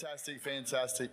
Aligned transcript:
Fantastic, 0.00 0.40
fantastic. 0.40 1.10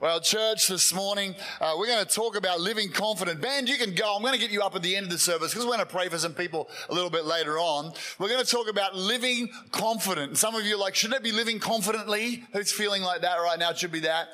Well, 0.00 0.20
church, 0.20 0.68
this 0.68 0.92
morning 0.92 1.34
uh, 1.62 1.76
we're 1.78 1.86
going 1.86 2.04
to 2.04 2.14
talk 2.14 2.36
about 2.36 2.60
living 2.60 2.90
confident. 2.90 3.40
Band, 3.40 3.70
you 3.70 3.78
can 3.78 3.94
go. 3.94 4.14
I'm 4.14 4.20
going 4.20 4.34
to 4.34 4.38
get 4.38 4.50
you 4.50 4.60
up 4.60 4.76
at 4.76 4.82
the 4.82 4.94
end 4.94 5.06
of 5.06 5.12
the 5.12 5.18
service 5.18 5.52
because 5.52 5.64
we're 5.64 5.72
going 5.72 5.86
to 5.86 5.90
pray 5.90 6.10
for 6.10 6.18
some 6.18 6.34
people 6.34 6.68
a 6.90 6.94
little 6.94 7.08
bit 7.08 7.24
later 7.24 7.58
on. 7.58 7.90
We're 8.18 8.28
going 8.28 8.44
to 8.44 8.50
talk 8.50 8.68
about 8.68 8.94
living 8.94 9.48
confident. 9.70 10.36
Some 10.36 10.54
of 10.54 10.66
you 10.66 10.74
are 10.74 10.78
like, 10.78 10.94
shouldn't 10.94 11.18
it 11.18 11.22
be 11.22 11.32
living 11.32 11.58
confidently? 11.58 12.44
Who's 12.52 12.70
feeling 12.70 13.00
like 13.00 13.22
that 13.22 13.36
right 13.36 13.58
now? 13.58 13.70
It 13.70 13.78
should 13.78 13.92
be 13.92 14.00
that. 14.00 14.28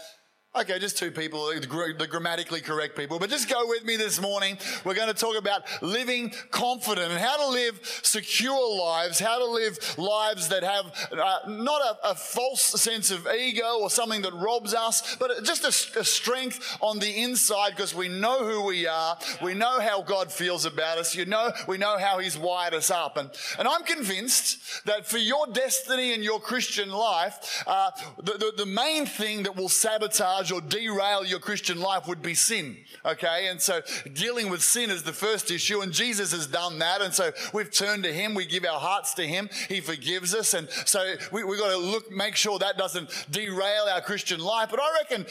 Okay, 0.56 0.78
just 0.78 0.96
two 0.96 1.10
people, 1.10 1.48
the 1.48 2.06
grammatically 2.08 2.60
correct 2.60 2.96
people. 2.96 3.18
But 3.18 3.28
just 3.28 3.48
go 3.48 3.66
with 3.66 3.84
me 3.84 3.96
this 3.96 4.20
morning. 4.20 4.56
We're 4.84 4.94
going 4.94 5.08
to 5.08 5.14
talk 5.14 5.36
about 5.36 5.64
living 5.82 6.32
confident 6.52 7.10
and 7.10 7.20
how 7.20 7.36
to 7.38 7.48
live 7.48 7.80
secure 8.04 8.78
lives, 8.78 9.18
how 9.18 9.40
to 9.40 9.46
live 9.46 9.76
lives 9.98 10.50
that 10.50 10.62
have 10.62 11.08
uh, 11.10 11.38
not 11.48 11.80
a, 11.82 12.10
a, 12.10 12.14
false 12.14 12.62
sense 12.62 13.10
of 13.10 13.26
ego 13.36 13.80
or 13.80 13.90
something 13.90 14.22
that 14.22 14.32
robs 14.32 14.74
us, 14.74 15.16
but 15.16 15.42
just 15.42 15.64
a, 15.64 15.98
a 15.98 16.04
strength 16.04 16.78
on 16.80 17.00
the 17.00 17.22
inside 17.22 17.70
because 17.70 17.92
we 17.92 18.06
know 18.06 18.44
who 18.44 18.64
we 18.64 18.86
are. 18.86 19.18
We 19.42 19.54
know 19.54 19.80
how 19.80 20.02
God 20.02 20.30
feels 20.30 20.66
about 20.66 20.98
us. 20.98 21.16
You 21.16 21.26
know, 21.26 21.50
we 21.66 21.78
know 21.78 21.98
how 21.98 22.20
He's 22.20 22.38
wired 22.38 22.74
us 22.74 22.92
up. 22.92 23.16
And, 23.16 23.28
and 23.58 23.66
I'm 23.66 23.82
convinced 23.82 24.86
that 24.86 25.04
for 25.04 25.18
your 25.18 25.48
destiny 25.48 26.14
and 26.14 26.22
your 26.22 26.38
Christian 26.38 26.90
life, 26.90 27.64
uh, 27.66 27.90
the, 28.18 28.34
the, 28.34 28.52
the 28.58 28.66
main 28.66 29.04
thing 29.04 29.42
that 29.42 29.56
will 29.56 29.68
sabotage 29.68 30.43
sabotage 30.44 30.52
or 30.52 30.60
derail 30.60 31.24
your 31.24 31.38
Christian 31.38 31.80
life 31.80 32.06
would 32.08 32.22
be 32.22 32.34
sin. 32.34 32.76
Okay. 33.04 33.48
And 33.48 33.60
so 33.60 33.80
dealing 34.12 34.50
with 34.50 34.62
sin 34.62 34.90
is 34.90 35.02
the 35.02 35.12
first 35.12 35.50
issue. 35.50 35.80
And 35.80 35.92
Jesus 35.92 36.32
has 36.32 36.46
done 36.46 36.78
that. 36.78 37.00
And 37.00 37.12
so 37.12 37.32
we've 37.52 37.70
turned 37.70 38.04
to 38.04 38.12
him. 38.12 38.34
We 38.34 38.46
give 38.46 38.64
our 38.64 38.80
hearts 38.80 39.14
to 39.14 39.26
him. 39.26 39.48
He 39.68 39.80
forgives 39.80 40.34
us. 40.34 40.54
And 40.54 40.68
so 40.84 41.14
we, 41.32 41.44
we've 41.44 41.58
got 41.58 41.70
to 41.70 41.78
look, 41.78 42.10
make 42.10 42.36
sure 42.36 42.58
that 42.58 42.78
doesn't 42.78 43.10
derail 43.30 43.86
our 43.92 44.00
Christian 44.00 44.40
life. 44.40 44.68
But 44.70 44.80
I 44.80 44.92
reckon 45.00 45.26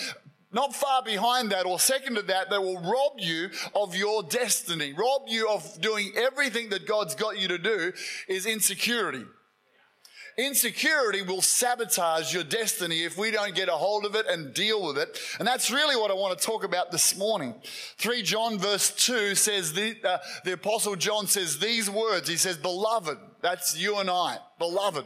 not 0.51 0.75
far 0.75 1.01
behind 1.01 1.51
that 1.51 1.65
or 1.65 1.79
second 1.79 2.15
to 2.15 2.21
that, 2.23 2.49
they 2.51 2.59
will 2.59 2.79
rob 2.79 3.13
you 3.17 3.49
of 3.73 3.95
your 3.95 4.21
destiny, 4.21 4.93
rob 4.93 5.23
you 5.27 5.49
of 5.49 5.81
doing 5.81 6.11
everything 6.15 6.69
that 6.69 6.85
God's 6.85 7.15
got 7.15 7.39
you 7.39 7.47
to 7.47 7.57
do 7.57 7.91
is 8.27 8.45
insecurity. 8.45 9.25
Insecurity 10.37 11.21
will 11.21 11.41
sabotage 11.41 12.33
your 12.33 12.43
destiny 12.43 13.03
if 13.03 13.17
we 13.17 13.29
don't 13.29 13.53
get 13.53 13.69
a 13.69 13.73
hold 13.73 14.05
of 14.05 14.15
it 14.15 14.25
and 14.27 14.53
deal 14.53 14.85
with 14.85 14.97
it. 14.97 15.19
And 15.37 15.47
that's 15.47 15.69
really 15.69 15.95
what 15.95 16.09
I 16.09 16.15
want 16.15 16.37
to 16.37 16.45
talk 16.45 16.63
about 16.63 16.91
this 16.91 17.17
morning. 17.17 17.53
3 17.97 18.23
John 18.23 18.57
verse 18.57 18.89
2 18.91 19.35
says, 19.35 19.73
the, 19.73 19.95
uh, 20.03 20.17
the 20.43 20.53
apostle 20.53 20.95
John 20.95 21.27
says 21.27 21.59
these 21.59 21.89
words. 21.89 22.27
He 22.27 22.37
says, 22.37 22.57
beloved, 22.57 23.17
that's 23.41 23.77
you 23.77 23.99
and 23.99 24.09
I, 24.09 24.37
beloved. 24.57 25.05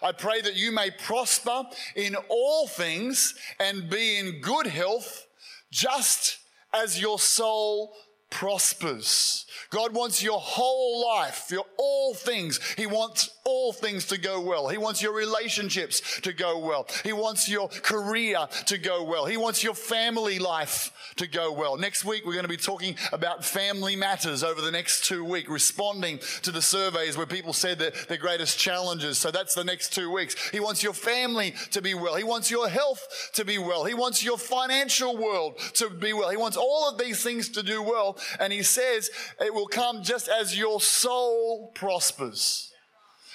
I 0.00 0.12
pray 0.12 0.40
that 0.42 0.54
you 0.54 0.70
may 0.70 0.90
prosper 0.90 1.64
in 1.96 2.14
all 2.28 2.68
things 2.68 3.34
and 3.58 3.90
be 3.90 4.18
in 4.18 4.40
good 4.40 4.68
health, 4.68 5.26
just 5.72 6.38
as 6.72 7.00
your 7.00 7.18
soul 7.18 7.94
prospers. 8.30 9.46
God 9.70 9.94
wants 9.94 10.22
your 10.22 10.38
whole 10.38 11.04
life, 11.06 11.48
your 11.50 11.64
all 11.78 12.14
things. 12.14 12.60
He 12.76 12.86
wants 12.86 13.30
all 13.48 13.72
things 13.72 14.04
to 14.04 14.18
go 14.18 14.40
well. 14.40 14.68
He 14.68 14.76
wants 14.76 15.00
your 15.00 15.14
relationships 15.14 16.20
to 16.20 16.34
go 16.34 16.58
well. 16.58 16.86
He 17.02 17.14
wants 17.14 17.48
your 17.48 17.68
career 17.68 18.46
to 18.66 18.76
go 18.76 19.02
well. 19.02 19.24
He 19.24 19.38
wants 19.38 19.64
your 19.64 19.74
family 19.74 20.38
life 20.38 20.92
to 21.16 21.26
go 21.26 21.50
well. 21.50 21.78
Next 21.78 22.04
week, 22.04 22.26
we're 22.26 22.34
going 22.34 22.44
to 22.44 22.48
be 22.48 22.58
talking 22.58 22.94
about 23.10 23.44
family 23.44 23.96
matters 23.96 24.44
over 24.44 24.60
the 24.60 24.70
next 24.70 25.06
two 25.06 25.24
weeks, 25.24 25.48
responding 25.48 26.18
to 26.42 26.50
the 26.50 26.60
surveys 26.60 27.16
where 27.16 27.26
people 27.26 27.54
said 27.54 27.78
that 27.78 27.94
their 28.08 28.18
greatest 28.18 28.58
challenges. 28.58 29.16
So 29.16 29.30
that's 29.30 29.54
the 29.54 29.64
next 29.64 29.94
two 29.94 30.12
weeks. 30.12 30.36
He 30.50 30.60
wants 30.60 30.82
your 30.82 30.92
family 30.92 31.54
to 31.70 31.80
be 31.80 31.94
well. 31.94 32.16
He 32.16 32.24
wants 32.24 32.50
your 32.50 32.68
health 32.68 33.30
to 33.32 33.46
be 33.46 33.56
well. 33.56 33.86
He 33.86 33.94
wants 33.94 34.22
your 34.22 34.36
financial 34.36 35.16
world 35.16 35.58
to 35.74 35.88
be 35.88 36.12
well. 36.12 36.28
He 36.28 36.36
wants 36.36 36.58
all 36.58 36.90
of 36.90 36.98
these 36.98 37.22
things 37.22 37.48
to 37.50 37.62
do 37.62 37.82
well. 37.82 38.18
And 38.38 38.52
he 38.52 38.62
says 38.62 39.10
it 39.40 39.54
will 39.54 39.66
come 39.66 40.02
just 40.02 40.28
as 40.28 40.56
your 40.58 40.82
soul 40.82 41.72
prospers. 41.74 42.67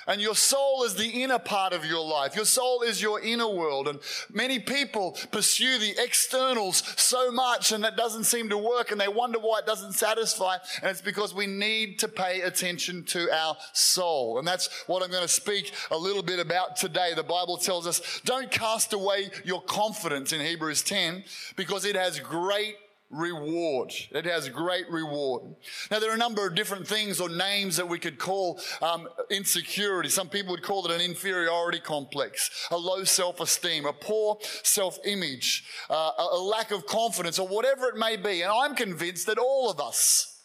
And 0.08 0.22
your 0.22 0.36
soul 0.36 0.84
is 0.84 0.96
the 0.96 1.24
inner 1.24 1.40
part 1.40 1.74
of 1.74 1.86
your 1.86 2.06
life. 2.06 2.36
Your 2.36 2.46
soul 2.46 2.82
is 2.82 3.02
your 3.02 3.22
inner 3.22 3.48
world. 3.48 3.88
And 3.88 4.00
many 4.32 4.60
people 4.60 5.18
pursue 5.32 5.78
the 5.78 5.96
externals 5.98 6.84
so 6.98 7.32
much 7.32 7.72
and 7.72 7.84
that 7.84 7.96
doesn't 7.96 8.26
seem 8.26 8.50
to 8.50 8.58
work 8.58 8.92
and 8.92 9.00
they 9.00 9.08
wonder 9.08 9.40
why 9.40 9.60
it 9.60 9.66
doesn't 9.66 9.94
satisfy. 9.94 10.58
And 10.82 10.92
it's 10.92 11.02
because 11.02 11.34
we 11.34 11.48
need 11.48 12.00
to 12.00 12.08
pay 12.08 12.42
attention 12.42 13.04
to 13.06 13.32
our 13.32 13.56
soul. 13.74 14.40
And 14.40 14.48
that's 14.48 14.70
what 14.88 15.04
I'm 15.04 15.12
going 15.12 15.22
to 15.24 15.28
speak 15.28 15.74
a 15.92 15.98
little 15.98 16.24
bit 16.24 16.40
about 16.40 16.76
today. 16.76 17.14
The 17.16 17.24
Bible 17.24 17.58
tells 17.58 17.88
us 17.88 18.22
don't 18.26 18.52
cast 18.52 18.94
away 18.94 19.30
your 19.44 19.62
confidence 19.62 20.34
in 20.34 20.42
Hebrews 20.42 20.84
10 20.84 21.24
because 21.56 21.86
it 21.86 21.96
has 21.96 22.20
great 22.20 22.76
reward. 23.14 23.94
It 24.12 24.26
has 24.26 24.50
great 24.50 24.90
reward. 24.90 25.56
Now, 25.92 26.00
there 26.00 26.12
are 26.12 26.16
a 26.16 26.18
number 26.18 26.46
of 26.48 26.56
different 26.56 26.88
things 26.88 27.22
or 27.22 27.30
names 27.30 27.78
that 27.78 27.88
we 27.88 28.00
could 28.00 28.18
call 28.18 28.60
um, 28.82 29.08
insecurity. 29.30 30.10
Some 30.10 30.30
people 30.30 30.52
would 30.52 30.64
call 30.64 30.86
it 30.86 30.92
an 30.92 31.02
inferiority 31.02 31.80
complex, 31.80 32.68
a 32.72 32.78
low 32.78 33.04
self 33.04 33.40
esteem, 33.40 33.86
a 33.86 33.94
poor 33.94 34.38
self 34.64 34.98
image, 35.06 35.64
uh, 35.90 36.12
a 36.34 36.38
lack 36.38 36.72
of 36.72 36.86
confidence, 36.86 37.40
or 37.40 37.48
whatever 37.48 37.88
it 37.88 37.96
may 37.96 38.18
be. 38.18 38.42
And 38.42 38.52
I'm 38.52 38.76
convinced 38.76 39.28
that 39.28 39.38
all 39.38 39.70
of 39.70 39.80
us 39.80 40.42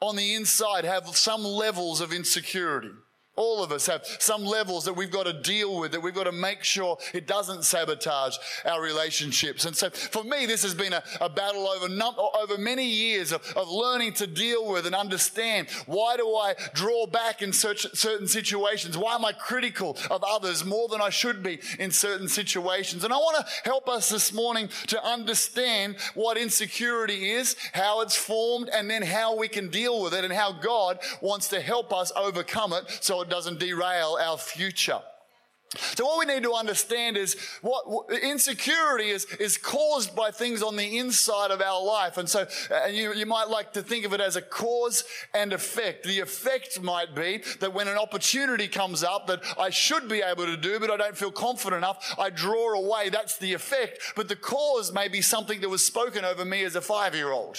on 0.00 0.16
the 0.16 0.34
inside 0.34 0.84
have 0.84 1.06
some 1.08 1.44
levels 1.44 2.00
of 2.00 2.12
insecurity. 2.12 2.90
All 3.36 3.62
of 3.62 3.70
us 3.70 3.86
have 3.86 4.04
some 4.18 4.44
levels 4.44 4.84
that 4.84 4.92
we've 4.92 5.10
got 5.10 5.24
to 5.24 5.32
deal 5.32 5.78
with, 5.78 5.92
that 5.92 6.02
we've 6.02 6.14
got 6.14 6.24
to 6.24 6.32
make 6.32 6.64
sure 6.64 6.98
it 7.14 7.26
doesn't 7.26 7.64
sabotage 7.64 8.36
our 8.66 8.82
relationships. 8.82 9.64
And 9.64 9.76
so 9.76 9.88
for 9.88 10.24
me, 10.24 10.46
this 10.46 10.62
has 10.62 10.74
been 10.74 10.92
a, 10.92 11.02
a 11.20 11.28
battle 11.28 11.68
over, 11.68 11.88
num- 11.88 12.16
over 12.18 12.58
many 12.58 12.84
years 12.84 13.30
of, 13.30 13.42
of, 13.56 13.68
learning 13.70 14.14
to 14.14 14.26
deal 14.26 14.70
with 14.70 14.84
and 14.84 14.96
understand 14.96 15.68
why 15.86 16.16
do 16.16 16.28
I 16.28 16.54
draw 16.74 17.06
back 17.06 17.40
in 17.40 17.52
such, 17.52 17.86
certain 17.96 18.26
situations? 18.26 18.98
Why 18.98 19.14
am 19.14 19.24
I 19.24 19.32
critical 19.32 19.96
of 20.10 20.24
others 20.26 20.64
more 20.64 20.88
than 20.88 21.00
I 21.00 21.10
should 21.10 21.42
be 21.42 21.60
in 21.78 21.92
certain 21.92 22.28
situations? 22.28 23.04
And 23.04 23.12
I 23.12 23.16
want 23.16 23.46
to 23.46 23.52
help 23.64 23.88
us 23.88 24.08
this 24.08 24.34
morning 24.34 24.68
to 24.88 25.02
understand 25.02 25.96
what 26.14 26.36
insecurity 26.36 27.30
is, 27.30 27.54
how 27.72 28.00
it's 28.00 28.16
formed, 28.16 28.68
and 28.70 28.90
then 28.90 29.02
how 29.02 29.36
we 29.36 29.46
can 29.46 29.70
deal 29.70 30.02
with 30.02 30.14
it 30.14 30.24
and 30.24 30.32
how 30.32 30.52
God 30.52 30.98
wants 31.20 31.48
to 31.50 31.60
help 31.60 31.92
us 31.94 32.10
overcome 32.16 32.72
it 32.72 32.84
so 33.00 33.19
it 33.22 33.30
doesn't 33.30 33.58
derail 33.58 34.18
our 34.20 34.38
future. 34.38 35.00
So 35.76 36.04
what 36.04 36.18
we 36.18 36.34
need 36.34 36.42
to 36.42 36.52
understand 36.52 37.16
is 37.16 37.36
what 37.62 37.84
insecurity 38.22 39.10
is, 39.10 39.24
is 39.38 39.56
caused 39.56 40.16
by 40.16 40.32
things 40.32 40.64
on 40.64 40.74
the 40.74 40.98
inside 40.98 41.52
of 41.52 41.60
our 41.60 41.80
life. 41.80 42.16
And 42.16 42.28
so 42.28 42.48
uh, 42.70 42.86
you, 42.88 43.14
you 43.14 43.24
might 43.24 43.48
like 43.48 43.72
to 43.74 43.82
think 43.82 44.04
of 44.04 44.12
it 44.12 44.20
as 44.20 44.34
a 44.34 44.42
cause 44.42 45.04
and 45.32 45.52
effect. 45.52 46.02
The 46.02 46.18
effect 46.18 46.82
might 46.82 47.14
be 47.14 47.44
that 47.60 47.72
when 47.72 47.86
an 47.86 47.98
opportunity 47.98 48.66
comes 48.66 49.04
up 49.04 49.28
that 49.28 49.44
I 49.60 49.70
should 49.70 50.08
be 50.08 50.22
able 50.22 50.46
to 50.46 50.56
do, 50.56 50.80
but 50.80 50.90
I 50.90 50.96
don't 50.96 51.16
feel 51.16 51.30
confident 51.30 51.78
enough, 51.78 52.16
I 52.18 52.30
draw 52.30 52.72
away. 52.74 53.08
That's 53.08 53.38
the 53.38 53.52
effect. 53.52 54.00
But 54.16 54.26
the 54.26 54.36
cause 54.36 54.92
may 54.92 55.06
be 55.06 55.20
something 55.20 55.60
that 55.60 55.68
was 55.68 55.86
spoken 55.86 56.24
over 56.24 56.44
me 56.44 56.64
as 56.64 56.74
a 56.74 56.80
five 56.80 57.14
year 57.14 57.30
old. 57.30 57.58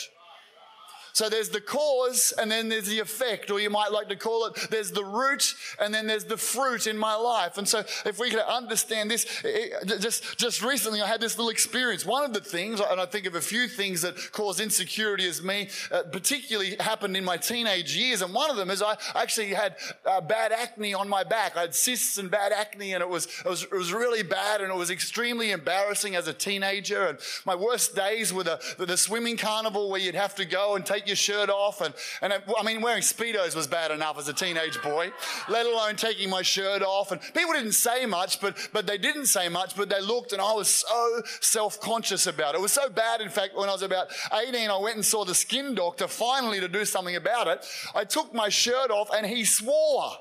So 1.13 1.29
there's 1.29 1.49
the 1.49 1.61
cause 1.61 2.33
and 2.39 2.49
then 2.49 2.69
there's 2.69 2.87
the 2.87 2.99
effect, 2.99 3.51
or 3.51 3.59
you 3.59 3.69
might 3.69 3.91
like 3.91 4.09
to 4.09 4.15
call 4.15 4.45
it 4.45 4.67
there's 4.69 4.91
the 4.91 5.03
root 5.03 5.55
and 5.79 5.93
then 5.93 6.07
there's 6.07 6.25
the 6.25 6.37
fruit 6.37 6.87
in 6.87 6.97
my 6.97 7.15
life. 7.15 7.57
And 7.57 7.67
so 7.67 7.79
if 8.05 8.19
we 8.19 8.29
can 8.29 8.39
understand 8.39 9.11
this, 9.11 9.25
it, 9.43 9.99
just, 9.99 10.37
just 10.37 10.61
recently 10.61 11.01
I 11.01 11.07
had 11.07 11.21
this 11.21 11.37
little 11.37 11.49
experience. 11.49 12.05
One 12.05 12.23
of 12.23 12.33
the 12.33 12.41
things, 12.41 12.79
and 12.79 12.99
I 12.99 13.05
think 13.05 13.25
of 13.25 13.35
a 13.35 13.41
few 13.41 13.67
things 13.67 14.01
that 14.01 14.15
cause 14.31 14.59
insecurity 14.59 15.27
as 15.27 15.41
me, 15.41 15.69
uh, 15.91 16.03
particularly 16.11 16.75
happened 16.79 17.17
in 17.17 17.23
my 17.23 17.37
teenage 17.37 17.95
years. 17.95 18.21
And 18.21 18.33
one 18.33 18.49
of 18.49 18.57
them 18.57 18.69
is 18.69 18.81
I 18.81 18.95
actually 19.15 19.53
had 19.53 19.75
uh, 20.05 20.21
bad 20.21 20.51
acne 20.51 20.93
on 20.93 21.09
my 21.09 21.23
back. 21.23 21.57
I 21.57 21.61
had 21.61 21.75
cysts 21.75 22.17
and 22.17 22.29
bad 22.29 22.51
acne 22.51 22.93
and 22.93 23.01
it 23.01 23.09
was, 23.09 23.25
it 23.45 23.49
was, 23.49 23.63
it 23.63 23.71
was 23.71 23.93
really 23.93 24.23
bad 24.23 24.61
and 24.61 24.71
it 24.71 24.75
was 24.75 24.89
extremely 24.89 25.51
embarrassing 25.51 26.15
as 26.15 26.27
a 26.27 26.33
teenager. 26.33 27.07
And 27.07 27.19
my 27.45 27.55
worst 27.55 27.95
days 27.95 28.33
were 28.33 28.43
the, 28.43 28.59
the 28.77 28.97
swimming 28.97 29.37
carnival 29.37 29.89
where 29.89 29.99
you'd 29.99 30.15
have 30.15 30.35
to 30.35 30.45
go 30.45 30.75
and 30.75 30.85
take 30.85 31.00
take 31.01 31.07
your 31.07 31.15
shirt 31.15 31.49
off. 31.49 31.81
And, 31.81 31.93
and 32.21 32.33
I 32.33 32.63
mean, 32.63 32.81
wearing 32.81 33.01
Speedos 33.01 33.55
was 33.55 33.67
bad 33.67 33.91
enough 33.91 34.17
as 34.17 34.27
a 34.27 34.33
teenage 34.33 34.81
boy, 34.81 35.11
let 35.49 35.65
alone 35.65 35.95
taking 35.95 36.29
my 36.29 36.41
shirt 36.41 36.81
off. 36.81 37.11
And 37.11 37.21
people 37.21 37.53
didn't 37.53 37.73
say 37.73 38.05
much, 38.05 38.39
but, 38.39 38.57
but 38.73 38.87
they 38.87 38.97
didn't 38.97 39.25
say 39.25 39.49
much, 39.49 39.75
but 39.75 39.89
they 39.89 40.01
looked 40.01 40.33
and 40.33 40.41
I 40.41 40.53
was 40.53 40.69
so 40.69 41.21
self-conscious 41.41 42.27
about 42.27 42.55
it. 42.55 42.59
It 42.59 42.61
was 42.61 42.73
so 42.73 42.89
bad. 42.89 43.21
In 43.21 43.29
fact, 43.29 43.55
when 43.55 43.69
I 43.69 43.73
was 43.73 43.81
about 43.81 44.07
18, 44.33 44.69
I 44.69 44.77
went 44.77 44.95
and 44.95 45.05
saw 45.05 45.25
the 45.25 45.35
skin 45.35 45.75
doctor 45.75 46.07
finally 46.07 46.59
to 46.59 46.67
do 46.67 46.85
something 46.85 47.15
about 47.15 47.47
it. 47.47 47.65
I 47.95 48.03
took 48.03 48.33
my 48.33 48.49
shirt 48.49 48.91
off 48.91 49.09
and 49.13 49.25
he 49.25 49.45
swore. 49.45 50.11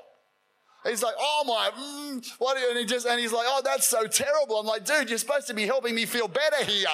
He's 0.83 1.03
like, 1.03 1.13
oh 1.19 1.43
my, 1.45 1.69
mm, 1.79 2.31
what? 2.39 2.57
And 2.57 2.79
he 2.79 2.85
just, 2.85 3.05
and 3.05 3.19
he's 3.19 3.31
like, 3.31 3.45
oh, 3.47 3.61
that's 3.63 3.87
so 3.87 4.07
terrible. 4.07 4.59
I'm 4.59 4.65
like, 4.65 4.83
dude, 4.83 5.09
you're 5.09 5.19
supposed 5.19 5.45
to 5.47 5.53
be 5.53 5.67
helping 5.67 5.93
me 5.93 6.05
feel 6.05 6.27
better 6.27 6.63
here. 6.65 6.87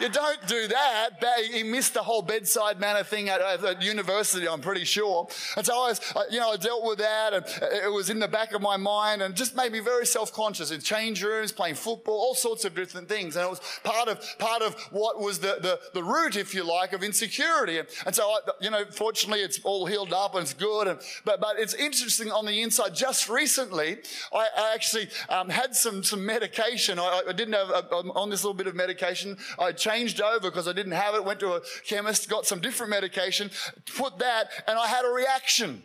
You 0.00 0.08
don't 0.08 0.44
do 0.48 0.66
that. 0.66 1.10
He 1.52 1.62
missed 1.62 1.94
the 1.94 2.02
whole 2.02 2.22
bedside 2.22 2.80
manner 2.80 3.04
thing 3.04 3.28
at, 3.28 3.40
at 3.40 3.82
university, 3.82 4.48
I'm 4.48 4.60
pretty 4.60 4.84
sure. 4.84 5.28
And 5.56 5.64
so 5.64 5.74
I 5.74 5.88
was, 5.90 6.00
you 6.30 6.40
know, 6.40 6.50
I 6.50 6.56
dealt 6.56 6.84
with 6.84 6.98
that 6.98 7.34
and 7.34 7.44
it 7.84 7.92
was 7.92 8.10
in 8.10 8.18
the 8.18 8.26
back 8.26 8.52
of 8.52 8.62
my 8.62 8.76
mind 8.76 9.22
and 9.22 9.36
just 9.36 9.54
made 9.54 9.70
me 9.70 9.80
very 9.80 10.06
self-conscious 10.06 10.70
in 10.70 10.80
change 10.80 11.22
rooms, 11.22 11.52
playing 11.52 11.76
football, 11.76 12.14
all 12.14 12.34
sorts 12.34 12.64
of 12.64 12.74
different 12.74 13.08
things. 13.08 13.36
And 13.36 13.44
it 13.44 13.50
was 13.50 13.60
part 13.84 14.08
of, 14.08 14.24
part 14.38 14.62
of 14.62 14.74
what 14.90 15.20
was 15.20 15.38
the, 15.38 15.58
the, 15.60 15.78
the 15.94 16.02
root, 16.02 16.34
if 16.34 16.52
you 16.54 16.64
like, 16.64 16.92
of 16.92 17.02
insecurity. 17.02 17.78
And, 17.78 17.86
and 18.06 18.14
so, 18.14 18.24
I, 18.24 18.40
you 18.60 18.70
know, 18.70 18.84
fortunately 18.90 19.42
it's 19.42 19.60
all 19.62 19.86
healed 19.86 20.12
up 20.12 20.34
and 20.34 20.42
it's 20.42 20.54
good. 20.54 20.88
And, 20.88 20.98
but, 21.24 21.40
but 21.40 21.58
it's 21.58 21.74
interesting 21.74 22.32
on 22.32 22.46
the 22.46 22.62
inside, 22.62 22.94
just 22.94 23.19
just 23.20 23.30
recently, 23.30 23.98
I, 24.32 24.48
I 24.56 24.74
actually 24.74 25.08
um, 25.28 25.48
had 25.48 25.74
some, 25.74 26.02
some 26.02 26.24
medication. 26.24 26.98
I, 26.98 27.22
I 27.28 27.32
didn't 27.32 27.54
have, 27.54 27.68
a, 27.68 27.94
uh, 27.94 27.98
um, 27.98 28.10
on 28.12 28.30
this 28.30 28.42
little 28.44 28.54
bit 28.54 28.66
of 28.66 28.74
medication. 28.74 29.36
I 29.58 29.72
changed 29.72 30.20
over 30.20 30.50
because 30.50 30.66
I 30.66 30.72
didn't 30.72 30.92
have 30.92 31.14
it, 31.14 31.24
went 31.24 31.40
to 31.40 31.54
a 31.54 31.60
chemist, 31.84 32.28
got 32.30 32.46
some 32.46 32.60
different 32.60 32.90
medication, 32.90 33.50
put 33.96 34.18
that, 34.18 34.50
and 34.66 34.78
I 34.78 34.86
had 34.86 35.04
a 35.04 35.10
reaction 35.10 35.82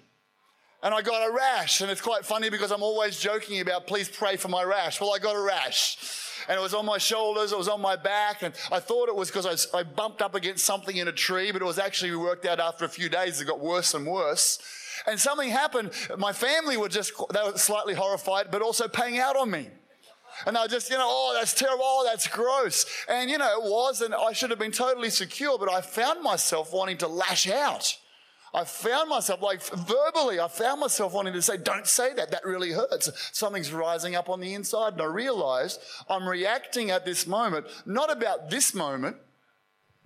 and 0.82 0.94
I 0.94 1.02
got 1.02 1.28
a 1.28 1.34
rash. 1.34 1.82
And 1.82 1.92
it's 1.92 2.02
quite 2.02 2.26
funny 2.26 2.50
because 2.50 2.72
I'm 2.72 2.84
always 2.84 3.20
joking 3.20 3.60
about, 3.60 3.88
please 3.88 4.08
pray 4.08 4.38
for 4.38 4.48
my 4.48 4.64
rash. 4.64 5.02
Well, 5.02 5.14
I 5.14 5.20
got 5.20 5.36
a 5.36 5.42
rash. 5.42 5.98
And 6.48 6.58
it 6.58 6.62
was 6.62 6.74
on 6.74 6.86
my 6.86 7.00
shoulders, 7.00 7.52
it 7.52 7.58
was 7.58 7.68
on 7.68 7.82
my 7.82 7.96
back, 7.96 8.44
and 8.44 8.54
I 8.72 8.80
thought 8.80 9.10
it 9.10 9.16
was 9.16 9.32
because 9.32 9.72
I, 9.74 9.80
I 9.80 9.82
bumped 9.82 10.22
up 10.22 10.36
against 10.36 10.64
something 10.64 10.96
in 10.96 11.08
a 11.08 11.12
tree, 11.12 11.52
but 11.52 11.60
it 11.60 11.66
was 11.66 11.80
actually, 11.80 12.16
worked 12.16 12.46
out 12.46 12.60
after 12.60 12.86
a 12.86 12.90
few 12.90 13.10
days, 13.10 13.42
it 13.42 13.46
got 13.46 13.60
worse 13.60 13.96
and 13.96 14.06
worse. 14.06 14.60
And 15.08 15.20
something 15.20 15.50
happened. 15.50 15.92
My 16.18 16.34
family 16.34 16.78
were 16.78 16.90
just, 16.90 17.14
they 17.34 17.42
were 17.44 17.58
slightly 17.58 17.94
horrified, 17.94 18.52
but 18.52 18.62
also 18.62 18.88
paying 18.88 19.20
out 19.20 19.36
on 19.36 19.52
me. 19.52 19.70
And 20.46 20.58
I 20.58 20.64
was 20.64 20.72
just, 20.72 20.90
you 20.90 20.98
know, 20.98 21.08
oh, 21.08 21.36
that's 21.38 21.54
terrible. 21.54 21.84
Oh, 21.84 22.06
that's 22.06 22.28
gross. 22.28 22.86
And, 23.08 23.30
you 23.30 23.38
know, 23.38 23.58
it 23.58 23.64
was, 23.64 24.02
and 24.02 24.14
I 24.14 24.34
should 24.34 24.50
have 24.50 24.60
been 24.60 24.72
totally 24.72 25.10
secure, 25.10 25.58
but 25.58 25.72
I 25.72 25.82
found 25.82 26.22
myself 26.22 26.74
wanting 26.74 26.98
to 26.98 27.08
lash 27.08 27.50
out. 27.50 27.98
I 28.54 28.64
found 28.64 29.10
myself, 29.10 29.42
like 29.42 29.62
verbally, 29.62 30.40
I 30.40 30.48
found 30.48 30.80
myself 30.80 31.14
wanting 31.14 31.34
to 31.34 31.42
say, 31.42 31.58
don't 31.58 31.88
say 31.88 32.14
that. 32.14 32.32
That 32.32 32.46
really 32.46 32.72
hurts. 32.72 33.12
Something's 33.34 33.72
rising 33.72 34.16
up 34.16 34.30
on 34.30 34.40
the 34.40 34.54
inside. 34.54 34.94
And 34.94 35.02
I 35.02 35.06
realized 35.06 35.82
I'm 36.10 36.28
reacting 36.28 36.90
at 36.90 37.06
this 37.06 37.28
moment, 37.28 37.68
not 37.86 38.12
about 38.12 38.50
this 38.50 38.74
moment, 38.74 39.18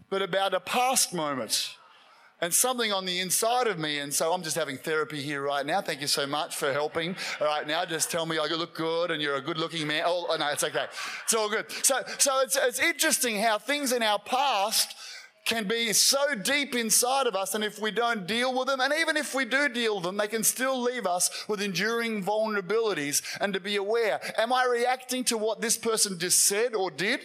but 0.09 0.23
about 0.23 0.55
a 0.55 0.59
past 0.59 1.13
moment 1.13 1.75
and 2.41 2.53
something 2.53 2.91
on 2.91 3.05
the 3.05 3.19
inside 3.19 3.67
of 3.67 3.79
me. 3.79 3.99
And 3.99 4.13
so 4.13 4.33
I'm 4.33 4.43
just 4.43 4.55
having 4.55 4.77
therapy 4.77 5.21
here 5.21 5.41
right 5.41 5.65
now. 5.65 5.81
Thank 5.81 6.01
you 6.01 6.07
so 6.07 6.25
much 6.25 6.55
for 6.55 6.71
helping 6.71 7.15
right 7.41 7.67
now. 7.67 7.85
Just 7.85 8.11
tell 8.11 8.25
me 8.25 8.37
I 8.37 8.45
look 8.45 8.75
good 8.75 9.11
and 9.11 9.21
you're 9.21 9.35
a 9.35 9.41
good 9.41 9.57
looking 9.57 9.87
man. 9.87 10.03
Oh, 10.05 10.35
no, 10.37 10.47
it's 10.49 10.63
okay. 10.63 10.85
It's 11.23 11.33
all 11.33 11.49
good. 11.49 11.71
So, 11.83 12.01
so 12.17 12.39
it's, 12.41 12.57
it's 12.57 12.79
interesting 12.79 13.39
how 13.41 13.57
things 13.57 13.91
in 13.91 14.03
our 14.03 14.19
past 14.19 14.95
can 15.45 15.67
be 15.67 15.91
so 15.93 16.35
deep 16.35 16.75
inside 16.75 17.25
of 17.25 17.35
us. 17.35 17.55
And 17.55 17.63
if 17.63 17.79
we 17.79 17.91
don't 17.91 18.27
deal 18.27 18.57
with 18.57 18.67
them, 18.67 18.79
and 18.79 18.93
even 18.99 19.17
if 19.17 19.33
we 19.33 19.45
do 19.45 19.67
deal 19.67 19.95
with 19.95 20.03
them, 20.03 20.17
they 20.17 20.27
can 20.27 20.43
still 20.43 20.79
leave 20.79 21.07
us 21.07 21.45
with 21.47 21.61
enduring 21.61 22.23
vulnerabilities 22.23 23.21
and 23.41 23.53
to 23.53 23.59
be 23.59 23.75
aware. 23.75 24.19
Am 24.37 24.53
I 24.53 24.65
reacting 24.65 25.23
to 25.25 25.37
what 25.37 25.61
this 25.61 25.77
person 25.77 26.19
just 26.19 26.45
said 26.45 26.75
or 26.75 26.91
did? 26.91 27.21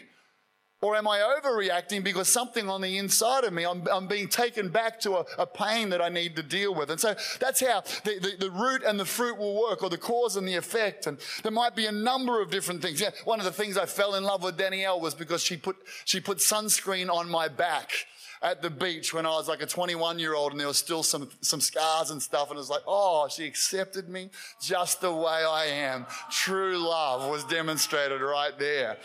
Or 0.84 0.96
am 0.96 1.08
I 1.08 1.20
overreacting 1.20 2.04
because 2.04 2.28
something 2.28 2.68
on 2.68 2.82
the 2.82 2.98
inside 2.98 3.44
of 3.44 3.54
me, 3.54 3.64
I'm, 3.64 3.88
I'm 3.90 4.06
being 4.06 4.28
taken 4.28 4.68
back 4.68 5.00
to 5.00 5.12
a, 5.12 5.24
a, 5.38 5.46
pain 5.46 5.88
that 5.88 6.02
I 6.02 6.10
need 6.10 6.36
to 6.36 6.42
deal 6.42 6.74
with? 6.74 6.90
And 6.90 7.00
so 7.00 7.14
that's 7.40 7.60
how 7.60 7.80
the, 8.04 8.18
the, 8.18 8.36
the, 8.38 8.50
root 8.50 8.82
and 8.82 9.00
the 9.00 9.06
fruit 9.06 9.38
will 9.38 9.58
work, 9.58 9.82
or 9.82 9.88
the 9.88 9.96
cause 9.96 10.36
and 10.36 10.46
the 10.46 10.56
effect. 10.56 11.06
And 11.06 11.16
there 11.42 11.52
might 11.52 11.74
be 11.74 11.86
a 11.86 11.92
number 11.92 12.42
of 12.42 12.50
different 12.50 12.82
things. 12.82 13.00
Yeah, 13.00 13.12
one 13.24 13.38
of 13.38 13.46
the 13.46 13.50
things 13.50 13.78
I 13.78 13.86
fell 13.86 14.14
in 14.14 14.24
love 14.24 14.42
with 14.42 14.58
Danielle 14.58 15.00
was 15.00 15.14
because 15.14 15.42
she 15.42 15.56
put, 15.56 15.76
she 16.04 16.20
put 16.20 16.36
sunscreen 16.36 17.08
on 17.08 17.30
my 17.30 17.48
back 17.48 18.06
at 18.44 18.60
the 18.60 18.68
beach 18.68 19.14
when 19.14 19.24
I 19.24 19.30
was 19.30 19.48
like 19.48 19.62
a 19.62 19.66
21 19.66 20.18
year 20.18 20.34
old 20.34 20.52
and 20.52 20.60
there 20.60 20.68
was 20.68 20.76
still 20.76 21.02
some, 21.02 21.30
some 21.40 21.60
scars 21.60 22.10
and 22.10 22.22
stuff. 22.22 22.50
And 22.50 22.56
it 22.56 22.60
was 22.60 22.68
like, 22.68 22.82
oh, 22.86 23.26
she 23.28 23.46
accepted 23.46 24.08
me 24.08 24.28
just 24.60 25.00
the 25.00 25.12
way 25.12 25.44
I 25.48 25.64
am. 25.64 26.06
True 26.30 26.76
love 26.76 27.30
was 27.30 27.42
demonstrated 27.44 28.20
right 28.20 28.56
there. 28.58 28.98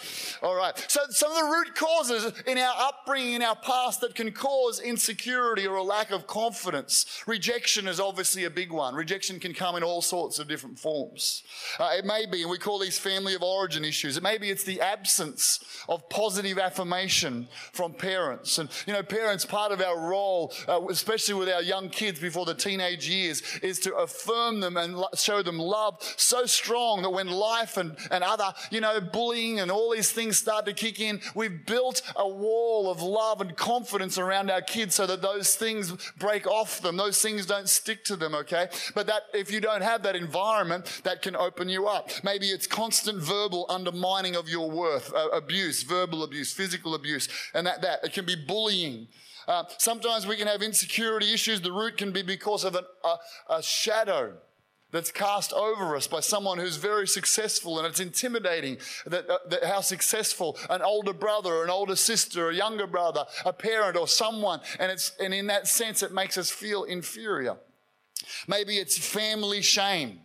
All 0.43 0.55
right. 0.55 0.77
So 0.89 0.99
some 1.09 1.31
of 1.31 1.37
the 1.37 1.45
root 1.45 1.73
causes 1.73 2.33
in 2.45 2.57
our 2.57 2.73
upbringing, 2.77 3.33
in 3.33 3.41
our 3.41 3.55
past 3.55 4.01
that 4.01 4.13
can 4.13 4.31
cause 4.33 4.81
insecurity 4.81 5.65
or 5.65 5.77
a 5.77 5.83
lack 5.83 6.11
of 6.11 6.27
confidence. 6.27 7.23
Rejection 7.25 7.87
is 7.87 7.99
obviously 7.99 8.43
a 8.43 8.49
big 8.49 8.73
one. 8.73 8.93
Rejection 8.93 9.39
can 9.39 9.53
come 9.53 9.77
in 9.77 9.83
all 9.83 10.01
sorts 10.01 10.39
of 10.39 10.49
different 10.49 10.77
forms. 10.77 11.43
Uh, 11.79 11.91
it 11.97 12.03
may 12.03 12.25
be, 12.25 12.41
and 12.41 12.51
we 12.51 12.57
call 12.57 12.77
these 12.77 12.99
family 12.99 13.35
of 13.35 13.41
origin 13.41 13.85
issues. 13.85 14.17
It 14.17 14.23
may 14.23 14.37
be 14.37 14.49
it's 14.49 14.65
the 14.65 14.81
absence 14.81 15.63
of 15.87 16.09
positive 16.09 16.59
affirmation 16.59 17.47
from 17.71 17.93
parents. 17.93 18.57
And, 18.57 18.67
you 18.85 18.91
know, 18.91 19.01
parents 19.01 19.28
parents, 19.29 19.45
part 19.45 19.71
of 19.71 19.79
our 19.79 19.99
role, 20.09 20.51
uh, 20.67 20.81
especially 20.89 21.35
with 21.35 21.49
our 21.49 21.61
young 21.61 21.87
kids 21.87 22.19
before 22.19 22.47
the 22.47 22.55
teenage 22.55 23.07
years, 23.07 23.43
is 23.61 23.79
to 23.79 23.95
affirm 23.97 24.59
them 24.59 24.75
and 24.75 25.03
show 25.13 25.43
them 25.43 25.59
love 25.59 26.01
so 26.17 26.47
strong 26.47 27.03
that 27.03 27.11
when 27.11 27.27
life 27.27 27.77
and, 27.77 27.95
and 28.09 28.23
other, 28.23 28.51
you 28.71 28.81
know, 28.81 28.99
bullying 28.99 29.59
and 29.59 29.69
all 29.69 29.91
these 29.91 30.11
things 30.11 30.35
start 30.35 30.65
to 30.65 30.73
kick 30.73 30.99
in, 30.99 31.21
we've 31.35 31.63
built 31.67 32.01
a 32.15 32.27
wall 32.27 32.89
of 32.89 33.03
love 33.03 33.39
and 33.39 33.55
confidence 33.55 34.17
around 34.17 34.49
our 34.49 34.63
kids 34.63 34.95
so 34.95 35.05
that 35.05 35.21
those 35.21 35.55
things 35.55 35.93
break 36.17 36.47
off 36.47 36.81
them. 36.81 36.97
Those 36.97 37.21
things 37.21 37.45
don't 37.45 37.69
stick 37.69 38.03
to 38.05 38.15
them, 38.15 38.33
okay? 38.33 38.69
But 38.95 39.05
that, 39.05 39.25
if 39.35 39.51
you 39.51 39.61
don't 39.61 39.83
have 39.83 40.01
that 40.01 40.15
environment, 40.15 41.01
that 41.03 41.21
can 41.21 41.35
open 41.35 41.69
you 41.69 41.85
up. 41.85 42.09
Maybe 42.23 42.47
it's 42.47 42.65
constant 42.65 43.19
verbal 43.19 43.67
undermining 43.69 44.35
of 44.35 44.49
your 44.49 44.71
worth, 44.71 45.13
uh, 45.13 45.27
abuse, 45.29 45.83
verbal 45.83 46.23
abuse, 46.23 46.51
physical 46.51 46.95
abuse, 46.95 47.29
and 47.53 47.67
that, 47.67 47.83
that. 47.83 47.99
It 48.03 48.13
can 48.13 48.25
be 48.25 48.35
bullying. 48.35 49.07
Uh, 49.47 49.63
sometimes 49.77 50.27
we 50.27 50.35
can 50.35 50.47
have 50.47 50.61
insecurity 50.61 51.33
issues. 51.33 51.61
The 51.61 51.71
root 51.71 51.97
can 51.97 52.11
be 52.11 52.21
because 52.21 52.63
of 52.63 52.75
an, 52.75 52.85
a, 53.03 53.55
a 53.55 53.63
shadow 53.63 54.33
that's 54.91 55.11
cast 55.11 55.53
over 55.53 55.95
us 55.95 56.07
by 56.07 56.19
someone 56.19 56.57
who's 56.57 56.77
very 56.77 57.07
successful 57.07 57.77
and 57.77 57.87
it's 57.87 57.99
intimidating 57.99 58.77
that, 59.05 59.29
uh, 59.29 59.37
that, 59.49 59.63
how 59.63 59.81
successful 59.81 60.57
an 60.69 60.81
older 60.81 61.13
brother 61.13 61.63
an 61.63 61.69
older 61.69 61.95
sister 61.95 62.49
a 62.49 62.55
younger 62.55 62.87
brother 62.87 63.25
a 63.45 63.53
parent 63.53 63.95
or 63.95 64.07
someone 64.07 64.59
and 64.79 64.91
it's 64.91 65.11
and 65.19 65.33
in 65.33 65.47
that 65.47 65.67
sense 65.67 66.01
it 66.01 66.11
makes 66.11 66.37
us 66.37 66.49
feel 66.49 66.83
inferior 66.83 67.55
maybe 68.47 68.77
it's 68.77 68.97
family 68.97 69.61
shame 69.61 70.19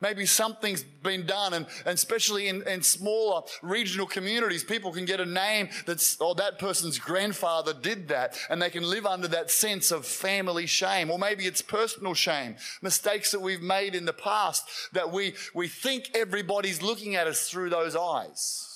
Maybe 0.00 0.24
something's 0.24 0.82
been 0.82 1.26
done, 1.26 1.52
and, 1.54 1.66
and 1.84 1.94
especially 1.94 2.48
in, 2.48 2.66
in 2.66 2.82
smaller 2.82 3.42
regional 3.62 4.06
communities, 4.06 4.64
people 4.64 4.92
can 4.92 5.04
get 5.04 5.20
a 5.20 5.26
name 5.26 5.68
that's, 5.86 6.18
or 6.20 6.34
that 6.36 6.58
person's 6.58 6.98
grandfather 6.98 7.74
did 7.74 8.08
that, 8.08 8.38
and 8.48 8.62
they 8.62 8.70
can 8.70 8.82
live 8.82 9.04
under 9.04 9.28
that 9.28 9.50
sense 9.50 9.90
of 9.90 10.06
family 10.06 10.66
shame. 10.66 11.10
Or 11.10 11.18
maybe 11.18 11.46
it's 11.46 11.60
personal 11.60 12.14
shame, 12.14 12.56
mistakes 12.80 13.30
that 13.32 13.40
we've 13.40 13.62
made 13.62 13.94
in 13.94 14.06
the 14.06 14.12
past 14.12 14.64
that 14.92 15.12
we, 15.12 15.34
we 15.54 15.68
think 15.68 16.10
everybody's 16.14 16.80
looking 16.80 17.16
at 17.16 17.26
us 17.26 17.48
through 17.48 17.70
those 17.70 17.94
eyes. 17.94 18.69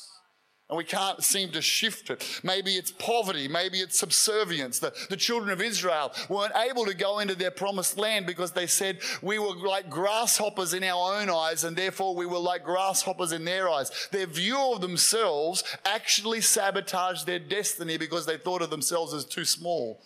And 0.70 0.78
we 0.78 0.84
can't 0.84 1.22
seem 1.22 1.50
to 1.50 1.60
shift 1.60 2.08
it. 2.08 2.40
Maybe 2.42 2.72
it's 2.76 2.90
poverty. 2.90 3.48
Maybe 3.48 3.80
it's 3.80 3.98
subservience. 3.98 4.78
The, 4.78 4.94
the 5.10 5.16
children 5.16 5.50
of 5.50 5.60
Israel 5.60 6.10
weren't 6.30 6.56
able 6.56 6.86
to 6.86 6.94
go 6.94 7.18
into 7.18 7.34
their 7.34 7.50
promised 7.50 7.98
land 7.98 8.24
because 8.26 8.52
they 8.52 8.66
said 8.66 9.00
we 9.20 9.38
were 9.38 9.54
like 9.54 9.90
grasshoppers 9.90 10.72
in 10.72 10.82
our 10.82 11.20
own 11.20 11.28
eyes 11.28 11.64
and 11.64 11.76
therefore 11.76 12.14
we 12.14 12.24
were 12.24 12.38
like 12.38 12.64
grasshoppers 12.64 13.32
in 13.32 13.44
their 13.44 13.68
eyes. 13.68 14.08
Their 14.10 14.26
view 14.26 14.58
of 14.72 14.80
themselves 14.80 15.64
actually 15.84 16.40
sabotaged 16.40 17.26
their 17.26 17.40
destiny 17.40 17.98
because 17.98 18.24
they 18.24 18.38
thought 18.38 18.62
of 18.62 18.70
themselves 18.70 19.12
as 19.12 19.26
too 19.26 19.44
small. 19.44 20.00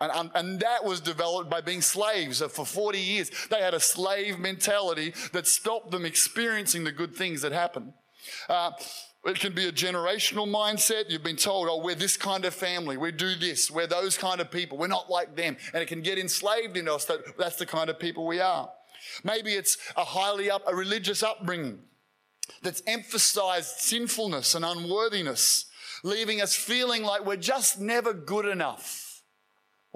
And, 0.00 0.30
and, 0.34 0.60
that 0.60 0.84
was 0.84 1.00
developed 1.00 1.48
by 1.48 1.62
being 1.62 1.80
slaves. 1.80 2.42
For 2.42 2.66
40 2.66 2.98
years, 2.98 3.30
they 3.48 3.62
had 3.62 3.72
a 3.72 3.80
slave 3.80 4.38
mentality 4.38 5.14
that 5.32 5.46
stopped 5.46 5.90
them 5.90 6.04
experiencing 6.04 6.84
the 6.84 6.92
good 6.92 7.14
things 7.14 7.40
that 7.40 7.52
happened. 7.52 7.94
Uh, 8.46 8.72
it 9.28 9.40
can 9.40 9.52
be 9.52 9.66
a 9.66 9.72
generational 9.72 10.48
mindset. 10.48 11.04
You've 11.08 11.22
been 11.22 11.36
told, 11.36 11.68
oh, 11.70 11.82
we're 11.82 11.94
this 11.94 12.16
kind 12.16 12.44
of 12.44 12.54
family. 12.54 12.96
We 12.96 13.12
do 13.12 13.34
this. 13.34 13.70
We're 13.70 13.86
those 13.86 14.16
kind 14.16 14.40
of 14.40 14.50
people. 14.50 14.78
We're 14.78 14.86
not 14.86 15.10
like 15.10 15.34
them. 15.36 15.56
And 15.72 15.82
it 15.82 15.86
can 15.86 16.02
get 16.02 16.18
enslaved 16.18 16.76
in 16.76 16.88
us 16.88 17.04
that 17.06 17.36
that's 17.38 17.56
the 17.56 17.66
kind 17.66 17.90
of 17.90 17.98
people 17.98 18.26
we 18.26 18.40
are. 18.40 18.70
Maybe 19.24 19.54
it's 19.54 19.78
a 19.96 20.04
highly 20.04 20.50
up, 20.50 20.62
a 20.66 20.74
religious 20.74 21.22
upbringing 21.22 21.80
that's 22.62 22.82
emphasized 22.86 23.78
sinfulness 23.78 24.54
and 24.54 24.64
unworthiness, 24.64 25.66
leaving 26.02 26.40
us 26.40 26.54
feeling 26.54 27.02
like 27.02 27.24
we're 27.24 27.36
just 27.36 27.80
never 27.80 28.12
good 28.12 28.46
enough. 28.46 29.05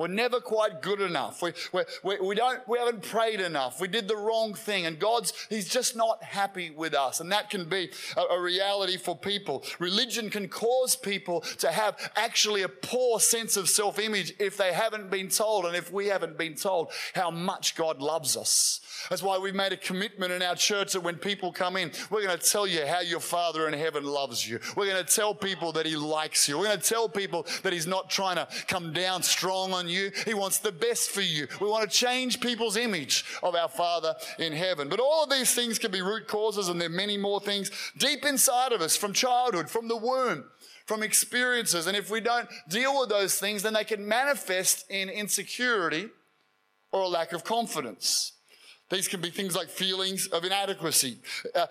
We're 0.01 0.09
never 0.09 0.41
quite 0.41 0.81
good 0.81 1.03
enough. 1.03 1.43
We, 1.43 1.53
we, 1.75 2.19
we, 2.21 2.35
don't, 2.35 2.67
we 2.67 2.79
haven't 2.79 3.03
prayed 3.03 3.39
enough. 3.39 3.83
We 3.83 3.87
did 3.87 4.09
the 4.09 4.17
wrong 4.17 4.55
thing. 4.55 4.87
And 4.87 4.99
God's, 4.99 5.35
He's 5.51 5.69
just 5.69 5.95
not 5.95 6.23
happy 6.23 6.71
with 6.71 6.95
us. 6.95 7.21
And 7.21 7.31
that 7.33 7.51
can 7.51 7.69
be 7.69 7.91
a, 8.17 8.23
a 8.35 8.41
reality 8.41 8.97
for 8.97 9.15
people. 9.15 9.63
Religion 9.79 10.31
can 10.31 10.49
cause 10.49 10.97
people 10.97 11.43
to 11.59 11.71
have 11.71 11.99
actually 12.17 12.63
a 12.63 12.69
poor 12.71 13.21
sense 13.21 13.59
of 13.59 13.69
self 13.69 13.99
image 13.99 14.33
if 14.39 14.57
they 14.57 14.73
haven't 14.73 15.11
been 15.11 15.29
told 15.29 15.67
and 15.67 15.77
if 15.77 15.93
we 15.93 16.07
haven't 16.07 16.39
been 16.39 16.55
told 16.55 16.93
how 17.15 17.31
much 17.31 17.75
God 17.75 18.01
loves 18.01 18.39
us. 18.39 18.81
That's 19.11 19.23
why 19.23 19.37
we've 19.37 19.55
made 19.55 19.73
a 19.75 19.77
commitment 19.77 20.33
in 20.33 20.41
our 20.41 20.55
church 20.55 20.95
that 20.95 21.03
when 21.03 21.17
people 21.17 21.53
come 21.53 21.77
in, 21.77 21.93
we're 22.09 22.25
going 22.25 22.39
to 22.39 22.43
tell 22.47 22.67
you 22.67 22.87
how 22.87 23.01
your 23.01 23.21
Father 23.21 23.69
in 23.69 23.75
heaven 23.75 24.05
loves 24.05 24.49
you. 24.49 24.61
We're 24.77 24.87
going 24.87 25.05
to 25.05 25.15
tell 25.15 25.35
people 25.35 25.73
that 25.73 25.85
He 25.85 25.97
likes 25.97 26.49
you. 26.49 26.59
We're 26.59 26.67
going 26.69 26.81
to 26.81 26.89
tell 26.89 27.09
people 27.09 27.47
that 27.65 27.73
He's 27.75 27.87
not 27.87 28.09
trying 28.09 28.37
to 28.37 28.49
come 28.67 28.95
down 28.95 29.23
strong 29.23 29.75
on 29.75 29.89
you. 29.89 29.90
He 30.25 30.35
wants 30.35 30.59
the 30.59 30.73
best 30.73 31.11
for 31.11 31.21
you. 31.21 31.47
We 31.61 31.69
want 31.69 31.91
to 31.91 31.97
change 31.97 32.41
people's 32.41 32.77
image 32.77 33.25
of 33.43 33.55
our 33.55 33.69
Father 33.69 34.15
in 34.39 34.53
heaven. 34.53 34.89
But 34.89 35.01
all 35.01 35.25
of 35.25 35.31
these 35.31 35.55
things 35.55 35.79
can 35.79 35.91
be 35.91 36.03
root 36.03 36.29
causes, 36.29 36.69
and 36.69 36.81
there 36.81 36.89
are 36.89 36.93
many 36.93 37.17
more 37.17 37.41
things 37.41 37.71
deep 37.97 38.25
inside 38.25 38.73
of 38.73 38.81
us 38.81 38.97
from 38.97 39.13
childhood, 39.13 39.69
from 39.69 39.89
the 39.89 39.97
womb 39.97 40.45
from 40.91 41.05
experiences. 41.05 41.87
And 41.87 41.97
if 41.97 42.11
we 42.11 42.21
don't 42.21 42.49
deal 42.69 42.99
with 42.99 43.11
those 43.11 43.39
things, 43.39 43.63
then 43.63 43.75
they 43.75 43.85
can 43.85 44.09
manifest 44.09 44.91
in 44.91 45.09
insecurity 45.09 46.09
or 46.91 47.03
a 47.03 47.07
lack 47.07 47.33
of 47.33 47.45
confidence. 47.45 48.33
These 48.91 49.07
can 49.07 49.21
be 49.21 49.31
things 49.31 49.55
like 49.55 49.69
feelings 49.69 50.27
of 50.27 50.45
inadequacy. 50.45 51.19
Uh, 51.55 51.67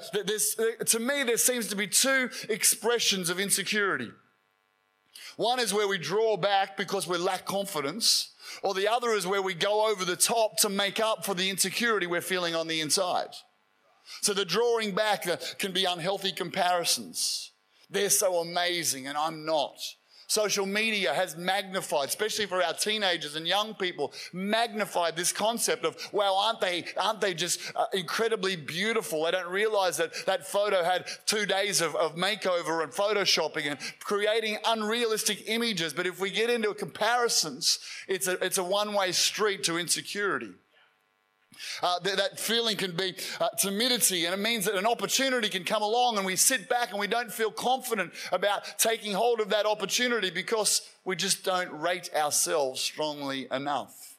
to 0.85 0.99
me, 0.99 1.23
there 1.23 1.35
seems 1.35 1.67
to 1.67 1.75
be 1.75 1.85
two 1.85 2.29
expressions 2.47 3.29
of 3.29 3.41
insecurity. 3.41 4.09
One 5.37 5.59
is 5.59 5.73
where 5.73 5.87
we 5.87 5.97
draw 5.97 6.37
back 6.37 6.77
because 6.77 7.07
we 7.07 7.17
lack 7.17 7.45
confidence, 7.45 8.33
or 8.63 8.73
the 8.73 8.87
other 8.87 9.11
is 9.11 9.27
where 9.27 9.41
we 9.41 9.53
go 9.53 9.89
over 9.91 10.05
the 10.05 10.15
top 10.15 10.57
to 10.57 10.69
make 10.69 10.99
up 10.99 11.25
for 11.25 11.33
the 11.33 11.49
insecurity 11.49 12.07
we're 12.07 12.21
feeling 12.21 12.55
on 12.55 12.67
the 12.67 12.81
inside. 12.81 13.29
So 14.21 14.33
the 14.33 14.45
drawing 14.45 14.91
back 14.91 15.27
can 15.59 15.71
be 15.71 15.85
unhealthy 15.85 16.31
comparisons. 16.31 17.51
They're 17.89 18.09
so 18.09 18.39
amazing 18.39 19.07
and 19.07 19.17
I'm 19.17 19.45
not. 19.45 19.77
Social 20.29 20.67
media 20.67 21.11
has 21.11 21.35
magnified, 21.35 22.07
especially 22.07 22.45
for 22.45 22.61
our 22.61 22.75
teenagers 22.75 23.35
and 23.35 23.47
young 23.47 23.73
people, 23.73 24.13
magnified 24.31 25.15
this 25.15 25.31
concept 25.31 25.83
of, 25.83 25.97
wow, 26.13 26.35
aren't 26.37 26.61
they, 26.61 26.85
aren't 26.97 27.19
they 27.19 27.33
just 27.33 27.59
uh, 27.75 27.85
incredibly 27.93 28.55
beautiful? 28.55 29.23
They 29.23 29.31
don't 29.31 29.49
realize 29.49 29.97
that 29.97 30.11
that 30.27 30.45
photo 30.45 30.83
had 30.83 31.07
two 31.25 31.47
days 31.47 31.81
of, 31.81 31.95
of 31.95 32.15
makeover 32.15 32.83
and 32.83 32.91
photoshopping 32.91 33.71
and 33.71 33.79
creating 34.01 34.59
unrealistic 34.67 35.45
images. 35.47 35.93
But 35.93 36.05
if 36.05 36.19
we 36.19 36.29
get 36.29 36.51
into 36.51 36.75
comparisons, 36.75 37.79
it's 38.07 38.27
a, 38.27 38.33
it's 38.45 38.59
a 38.59 38.63
one 38.63 38.93
way 38.93 39.11
street 39.13 39.63
to 39.63 39.79
insecurity. 39.79 40.51
Uh, 41.81 41.99
th- 41.99 42.17
that 42.17 42.39
feeling 42.39 42.77
can 42.77 42.95
be 42.95 43.15
uh, 43.39 43.49
timidity, 43.57 44.25
and 44.25 44.33
it 44.33 44.39
means 44.39 44.65
that 44.65 44.75
an 44.75 44.85
opportunity 44.85 45.49
can 45.49 45.63
come 45.63 45.81
along, 45.81 46.17
and 46.17 46.25
we 46.25 46.35
sit 46.35 46.69
back 46.69 46.91
and 46.91 46.99
we 46.99 47.07
don't 47.07 47.31
feel 47.31 47.51
confident 47.51 48.13
about 48.31 48.61
taking 48.77 49.13
hold 49.13 49.39
of 49.39 49.49
that 49.49 49.65
opportunity 49.65 50.29
because 50.29 50.81
we 51.05 51.15
just 51.15 51.43
don't 51.43 51.71
rate 51.79 52.09
ourselves 52.15 52.81
strongly 52.81 53.47
enough. 53.51 54.15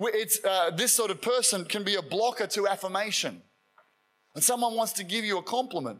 It's, 0.00 0.44
uh, 0.44 0.70
this 0.70 0.92
sort 0.92 1.10
of 1.10 1.20
person 1.20 1.64
can 1.64 1.82
be 1.82 1.94
a 1.96 2.02
blocker 2.02 2.46
to 2.48 2.68
affirmation. 2.68 3.42
And 4.34 4.44
someone 4.44 4.74
wants 4.74 4.92
to 4.94 5.04
give 5.04 5.24
you 5.24 5.38
a 5.38 5.42
compliment 5.42 5.98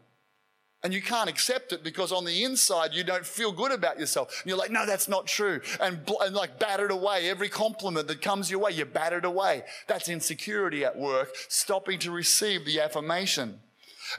and 0.87 0.95
you 0.95 1.03
can't 1.03 1.29
accept 1.29 1.73
it 1.73 1.83
because 1.83 2.13
on 2.13 2.25
the 2.25 2.45
inside 2.45 2.95
you 2.95 3.03
don't 3.03 3.27
feel 3.27 3.51
good 3.51 3.73
about 3.73 3.99
yourself. 3.99 4.41
And 4.41 4.49
you're 4.49 4.57
like, 4.57 4.71
no, 4.71 4.87
that's 4.87 5.09
not 5.09 5.27
true. 5.27 5.61
And, 5.81 5.99
and 6.21 6.33
like 6.33 6.61
battered 6.61 6.93
away. 6.93 7.29
Every 7.29 7.49
compliment 7.49 8.07
that 8.07 8.23
comes 8.23 8.53
your 8.53 8.61
way, 8.61 8.71
you 8.71 8.85
bat 8.85 9.13
it 9.13 9.25
away. 9.25 9.65
That's 9.89 10.09
insecurity 10.09 10.85
at 10.85 10.97
work, 10.97 11.31
stopping 11.49 11.99
to 11.99 12.13
receive 12.13 12.65
the 12.65 12.79
affirmation. 12.81 13.59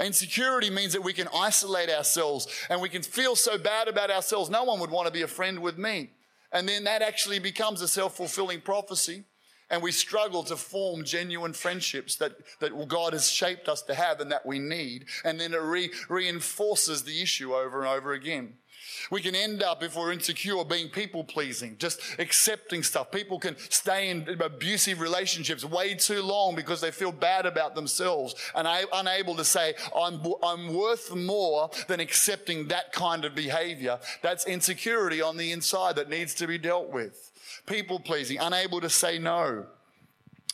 Insecurity 0.02 0.70
means 0.70 0.92
that 0.92 1.06
we 1.06 1.14
can 1.14 1.30
isolate 1.34 1.90
ourselves 1.90 2.50
and 2.70 2.82
we 2.82 2.90
can 2.90 3.02
feel 3.02 3.38
so 3.38 3.58
bad 3.58 3.88
about 3.88 4.12
ourselves. 4.12 4.50
No 4.50 4.66
one 4.66 4.82
would 4.82 4.92
want 4.92 5.08
to 5.08 5.14
be 5.14 5.22
a 5.22 5.28
friend 5.28 5.60
with 5.60 5.78
me. 5.78 6.10
And 6.52 6.68
then 6.68 6.84
that 6.84 7.02
actually 7.02 7.40
becomes 7.40 7.82
a 7.82 7.88
self 7.88 8.18
fulfilling 8.18 8.60
prophecy 8.60 9.24
and 9.70 9.82
we 9.82 9.92
struggle 9.92 10.44
to 10.44 10.56
form 10.56 11.04
genuine 11.04 11.54
friendships 11.54 12.16
that, 12.18 12.34
that 12.60 12.88
God 12.88 13.14
has 13.14 13.30
shaped 13.30 13.68
us 13.68 13.82
to 13.84 13.96
have 13.96 14.20
and 14.20 14.32
that 14.32 14.46
we 14.46 14.60
need. 14.60 15.06
And 15.26 15.40
then 15.40 15.54
it 15.54 15.62
re- 15.62 15.92
reinforces 16.10 17.04
the 17.04 17.22
issue 17.22 17.54
over 17.54 17.80
and 17.82 17.90
over 17.90 18.14
again. 18.14 18.54
We 19.12 19.22
can 19.22 19.36
end 19.36 19.64
up, 19.64 19.84
if 19.84 19.96
we're 19.96 20.12
insecure, 20.12 20.64
being 20.64 20.90
people 20.90 21.24
pleasing, 21.24 21.78
just 21.78 22.02
accepting 22.20 22.84
stuff. 22.84 23.12
People 23.12 23.40
can 23.40 23.56
stay 23.70 24.10
in 24.10 24.28
abusive 24.42 25.00
relationships 25.00 25.64
way 25.64 25.96
too 25.96 26.22
long 26.22 26.56
because 26.56 26.82
they 26.82 26.92
feel 26.92 27.12
bad 27.12 27.46
about 27.46 27.76
themselves 27.76 28.36
and 28.56 28.68
unable 28.94 29.36
to 29.36 29.46
say, 29.46 29.76
I'm, 29.96 30.22
I'm 30.44 30.74
worth 30.74 31.16
more 31.16 31.70
than 31.88 32.00
accepting 32.00 32.68
that 32.68 32.92
kind 32.94 33.26
of 33.26 33.36
behavior. 33.36 34.00
That's 34.22 34.46
insecurity 34.46 35.22
on 35.22 35.38
the 35.38 35.52
inside 35.52 35.96
that 35.96 36.10
needs 36.10 36.34
to 36.36 36.48
be 36.48 36.58
dealt 36.58 36.90
with 36.90 37.32
people 37.68 38.00
pleasing, 38.00 38.38
unable 38.40 38.82
to 38.82 38.90
say 38.90 39.20
no, 39.20 39.66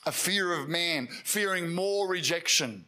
a 0.05 0.11
fear 0.11 0.53
of 0.53 0.67
man, 0.67 1.07
fearing 1.23 1.73
more 1.73 2.07
rejection. 2.07 2.85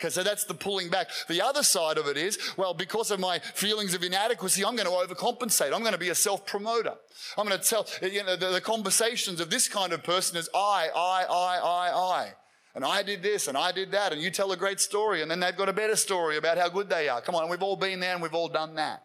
Okay, 0.00 0.10
so 0.10 0.22
that's 0.24 0.44
the 0.44 0.54
pulling 0.54 0.88
back. 0.88 1.08
The 1.28 1.40
other 1.40 1.62
side 1.62 1.98
of 1.98 2.08
it 2.08 2.16
is, 2.16 2.38
well, 2.56 2.74
because 2.74 3.10
of 3.10 3.20
my 3.20 3.38
feelings 3.38 3.94
of 3.94 4.02
inadequacy, 4.02 4.64
I'm 4.64 4.74
going 4.74 4.88
to 4.88 5.14
overcompensate. 5.14 5.72
I'm 5.72 5.80
going 5.80 5.92
to 5.92 5.98
be 5.98 6.08
a 6.08 6.14
self 6.14 6.44
promoter. 6.46 6.94
I'm 7.38 7.46
going 7.46 7.58
to 7.58 7.64
tell, 7.64 7.86
you 8.02 8.24
know, 8.24 8.36
the, 8.36 8.50
the, 8.50 8.60
conversations 8.60 9.40
of 9.40 9.50
this 9.50 9.68
kind 9.68 9.92
of 9.92 10.02
person 10.02 10.36
is 10.36 10.48
I, 10.54 10.88
I, 10.94 11.24
I, 11.30 11.58
I, 11.58 11.96
I. 11.96 12.32
And 12.74 12.84
I 12.84 13.04
did 13.04 13.22
this 13.22 13.46
and 13.46 13.56
I 13.56 13.70
did 13.70 13.92
that. 13.92 14.12
And 14.12 14.20
you 14.20 14.32
tell 14.32 14.50
a 14.50 14.56
great 14.56 14.80
story. 14.80 15.22
And 15.22 15.30
then 15.30 15.38
they've 15.38 15.56
got 15.56 15.68
a 15.68 15.72
better 15.72 15.94
story 15.94 16.38
about 16.38 16.58
how 16.58 16.68
good 16.68 16.88
they 16.88 17.08
are. 17.08 17.20
Come 17.20 17.36
on, 17.36 17.48
we've 17.48 17.62
all 17.62 17.76
been 17.76 18.00
there 18.00 18.14
and 18.14 18.22
we've 18.22 18.34
all 18.34 18.48
done 18.48 18.74
that 18.74 19.04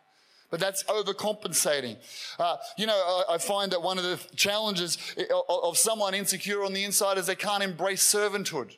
but 0.51 0.59
that's 0.59 0.81
overcompensating. 0.85 1.95
Uh, 2.39 2.57
you 2.75 2.87
know, 2.87 3.23
I, 3.29 3.35
I, 3.35 3.37
find 3.37 3.71
that 3.71 3.83
one 3.83 3.99
of 3.99 4.03
the 4.03 4.19
challenges 4.35 4.97
of, 5.29 5.43
of 5.47 5.77
someone 5.77 6.15
insecure 6.15 6.63
on 6.65 6.73
the 6.73 6.83
inside 6.83 7.19
is 7.19 7.27
they 7.27 7.35
can't 7.35 7.61
embrace 7.61 8.01
servanthood. 8.01 8.75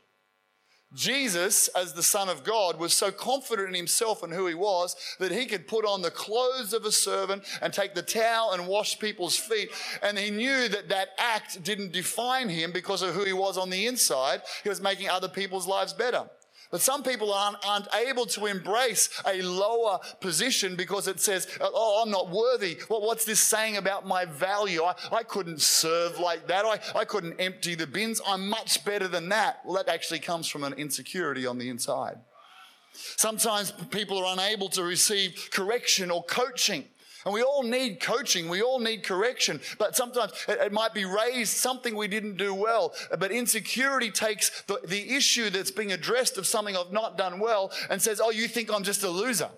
Jesus, 0.93 1.69
as 1.69 1.93
the 1.93 2.03
Son 2.03 2.27
of 2.27 2.43
God, 2.43 2.77
was 2.77 2.93
so 2.93 3.12
confident 3.12 3.69
in 3.69 3.75
himself 3.75 4.24
and 4.24 4.33
who 4.33 4.48
he 4.48 4.53
was 4.53 4.95
that 5.19 5.31
he 5.31 5.45
could 5.45 5.67
put 5.67 5.86
on 5.86 6.01
the 6.01 6.12
clothes 6.12 6.74
of 6.74 6.83
a 6.86 6.91
servant 6.91 7.43
and 7.62 7.71
take 7.71 7.95
the 7.95 8.01
towel 8.01 8.51
and 8.51 8.67
wash 8.67 9.00
people's 9.00 9.38
feet. 9.38 9.69
And 10.01 10.17
he 10.17 10.31
knew 10.31 10.67
that 10.67 10.89
that 10.89 11.10
act 11.17 11.63
didn't 11.63 11.93
define 11.93 12.50
him 12.50 12.71
because 12.71 13.01
of 13.01 13.13
who 13.13 13.24
he 13.24 13.33
was 13.33 13.57
on 13.57 13.69
the 13.69 13.88
inside. 13.88 14.41
He 14.63 14.69
was 14.69 14.81
making 14.81 15.10
other 15.10 15.29
people's 15.29 15.67
lives 15.67 15.93
better. 15.93 16.25
But 16.72 16.80
some 16.80 17.04
people 17.04 17.34
aren't, 17.34 17.58
aren't, 17.66 17.88
able 17.94 18.25
to 18.28 18.46
embrace 18.46 19.10
a 19.25 19.42
lower 19.42 20.00
position 20.22 20.78
because 20.78 21.10
it 21.10 21.20
says, 21.20 21.48
oh, 21.60 22.01
I'm 22.01 22.10
not 22.10 22.30
worthy. 22.30 22.80
Well, 22.90 23.01
what's 23.01 23.25
this 23.25 23.42
saying 23.42 23.75
about 23.75 24.08
my 24.08 24.24
value? 24.24 24.84
I, 24.84 24.96
I 25.12 25.24
couldn't 25.24 25.62
serve 25.62 26.18
like 26.18 26.48
that. 26.48 26.66
I, 26.66 26.80
I 26.98 27.04
couldn't 27.04 27.40
empty 27.40 27.75
the 27.75 27.88
bins. 27.88 28.22
I'm 28.25 28.48
much 28.48 28.86
better 28.86 29.10
than 29.10 29.28
that. 29.30 29.60
Well, 29.66 29.75
that 29.75 29.90
actually 29.90 30.20
comes 30.20 30.48
from 30.48 30.63
an 30.63 30.74
insecurity 30.74 31.46
on 31.46 31.58
the 31.58 31.68
inside. 31.68 32.18
Sometimes 32.94 33.72
people 33.90 34.18
are 34.18 34.34
unable 34.34 34.70
to 34.70 34.84
receive 34.84 35.50
correction 35.51 36.10
or 36.10 36.24
coaching 36.24 36.86
and 37.25 37.34
we 37.34 37.44
all 37.44 37.63
need 37.63 38.00
coaching, 38.00 38.50
we 38.50 38.62
all 38.62 38.80
need 38.80 39.04
correction, 39.04 39.60
but 39.78 39.96
sometimes 39.96 40.34
it, 40.48 40.72
might 40.72 40.94
be 40.94 41.06
raised 41.06 41.58
something 41.58 41.96
we 41.96 42.08
didn't 42.08 42.38
do 42.38 42.54
well. 42.54 42.94
But 43.20 43.32
insecurity 43.32 44.10
takes 44.10 44.63
the, 44.63 44.80
the 44.86 45.16
issue 45.16 45.50
that's 45.50 45.72
being 45.72 45.92
addressed 45.92 46.38
of 46.38 46.48
something 46.48 46.75
I've 46.75 46.92
not 46.92 47.18
done 47.18 47.40
well 47.40 47.72
and 47.90 48.01
says, 48.01 48.22
Oh, 48.24 48.32
you 48.32 48.48
think 48.48 48.74
I'm 48.74 48.84
just 48.84 49.04
a 49.04 49.10
loser. 49.10 49.50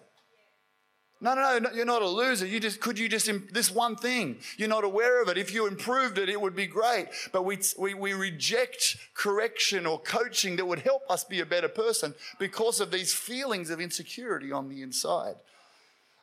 No, 1.23 1.35
no, 1.35 1.57
no, 1.57 1.71
you're 1.71 1.85
not 1.85 2.01
a 2.01 2.07
loser. 2.07 2.45
You 2.45 2.59
just, 2.59 2.81
could 2.81 2.99
you 2.99 3.07
just, 3.07 3.31
this 3.53 3.71
one 3.71 3.95
thing, 3.95 4.39
you're 4.57 4.67
not 4.67 4.83
aware 4.83 5.21
of 5.21 5.29
it. 5.29 5.37
If 5.37 5.53
you 5.53 5.67
improved 5.67 6.17
it, 6.17 6.27
it 6.27 6.39
would 6.39 6.53
be 6.53 6.67
great. 6.67 7.07
But 7.31 7.45
we, 7.45 7.59
we, 7.79 7.93
we 7.93 8.11
reject 8.11 8.97
correction 9.13 9.85
or 9.85 10.01
coaching 10.01 10.57
that 10.57 10.65
would 10.65 10.79
help 10.79 11.03
us 11.09 11.23
be 11.23 11.39
a 11.39 11.45
better 11.45 11.69
person 11.69 12.13
because 12.39 12.81
of 12.81 12.91
these 12.91 13.13
feelings 13.13 13.69
of 13.69 13.79
insecurity 13.79 14.51
on 14.51 14.67
the 14.67 14.81
inside. 14.81 15.35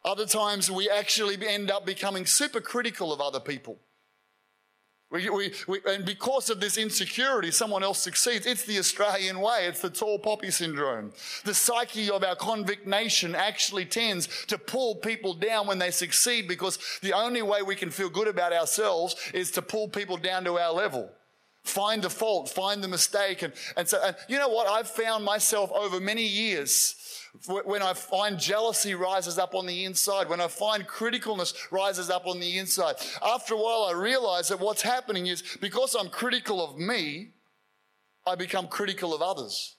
Other 0.04 0.26
times 0.26 0.70
we 0.70 0.88
actually 0.88 1.36
end 1.46 1.70
up 1.70 1.84
becoming 1.84 2.26
super 2.26 2.60
critical 2.60 3.12
of 3.12 3.20
other 3.20 3.40
people. 3.40 3.78
We, 5.10 5.28
we, 5.28 5.52
we, 5.66 5.80
and 5.88 6.04
because 6.04 6.50
of 6.50 6.60
this 6.60 6.78
insecurity, 6.78 7.50
someone 7.50 7.82
else 7.82 7.98
succeeds. 7.98 8.46
It's 8.46 8.64
the 8.64 8.78
Australian 8.78 9.40
way. 9.40 9.66
It's 9.66 9.80
the 9.80 9.90
tall 9.90 10.20
poppy 10.20 10.52
syndrome. 10.52 11.12
The 11.44 11.52
psyche 11.52 12.08
of 12.10 12.22
our 12.22 12.36
convict 12.36 12.86
nation 12.86 13.34
actually 13.34 13.86
tends 13.86 14.28
to 14.46 14.56
pull 14.56 14.94
people 14.94 15.34
down 15.34 15.66
when 15.66 15.80
they 15.80 15.90
succeed 15.90 16.46
because 16.46 16.78
the 17.02 17.12
only 17.12 17.42
way 17.42 17.62
we 17.62 17.74
can 17.74 17.90
feel 17.90 18.08
good 18.08 18.28
about 18.28 18.52
ourselves 18.52 19.16
is 19.34 19.50
to 19.52 19.62
pull 19.62 19.88
people 19.88 20.16
down 20.16 20.44
to 20.44 20.58
our 20.58 20.72
level. 20.72 21.10
Find 21.64 22.02
the 22.02 22.10
fault, 22.10 22.48
find 22.48 22.82
the 22.82 22.88
mistake. 22.88 23.42
And, 23.42 23.52
and 23.76 23.88
so, 23.88 24.00
and 24.02 24.16
you 24.28 24.38
know 24.38 24.48
what? 24.48 24.68
I've 24.68 24.88
found 24.88 25.24
myself 25.24 25.72
over 25.72 25.98
many 25.98 26.24
years 26.24 26.94
when 27.64 27.80
I 27.80 27.94
find 27.94 28.38
jealousy 28.38 28.94
rises 28.94 29.38
up 29.38 29.54
on 29.54 29.66
the 29.66 29.84
inside, 29.84 30.28
when 30.28 30.40
I 30.40 30.48
find 30.48 30.86
criticalness 30.86 31.54
rises 31.70 32.10
up 32.10 32.26
on 32.26 32.40
the 32.40 32.58
inside. 32.58 32.96
After 33.24 33.54
a 33.54 33.56
while, 33.56 33.86
I 33.88 33.92
realize 33.92 34.48
that 34.48 34.58
what's 34.58 34.82
happening 34.82 35.26
is 35.26 35.42
because 35.60 35.94
I'm 35.94 36.08
critical 36.08 36.62
of 36.62 36.76
me, 36.76 37.34
I 38.26 38.34
become 38.34 38.66
critical 38.66 39.14
of 39.14 39.22
others. 39.22 39.76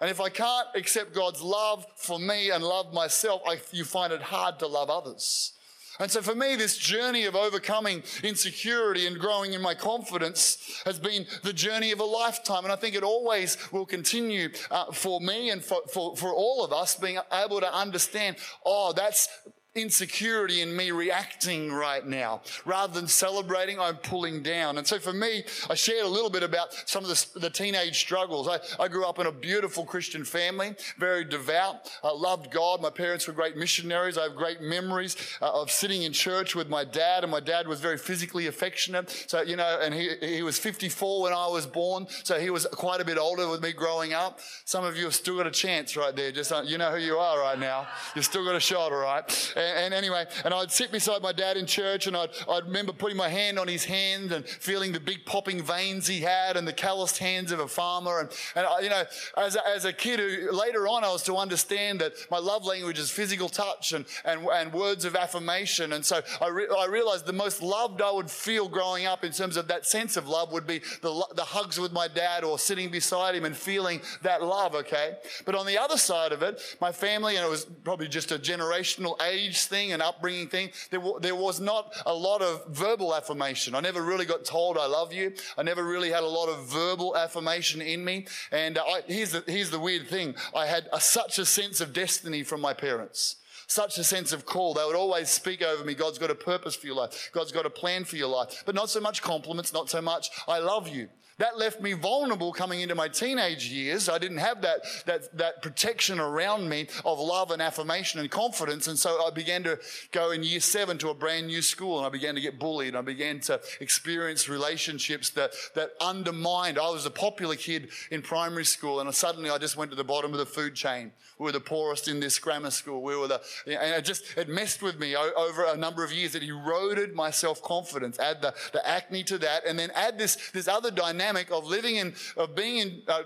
And 0.00 0.10
if 0.10 0.20
I 0.20 0.28
can't 0.30 0.68
accept 0.74 1.14
God's 1.14 1.42
love 1.42 1.84
for 1.96 2.18
me 2.18 2.50
and 2.50 2.64
love 2.64 2.92
myself, 2.92 3.42
I, 3.46 3.60
you 3.70 3.84
find 3.84 4.12
it 4.12 4.22
hard 4.22 4.58
to 4.60 4.66
love 4.66 4.90
others. 4.90 5.52
And 6.00 6.10
so 6.10 6.22
for 6.22 6.34
me, 6.34 6.56
this 6.56 6.78
journey 6.78 7.26
of 7.26 7.36
overcoming 7.36 8.02
insecurity 8.24 9.06
and 9.06 9.18
growing 9.18 9.52
in 9.52 9.60
my 9.60 9.74
confidence 9.74 10.80
has 10.86 10.98
been 10.98 11.26
the 11.42 11.52
journey 11.52 11.92
of 11.92 12.00
a 12.00 12.04
lifetime. 12.04 12.64
And 12.64 12.72
I 12.72 12.76
think 12.76 12.94
it 12.94 13.02
always 13.02 13.58
will 13.70 13.84
continue 13.84 14.48
uh, 14.70 14.86
for 14.92 15.20
me 15.20 15.50
and 15.50 15.62
for, 15.62 15.82
for, 15.92 16.16
for 16.16 16.32
all 16.32 16.64
of 16.64 16.72
us 16.72 16.96
being 16.96 17.18
able 17.30 17.60
to 17.60 17.72
understand, 17.72 18.36
oh, 18.64 18.94
that's 18.94 19.28
insecurity 19.74 20.62
in 20.62 20.74
me 20.74 20.90
reacting 20.90 21.72
right 21.72 22.04
now. 22.04 22.40
Rather 22.64 22.92
than 22.92 23.06
celebrating, 23.06 23.78
I'm 23.78 23.96
pulling 23.96 24.42
down. 24.42 24.78
And 24.78 24.86
so 24.86 24.98
for 24.98 25.12
me, 25.12 25.44
I 25.68 25.74
shared 25.74 26.04
a 26.04 26.08
little 26.08 26.30
bit 26.30 26.42
about 26.42 26.74
some 26.86 27.04
of 27.04 27.10
the, 27.10 27.38
the 27.38 27.50
teenage 27.50 27.96
struggles. 27.96 28.48
I, 28.48 28.58
I, 28.82 28.88
grew 28.88 29.04
up 29.04 29.20
in 29.20 29.26
a 29.26 29.32
beautiful 29.32 29.84
Christian 29.84 30.24
family, 30.24 30.74
very 30.98 31.24
devout. 31.24 31.88
I 32.02 32.10
loved 32.12 32.50
God. 32.50 32.82
My 32.82 32.90
parents 32.90 33.28
were 33.28 33.32
great 33.32 33.56
missionaries. 33.56 34.18
I 34.18 34.24
have 34.24 34.34
great 34.34 34.60
memories 34.60 35.16
uh, 35.40 35.52
of 35.52 35.70
sitting 35.70 36.02
in 36.02 36.12
church 36.12 36.56
with 36.56 36.68
my 36.68 36.84
dad, 36.84 37.22
and 37.22 37.30
my 37.30 37.38
dad 37.38 37.68
was 37.68 37.78
very 37.78 37.96
physically 37.96 38.48
affectionate. 38.48 39.24
So, 39.28 39.42
you 39.42 39.54
know, 39.54 39.78
and 39.80 39.94
he, 39.94 40.16
he 40.20 40.42
was 40.42 40.58
54 40.58 41.22
when 41.22 41.32
I 41.32 41.46
was 41.46 41.64
born. 41.66 42.08
So 42.24 42.40
he 42.40 42.50
was 42.50 42.66
quite 42.72 43.00
a 43.00 43.04
bit 43.04 43.18
older 43.18 43.48
with 43.48 43.62
me 43.62 43.72
growing 43.72 44.14
up. 44.14 44.40
Some 44.64 44.84
of 44.84 44.96
you 44.96 45.04
have 45.04 45.14
still 45.14 45.36
got 45.36 45.46
a 45.46 45.52
chance 45.52 45.96
right 45.96 46.14
there. 46.14 46.32
Just, 46.32 46.50
uh, 46.50 46.62
you 46.64 46.76
know 46.76 46.90
who 46.90 46.98
you 46.98 47.18
are 47.18 47.38
right 47.38 47.58
now. 47.58 47.86
You've 48.16 48.24
still 48.24 48.44
got 48.44 48.56
a 48.56 48.60
shot, 48.60 48.90
all 48.90 48.98
right? 48.98 49.54
And, 49.60 49.78
and, 49.78 49.94
anyway, 49.94 50.24
and 50.44 50.54
I'd 50.54 50.70
sit 50.70 50.90
beside 50.90 51.22
my 51.22 51.32
dad 51.32 51.56
in 51.56 51.66
church 51.66 52.06
and 52.06 52.16
I'd, 52.16 52.30
I'd 52.48 52.64
remember 52.64 52.92
putting 52.92 53.16
my 53.16 53.28
hand 53.28 53.58
on 53.58 53.68
his 53.68 53.84
hand 53.84 54.32
and 54.32 54.46
feeling 54.46 54.92
the 54.92 55.00
big 55.00 55.26
popping 55.26 55.62
veins 55.62 56.06
he 56.06 56.20
had 56.20 56.56
and 56.56 56.66
the 56.66 56.72
calloused 56.72 57.18
hands 57.18 57.52
of 57.52 57.60
a 57.60 57.68
farmer. 57.68 58.20
And, 58.20 58.30
and 58.56 58.66
I, 58.66 58.80
you 58.80 58.88
know, 58.88 59.04
as 59.36 59.56
a, 59.56 59.68
as 59.68 59.84
a 59.84 59.92
kid 59.92 60.18
who 60.18 60.50
later 60.52 60.88
on 60.88 61.04
I 61.04 61.12
was 61.12 61.22
to 61.24 61.36
understand 61.36 62.00
that 62.00 62.14
my 62.30 62.38
love 62.38 62.64
language 62.64 62.98
is 62.98 63.10
physical 63.10 63.48
touch 63.48 63.92
and, 63.92 64.06
and, 64.24 64.46
and 64.46 64.72
words 64.72 65.04
of 65.04 65.14
affirmation. 65.14 65.92
And 65.92 66.04
so 66.04 66.22
I, 66.40 66.48
re- 66.48 66.68
I 66.76 66.86
realized 66.86 67.26
the 67.26 67.32
most 67.32 67.62
loved 67.62 68.00
I 68.00 68.10
would 68.10 68.30
feel 68.30 68.68
growing 68.68 69.06
up 69.06 69.24
in 69.24 69.32
terms 69.32 69.56
of 69.56 69.68
that 69.68 69.84
sense 69.84 70.16
of 70.16 70.26
love 70.26 70.52
would 70.52 70.66
be 70.66 70.80
the, 71.02 71.26
the 71.34 71.44
hugs 71.44 71.78
with 71.78 71.92
my 71.92 72.08
dad 72.08 72.44
or 72.44 72.58
sitting 72.58 72.90
beside 72.90 73.34
him 73.34 73.44
and 73.44 73.56
feeling 73.56 74.00
that 74.22 74.42
love, 74.42 74.74
okay? 74.74 75.16
But 75.44 75.54
on 75.54 75.66
the 75.66 75.78
other 75.78 75.98
side 75.98 76.32
of 76.32 76.42
it, 76.42 76.60
my 76.80 76.92
family, 76.92 77.36
and 77.36 77.44
it 77.44 77.50
was 77.50 77.66
probably 77.84 78.08
just 78.08 78.32
a 78.32 78.38
generational 78.38 79.20
age 79.22 79.49
age 79.50 79.64
thing 79.64 79.92
and 79.92 80.02
upbringing 80.02 80.48
thing, 80.48 80.70
there, 80.90 81.00
w- 81.00 81.18
there 81.20 81.34
was 81.34 81.60
not 81.60 81.94
a 82.06 82.14
lot 82.14 82.42
of 82.42 82.66
verbal 82.68 83.14
affirmation. 83.14 83.74
I 83.74 83.80
never 83.80 84.02
really 84.02 84.24
got 84.24 84.44
told 84.44 84.78
I 84.78 84.86
love 84.86 85.12
you. 85.12 85.32
I 85.58 85.62
never 85.62 85.84
really 85.84 86.10
had 86.10 86.22
a 86.22 86.28
lot 86.28 86.48
of 86.48 86.66
verbal 86.66 87.16
affirmation 87.16 87.80
in 87.80 88.04
me. 88.04 88.26
And 88.52 88.78
uh, 88.78 88.82
I, 88.82 89.02
here's, 89.06 89.32
the, 89.32 89.44
here's 89.46 89.70
the 89.70 89.80
weird 89.80 90.06
thing. 90.08 90.34
I 90.54 90.66
had 90.66 90.88
a, 90.92 91.00
such 91.00 91.38
a 91.38 91.44
sense 91.44 91.80
of 91.80 91.92
destiny 91.92 92.42
from 92.42 92.60
my 92.60 92.74
parents 92.74 93.36
such 93.66 93.98
a 93.98 94.02
sense 94.02 94.32
of 94.32 94.44
call. 94.44 94.74
They 94.74 94.84
would 94.84 94.96
always 94.96 95.30
speak 95.30 95.62
over 95.62 95.84
me. 95.84 95.94
God's 95.94 96.18
got 96.18 96.28
a 96.28 96.34
purpose 96.34 96.74
for 96.74 96.88
your 96.88 96.96
life. 96.96 97.30
God's 97.32 97.52
got 97.52 97.66
a 97.66 97.70
plan 97.70 98.02
for 98.02 98.16
your 98.16 98.26
life. 98.26 98.64
But 98.66 98.74
not 98.74 98.90
so 98.90 98.98
much 99.00 99.22
compliments, 99.22 99.72
not 99.72 99.88
so 99.88 100.02
much, 100.02 100.28
I 100.48 100.58
love 100.58 100.88
you. 100.88 101.08
That 101.40 101.56
left 101.56 101.80
me 101.80 101.94
vulnerable 101.94 102.52
coming 102.52 102.82
into 102.82 102.94
my 102.94 103.08
teenage 103.08 103.70
years. 103.70 104.10
I 104.10 104.18
didn't 104.18 104.36
have 104.38 104.60
that, 104.60 104.80
that, 105.06 105.38
that 105.38 105.62
protection 105.62 106.20
around 106.20 106.68
me 106.68 106.86
of 107.02 107.18
love 107.18 107.50
and 107.50 107.62
affirmation 107.62 108.20
and 108.20 108.30
confidence. 108.30 108.88
And 108.88 108.98
so 108.98 109.26
I 109.26 109.30
began 109.30 109.62
to 109.62 109.78
go 110.12 110.32
in 110.32 110.42
year 110.42 110.60
seven 110.60 110.98
to 110.98 111.08
a 111.08 111.14
brand 111.14 111.46
new 111.46 111.62
school 111.62 111.96
and 111.96 112.06
I 112.06 112.10
began 112.10 112.34
to 112.34 112.42
get 112.42 112.58
bullied. 112.58 112.94
I 112.94 113.00
began 113.00 113.40
to 113.40 113.58
experience 113.80 114.50
relationships 114.50 115.30
that, 115.30 115.52
that 115.74 115.92
undermined. 115.98 116.78
I 116.78 116.90
was 116.90 117.06
a 117.06 117.10
popular 117.10 117.56
kid 117.56 117.88
in 118.10 118.20
primary 118.20 118.66
school 118.66 119.00
and 119.00 119.14
suddenly 119.14 119.48
I 119.48 119.56
just 119.56 119.78
went 119.78 119.90
to 119.92 119.96
the 119.96 120.04
bottom 120.04 120.32
of 120.32 120.38
the 120.38 120.44
food 120.44 120.74
chain. 120.74 121.10
We 121.38 121.44
were 121.44 121.52
the 121.52 121.60
poorest 121.60 122.06
in 122.06 122.20
this 122.20 122.38
grammar 122.38 122.70
school. 122.70 123.00
We 123.00 123.16
were 123.16 123.28
the, 123.28 123.40
and 123.66 123.94
it 123.94 124.04
just, 124.04 124.24
it 124.36 124.50
messed 124.50 124.82
with 124.82 124.98
me 124.98 125.16
over 125.16 125.64
a 125.64 125.76
number 125.76 126.04
of 126.04 126.12
years. 126.12 126.34
It 126.34 126.42
eroded 126.42 127.14
my 127.14 127.30
self 127.30 127.62
confidence. 127.62 128.18
Add 128.18 128.42
the, 128.42 128.52
the 128.74 128.86
acne 128.86 129.24
to 129.24 129.38
that 129.38 129.64
and 129.66 129.78
then 129.78 129.90
add 129.94 130.18
this, 130.18 130.50
this 130.50 130.68
other 130.68 130.90
dynamic 130.90 131.29
dynamic 131.30 131.50
of 131.52 131.64
living 131.64 131.96
in, 131.96 132.14
of 132.36 132.54
being 132.54 132.78
in 132.78 133.02
uh, 133.08 133.22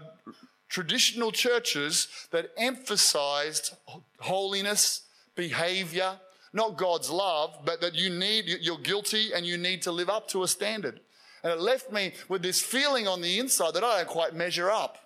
traditional 0.68 1.30
churches 1.30 2.08
that 2.30 2.50
emphasized 2.56 3.76
holiness, 4.20 5.02
behavior, 5.34 6.18
not 6.52 6.76
God's 6.76 7.11
love, 7.11 7.58
but 7.64 7.80
that 7.80 7.94
you 7.94 8.11
need, 8.11 8.44
you're 8.61 8.78
guilty 8.78 9.32
and 9.34 9.46
you 9.46 9.56
need 9.56 9.82
to 9.82 9.92
live 9.92 10.08
up 10.08 10.28
to 10.28 10.42
a 10.42 10.49
standard. 10.49 11.00
And 11.42 11.52
it 11.52 11.61
left 11.61 11.92
me 11.92 12.12
with 12.28 12.42
this 12.42 12.61
feeling 12.62 13.08
on 13.08 13.20
the 13.20 13.38
inside 13.38 13.75
that 13.75 13.84
I 13.84 13.99
don't 13.99 14.08
quite 14.08 14.34
measure 14.34 14.70
up. 14.70 14.99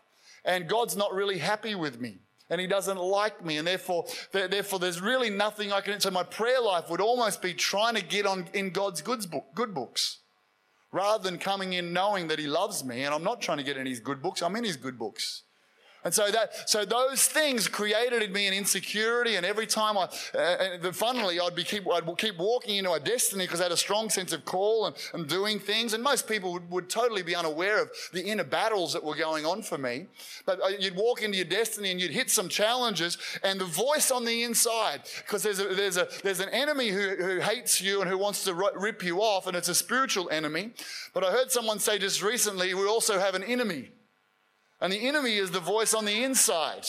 And 0.45 0.69
God's 0.69 0.97
not 0.97 1.13
really 1.15 1.39
happy 1.39 1.75
with 1.75 2.01
me. 2.01 2.19
And 2.51 2.61
he 2.61 2.67
doesn't 2.67 2.99
like 2.99 3.45
me. 3.45 3.59
And 3.59 3.67
therefore, 3.67 4.07
therefore, 4.33 4.79
there's 4.79 5.01
really 5.01 5.31
nothing 5.31 5.73
I 5.73 5.81
can. 5.81 6.01
So 6.01 6.11
my 6.11 6.23
prayer 6.23 6.61
life 6.61 6.89
would 6.91 7.01
almost 7.01 7.43
be 7.43 7.55
trying 7.55 7.95
to 7.97 8.05
get 8.05 8.25
on 8.25 8.47
in 8.55 8.71
God's 8.71 9.03
good, 9.03 9.29
book, 9.31 9.47
good 9.55 9.75
books 9.75 10.19
rather 10.93 11.23
than 11.23 11.39
coming 11.39 11.73
in 11.73 11.93
knowing 11.93 12.29
that 12.29 12.39
he 12.39 12.47
loves 12.47 12.85
me 12.85 13.03
and 13.03 13.15
I'm 13.15 13.25
not 13.25 13.41
trying 13.41 13.59
to 13.59 13.65
get 13.65 13.77
in 13.77 13.87
his 13.87 14.01
good 14.01 14.23
books, 14.23 14.43
I'm 14.43 14.57
in 14.57 14.65
his 14.65 14.77
good 14.77 14.99
books. 14.99 15.45
And 16.09 16.15
so 16.15 16.31
that, 16.31 16.67
so 16.67 16.87
those 16.87 17.25
things 17.25 17.69
created 17.69 18.23
in 18.23 18.33
me 18.33 18.47
an 18.47 18.55
insecurity. 18.55 19.37
And 19.37 19.45
every 19.45 19.67
time 19.67 19.99
I, 19.99 20.05
uh, 20.35 20.39
and 20.39 20.97
funnily, 20.97 21.39
I'd 21.39 21.55
be 21.55 21.65
keep, 21.65 21.87
I'd 21.87 22.17
keep 22.17 22.39
walking 22.39 22.77
into 22.77 22.93
a 22.93 22.99
destiny 22.99 23.45
because 23.45 23.61
I 23.61 23.65
had 23.65 23.73
a 23.73 23.77
strong 23.77 24.09
sense 24.09 24.33
of 24.33 24.47
call 24.47 24.87
and, 24.87 24.97
and 25.13 25.29
doing 25.29 25.59
things. 25.59 25.93
And 25.93 26.03
most 26.03 26.27
people 26.27 26.55
would, 26.55 26.71
would, 26.71 26.89
totally 26.89 27.23
be 27.23 27.37
unaware 27.37 27.83
of 27.83 27.91
the 28.15 28.23
inner 28.23 28.45
battles 28.45 28.95
that 28.95 29.05
were 29.05 29.17
going 29.17 29.45
on 29.45 29.61
for 29.61 29.77
me. 29.77 30.07
But 30.47 30.63
uh, 30.63 30.69
you'd 30.69 30.97
walk 30.97 31.21
into 31.21 31.37
your 31.37 31.45
destiny 31.45 31.91
and 31.91 32.01
you'd 32.01 32.13
hit 32.13 32.31
some 32.31 32.49
challenges 32.49 33.19
and 33.43 33.61
the 33.61 33.67
voice 33.67 34.11
on 34.11 34.25
the 34.25 34.45
inside, 34.45 35.03
because 35.19 35.43
there's 35.43 35.61
a, 35.61 35.75
there's 35.75 35.99
a, 35.99 36.09
there's 36.25 36.41
an 36.41 36.49
enemy 36.49 36.89
who, 36.89 37.17
who 37.17 37.41
hates 37.41 37.83
you 37.83 38.01
and 38.01 38.09
who 38.09 38.17
wants 38.17 38.45
to 38.45 38.55
rip 38.55 39.05
you 39.05 39.19
off 39.19 39.47
and 39.47 39.55
it's 39.55 39.69
a 39.69 39.75
spiritual 39.75 40.31
enemy. 40.31 40.71
But 41.13 41.23
I 41.23 41.33
heard 41.33 41.51
someone 41.51 41.79
say 41.79 41.99
just 41.99 42.23
recently, 42.23 42.73
we 42.73 42.87
also 42.87 43.19
have 43.19 43.35
an 43.35 43.45
enemy. 43.45 43.91
And 44.81 44.93
the 44.93 45.09
enemy 45.09 45.37
is 45.37 45.51
the 45.51 45.61
voice 45.61 45.95
on 45.95 46.05
the 46.05 46.23
inside. 46.23 46.87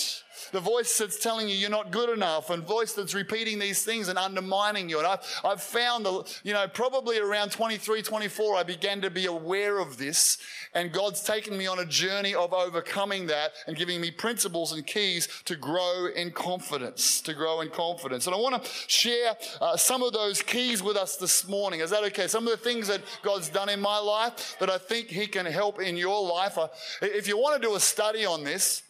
The 0.52 0.60
voice 0.60 0.98
that's 0.98 1.20
telling 1.20 1.50
you 1.50 1.56
you're 1.56 1.70
not 1.70 1.92
good 1.92 2.10
enough 2.10 2.50
and 2.50 2.64
voice 2.64 2.94
that's 2.94 3.14
repeating 3.14 3.60
these 3.60 3.84
things 3.84 4.08
and 4.08 4.18
undermining 4.18 4.90
you. 4.90 5.00
And 5.00 5.08
I've, 5.08 5.42
I've 5.44 5.62
found, 5.62 6.08
you 6.44 6.54
know, 6.54 6.68
probably 6.68 7.20
around 7.20 7.52
23, 7.52 8.02
24, 8.02 8.56
I 8.56 8.64
began 8.64 9.02
to 9.02 9.10
be 9.10 9.26
aware 9.26 9.80
of 9.80 9.98
this. 9.98 10.38
And 10.74 10.92
God's 10.92 11.22
taken 11.24 11.58
me 11.58 11.68
on 11.68 11.80
a 11.80 11.86
journey 11.86 12.36
of 12.36 12.54
overcoming 12.54 13.28
that 13.28 13.52
and 13.68 13.76
giving 13.76 14.00
me 14.00 14.12
principles 14.12 14.72
and 14.72 14.86
keys 14.86 15.28
to 15.46 15.56
grow 15.56 16.08
in 16.16 16.32
confidence, 16.32 17.22
to 17.22 17.34
grow 17.34 17.62
in 17.62 17.70
confidence. 17.70 18.28
And 18.28 18.36
I 18.36 18.40
want 18.40 18.64
to 18.64 18.70
share 18.88 19.36
uh, 19.62 19.78
some 19.78 20.04
of 20.04 20.14
those 20.14 20.42
keys 20.42 20.84
with 20.84 20.98
us 20.98 21.18
this 21.18 21.48
morning. 21.48 21.80
Is 21.80 21.90
that 21.90 22.04
okay? 22.06 22.28
Some 22.28 22.46
of 22.46 22.52
the 22.52 22.58
things 22.58 22.88
that 22.88 23.02
God's 23.24 23.50
done 23.50 23.70
in 23.70 23.80
my 23.80 23.98
life 23.98 24.58
that 24.60 24.70
I 24.70 24.78
think 24.78 25.08
He 25.08 25.28
can 25.28 25.46
help 25.46 25.82
in 25.82 25.98
your 25.98 26.22
life. 26.22 26.58
If 27.02 27.28
you 27.28 27.38
want 27.38 27.62
to 27.62 27.68
do 27.68 27.76
a 27.76 27.80
study 27.80 28.26
on 28.26 28.44
this, 28.44 28.84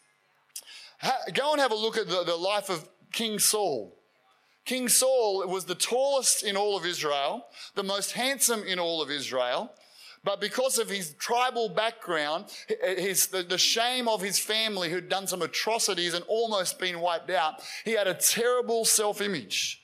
go 1.33 1.51
and 1.51 1.61
have 1.61 1.71
a 1.71 1.75
look 1.75 1.97
at 1.97 2.07
the, 2.07 2.23
the 2.23 2.35
life 2.35 2.69
of 2.69 2.87
King 3.11 3.39
Saul. 3.39 3.95
King 4.65 4.87
Saul 4.87 5.47
was 5.47 5.65
the 5.65 5.75
tallest 5.75 6.43
in 6.43 6.55
all 6.55 6.77
of 6.77 6.85
Israel, 6.85 7.45
the 7.75 7.83
most 7.83 8.11
handsome 8.11 8.63
in 8.63 8.77
all 8.79 9.01
of 9.01 9.09
Israel. 9.09 9.73
But 10.23 10.41
because 10.41 10.77
of 10.77 10.89
his 10.89 11.13
tribal 11.13 11.69
background, 11.69 12.45
his, 12.67 13.27
the, 13.27 13.41
the, 13.41 13.57
shame 13.57 14.09
of 14.09 14.21
his 14.21 14.37
family 14.37 14.89
who'd 14.89 15.07
done 15.07 15.27
some 15.27 15.41
atrocities 15.41 16.13
and 16.13 16.25
almost 16.27 16.77
been 16.77 16.99
wiped 16.99 17.29
out, 17.29 17.63
he 17.85 17.93
had 17.93 18.07
a 18.07 18.13
terrible 18.13 18.83
self 18.83 19.21
image. 19.21 19.81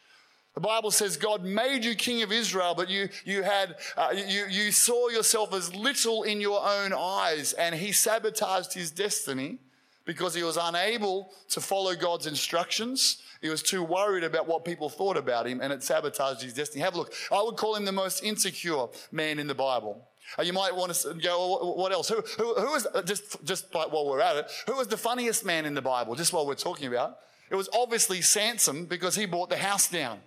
The 0.54 0.62
Bible 0.62 0.92
says 0.92 1.18
God 1.18 1.44
made 1.44 1.84
you 1.84 1.96
king 1.96 2.22
of 2.22 2.32
Israel, 2.32 2.76
but 2.76 2.90
you, 2.90 3.10
you, 3.24 3.44
had, 3.44 3.76
uh, 3.98 4.14
you, 4.14 4.46
you 4.50 4.72
saw 4.72 5.10
yourself 5.10 5.54
as 5.54 5.74
little 5.74 6.24
in 6.24 6.42
your 6.42 6.62
own 6.66 6.94
eyes, 6.94 7.54
and 7.54 7.74
he 7.74 7.92
sabotaged 7.92 8.74
his 8.74 8.92
destiny 8.92 9.60
because 10.06 10.34
he 10.34 10.44
was 10.44 10.58
unable 10.58 11.34
to 11.50 11.60
follow 11.60 11.96
God's 11.96 12.28
instructions. 12.28 13.24
He 13.42 13.50
was 13.50 13.62
too 13.62 13.84
worried 13.84 14.24
about 14.24 14.48
what 14.48 14.64
people 14.64 14.90
thought 14.90 15.18
about 15.18 15.48
him 15.48 15.60
and 15.62 15.74
it 15.74 15.84
sabotaged 15.84 16.42
his 16.42 16.54
destiny. 16.54 16.84
Have 16.84 16.96
a 16.96 16.98
look. 16.98 17.14
I 17.32 17.42
would 17.42 17.58
call 17.58 17.76
him 17.76 17.86
the 17.86 17.92
most 17.92 18.24
insecure 18.24 18.88
man 19.12 19.40
in 19.40 19.48
the 19.48 19.56
Bible. 19.56 20.08
Uh, 20.40 20.44
you 20.44 20.54
might 20.54 20.76
want 20.76 20.94
to 20.94 21.14
go, 21.14 21.74
what 21.76 21.92
else? 21.92 22.10
Who, 22.10 22.22
who, 22.38 22.76
is, 22.76 22.88
uh, 22.94 23.02
just, 23.04 23.44
just 23.44 23.74
while 23.74 24.08
we're 24.08 24.22
at 24.22 24.38
it, 24.38 24.52
who 24.68 24.76
was 24.76 24.88
the 24.88 24.98
funniest 24.98 25.46
man 25.46 25.66
in 25.66 25.76
the 25.76 25.82
Bible, 25.82 26.16
just 26.16 26.34
while 26.34 26.48
we're 26.48 26.56
talking 26.56 26.88
about? 26.88 27.20
It 27.50 27.56
was 27.56 27.70
obviously 27.74 28.22
Samson 28.22 28.86
because 28.86 29.16
he 29.16 29.26
brought 29.26 29.50
the 29.50 29.58
house 29.58 29.88
down. 29.88 30.20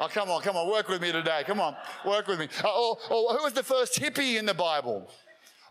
Oh, 0.00 0.08
come 0.08 0.30
on, 0.30 0.40
come 0.40 0.56
on, 0.56 0.70
work 0.70 0.88
with 0.88 1.02
me 1.02 1.12
today. 1.12 1.42
Come 1.46 1.60
on, 1.60 1.76
work 2.06 2.26
with 2.26 2.38
me. 2.38 2.48
Uh, 2.64 2.68
or, 2.68 2.96
or 3.10 3.34
who 3.34 3.44
was 3.44 3.52
the 3.52 3.62
first 3.62 4.00
hippie 4.00 4.38
in 4.38 4.46
the 4.46 4.54
Bible? 4.54 5.08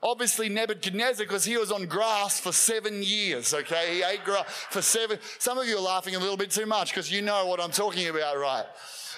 Obviously, 0.03 0.49
Nebuchadnezzar, 0.49 1.25
because 1.25 1.45
he 1.45 1.57
was 1.57 1.71
on 1.71 1.85
grass 1.85 2.39
for 2.39 2.51
seven 2.51 3.03
years, 3.03 3.53
okay? 3.53 3.95
He 3.95 4.03
ate 4.03 4.23
grass 4.23 4.45
for 4.71 4.81
seven. 4.81 5.19
Some 5.37 5.59
of 5.59 5.67
you 5.67 5.77
are 5.77 5.81
laughing 5.81 6.15
a 6.15 6.19
little 6.19 6.37
bit 6.37 6.49
too 6.49 6.65
much 6.65 6.89
because 6.89 7.11
you 7.11 7.21
know 7.21 7.45
what 7.45 7.61
I'm 7.61 7.71
talking 7.71 8.07
about, 8.07 8.37
right? 8.39 8.65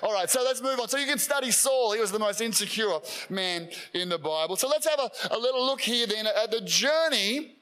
All 0.02 0.12
right, 0.12 0.30
so 0.30 0.43
let's 0.43 0.62
move 0.62 0.82
on. 0.82 0.89
So 0.89 0.98
you 0.98 1.06
can 1.06 1.19
study 1.19 1.52
Saul. 1.52 1.93
He 1.93 2.02
was 2.02 2.12
the 2.12 2.19
most 2.19 2.41
insecure 2.41 3.00
man 3.30 3.69
in 3.93 4.10
the 4.10 4.17
Bible. 4.17 4.58
So 4.58 4.67
let's 4.67 4.86
have 4.86 5.00
a, 5.00 5.10
a 5.34 5.39
little 5.39 5.65
look 5.65 5.80
here 5.80 6.06
then 6.06 6.28
at 6.28 6.52
the 6.52 6.60
journey 6.60 7.56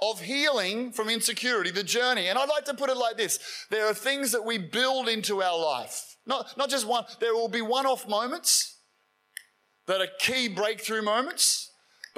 of 0.00 0.20
healing 0.20 0.92
from 0.92 1.10
insecurity, 1.10 1.70
the 1.70 1.82
journey. 1.82 2.28
And 2.28 2.38
I'd 2.38 2.48
like 2.48 2.64
to 2.66 2.74
put 2.74 2.88
it 2.88 2.96
like 2.96 3.18
this 3.18 3.38
there 3.70 3.86
are 3.86 3.94
things 3.94 4.32
that 4.32 4.46
we 4.46 4.56
build 4.56 5.08
into 5.08 5.42
our 5.42 5.58
life. 5.58 6.16
Not, 6.26 6.56
not 6.56 6.70
just 6.70 6.86
one, 6.86 7.04
there 7.20 7.34
will 7.34 7.48
be 7.48 7.62
one 7.62 7.84
off 7.84 8.08
moments 8.08 8.78
that 9.86 10.00
are 10.00 10.08
key 10.18 10.48
breakthrough 10.48 11.02
moments. 11.02 11.67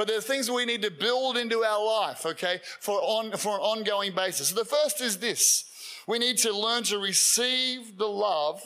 But 0.00 0.08
there 0.08 0.16
are 0.16 0.22
things 0.22 0.50
we 0.50 0.64
need 0.64 0.80
to 0.80 0.90
build 0.90 1.36
into 1.36 1.62
our 1.62 1.84
life, 1.84 2.24
okay, 2.24 2.62
for, 2.78 2.98
on, 3.02 3.32
for 3.32 3.56
an 3.56 3.60
ongoing 3.60 4.14
basis. 4.14 4.48
So 4.48 4.54
the 4.54 4.64
first 4.64 5.02
is 5.02 5.18
this 5.18 5.66
we 6.08 6.18
need 6.18 6.38
to 6.38 6.56
learn 6.56 6.84
to 6.84 6.98
receive 6.98 7.98
the 7.98 8.08
love 8.08 8.62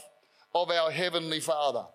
of 0.54 0.70
our 0.70 0.92
Heavenly 0.92 1.40
Father. 1.40 1.86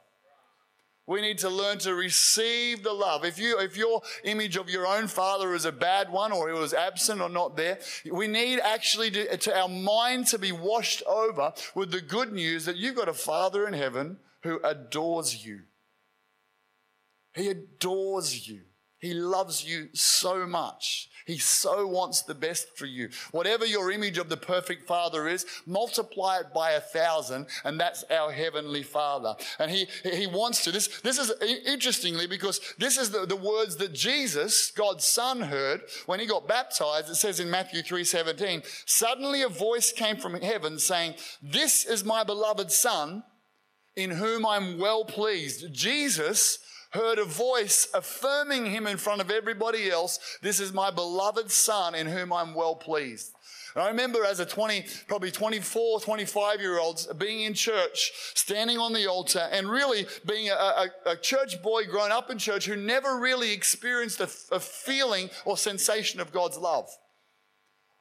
We 1.07 1.21
need 1.21 1.37
to 1.37 1.49
learn 1.49 1.77
to 1.77 1.93
receive 1.93 2.83
the 2.83 2.91
love. 2.91 3.23
If 3.23 3.39
you, 3.39 3.57
if 3.59 3.77
your 3.77 4.01
image 4.25 4.57
of 4.57 4.69
your 4.69 4.85
own 4.85 5.07
father 5.07 5.53
is 5.53 5.63
a 5.63 5.71
bad 5.71 6.11
one 6.11 6.33
or 6.33 6.49
he 6.49 6.59
was 6.59 6.73
absent 6.73 7.21
or 7.21 7.29
not 7.29 7.55
there, 7.55 7.79
we 8.11 8.27
need 8.27 8.59
actually 8.59 9.09
to, 9.11 9.37
to 9.37 9.57
our 9.57 9.69
mind 9.69 10.27
to 10.27 10.37
be 10.37 10.51
washed 10.51 11.01
over 11.07 11.53
with 11.75 11.91
the 11.91 12.01
good 12.01 12.33
news 12.33 12.65
that 12.65 12.75
you've 12.75 12.97
got 12.97 13.07
a 13.07 13.13
father 13.13 13.65
in 13.65 13.73
heaven 13.73 14.17
who 14.43 14.59
adores 14.65 15.45
you. 15.45 15.61
He 17.33 17.47
adores 17.47 18.45
you. 18.45 18.63
He 18.99 19.13
loves 19.13 19.65
you 19.65 19.87
so 19.93 20.45
much. 20.45 21.09
He 21.25 21.37
so 21.37 21.87
wants 21.87 22.23
the 22.23 22.35
best 22.35 22.75
for 22.75 22.85
you. 22.85 23.09
Whatever 23.31 23.65
your 23.65 23.91
image 23.91 24.17
of 24.17 24.29
the 24.29 24.35
perfect 24.35 24.87
Father 24.87 25.27
is, 25.27 25.45
multiply 25.65 26.39
it 26.39 26.53
by 26.53 26.71
a 26.71 26.81
thousand, 26.81 27.47
and 27.63 27.79
that's 27.79 28.03
our 28.09 28.31
Heavenly 28.31 28.83
Father. 28.83 29.35
And 29.57 29.71
He, 29.71 29.87
he 30.03 30.27
wants 30.27 30.63
to. 30.63 30.71
This, 30.71 30.99
this 31.01 31.17
is 31.17 31.31
interestingly 31.65 32.27
because 32.27 32.59
this 32.77 32.97
is 32.97 33.11
the, 33.11 33.25
the 33.25 33.35
words 33.35 33.77
that 33.77 33.93
Jesus, 33.93 34.71
God's 34.71 35.05
Son, 35.05 35.41
heard 35.41 35.81
when 36.05 36.19
He 36.19 36.25
got 36.25 36.47
baptized. 36.47 37.09
It 37.09 37.15
says 37.15 37.39
in 37.39 37.49
Matthew 37.49 37.83
3 37.83 38.03
17, 38.03 38.63
suddenly 38.85 39.43
a 39.43 39.49
voice 39.49 39.93
came 39.93 40.17
from 40.17 40.33
heaven 40.41 40.77
saying, 40.79 41.13
This 41.41 41.85
is 41.85 42.03
my 42.03 42.23
beloved 42.23 42.71
Son, 42.71 43.23
in 43.95 44.11
whom 44.11 44.45
I'm 44.45 44.77
well 44.77 45.05
pleased. 45.05 45.71
Jesus 45.71 46.59
heard 46.91 47.19
a 47.19 47.25
voice 47.25 47.87
affirming 47.93 48.65
him 48.65 48.87
in 48.87 48.97
front 48.97 49.21
of 49.21 49.31
everybody 49.31 49.89
else, 49.89 50.37
This 50.41 50.59
is 50.59 50.73
my 50.73 50.91
beloved 50.91 51.51
son 51.51 51.95
in 51.95 52.07
whom 52.07 52.33
I'm 52.33 52.53
well 52.53 52.75
pleased. 52.75 53.33
And 53.75 53.83
I 53.83 53.87
remember 53.89 54.25
as 54.25 54.39
a 54.39 54.45
20, 54.45 54.85
probably 55.07 55.31
24, 55.31 56.01
25 56.01 56.59
year 56.59 56.79
old 56.79 57.05
being 57.17 57.41
in 57.41 57.53
church, 57.53 58.11
standing 58.33 58.77
on 58.77 58.93
the 58.93 59.07
altar, 59.07 59.47
and 59.51 59.69
really 59.69 60.07
being 60.25 60.49
a, 60.49 60.53
a, 60.53 60.89
a 61.11 61.15
church 61.15 61.61
boy 61.61 61.85
grown 61.85 62.11
up 62.11 62.31
in 62.31 62.37
church 62.37 62.65
who 62.65 62.75
never 62.75 63.19
really 63.19 63.51
experienced 63.51 64.19
a, 64.19 64.29
a 64.53 64.59
feeling 64.59 65.29
or 65.45 65.57
sensation 65.57 66.19
of 66.19 66.31
God's 66.31 66.57
love. 66.57 66.89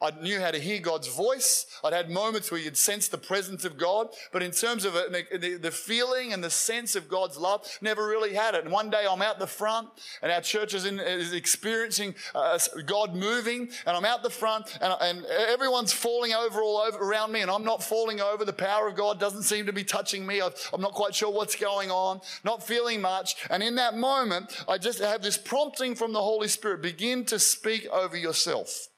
I 0.00 0.12
knew 0.22 0.40
how 0.40 0.52
to 0.52 0.58
hear 0.60 0.78
God's 0.78 1.08
voice. 1.08 1.66
I'd 1.82 1.92
had 1.92 2.08
moments 2.08 2.50
where 2.50 2.60
you'd 2.60 2.76
sense 2.76 3.08
the 3.08 3.18
presence 3.18 3.64
of 3.64 3.76
God, 3.76 4.08
but 4.32 4.44
in 4.44 4.52
terms 4.52 4.84
of 4.84 4.94
it, 4.94 5.60
the 5.62 5.70
feeling 5.72 6.32
and 6.32 6.42
the 6.42 6.50
sense 6.50 6.94
of 6.94 7.08
God's 7.08 7.36
love, 7.36 7.66
never 7.80 8.06
really 8.06 8.34
had 8.34 8.54
it. 8.54 8.62
And 8.62 8.72
one 8.72 8.90
day 8.90 9.06
I'm 9.10 9.22
out 9.22 9.40
the 9.40 9.46
front, 9.46 9.88
and 10.22 10.30
our 10.30 10.40
church 10.40 10.72
is, 10.72 10.84
in, 10.84 11.00
is 11.00 11.32
experiencing 11.32 12.14
uh, 12.32 12.58
God 12.86 13.16
moving, 13.16 13.70
and 13.86 13.96
I'm 13.96 14.04
out 14.04 14.22
the 14.22 14.30
front, 14.30 14.78
and, 14.80 14.94
and 15.00 15.26
everyone's 15.26 15.92
falling 15.92 16.32
over 16.32 16.62
all 16.62 16.78
over 16.78 16.98
around 16.98 17.32
me, 17.32 17.40
and 17.40 17.50
I'm 17.50 17.64
not 17.64 17.82
falling 17.82 18.20
over. 18.20 18.44
The 18.44 18.52
power 18.52 18.86
of 18.86 18.94
God 18.94 19.18
doesn't 19.18 19.42
seem 19.42 19.66
to 19.66 19.72
be 19.72 19.84
touching 19.84 20.24
me. 20.24 20.40
I'm 20.40 20.80
not 20.80 20.92
quite 20.92 21.14
sure 21.14 21.32
what's 21.32 21.56
going 21.56 21.90
on, 21.90 22.20
not 22.44 22.62
feeling 22.62 23.00
much. 23.00 23.34
And 23.50 23.64
in 23.64 23.74
that 23.76 23.96
moment, 23.96 24.64
I 24.68 24.78
just 24.78 25.00
have 25.00 25.22
this 25.22 25.36
prompting 25.36 25.96
from 25.96 26.12
the 26.12 26.22
Holy 26.22 26.48
Spirit 26.48 26.82
begin 26.82 27.24
to 27.26 27.38
speak 27.40 27.86
over 27.88 28.16
yourself 28.16 28.88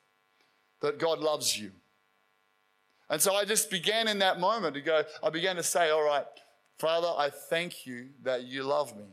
that 0.80 0.98
God 0.98 1.20
loves 1.20 1.58
you. 1.58 1.72
And 3.08 3.20
so 3.20 3.34
I 3.34 3.44
just 3.44 3.70
began 3.70 4.08
in 4.08 4.20
that 4.20 4.38
moment 4.38 4.74
to 4.74 4.80
go, 4.80 5.02
I 5.22 5.30
began 5.30 5.56
to 5.56 5.62
say, 5.62 5.90
All 5.90 6.04
right, 6.04 6.24
Father, 6.78 7.08
I 7.08 7.30
thank 7.30 7.86
you 7.86 8.10
that 8.22 8.44
you 8.44 8.62
love 8.62 8.96
me. 8.96 9.04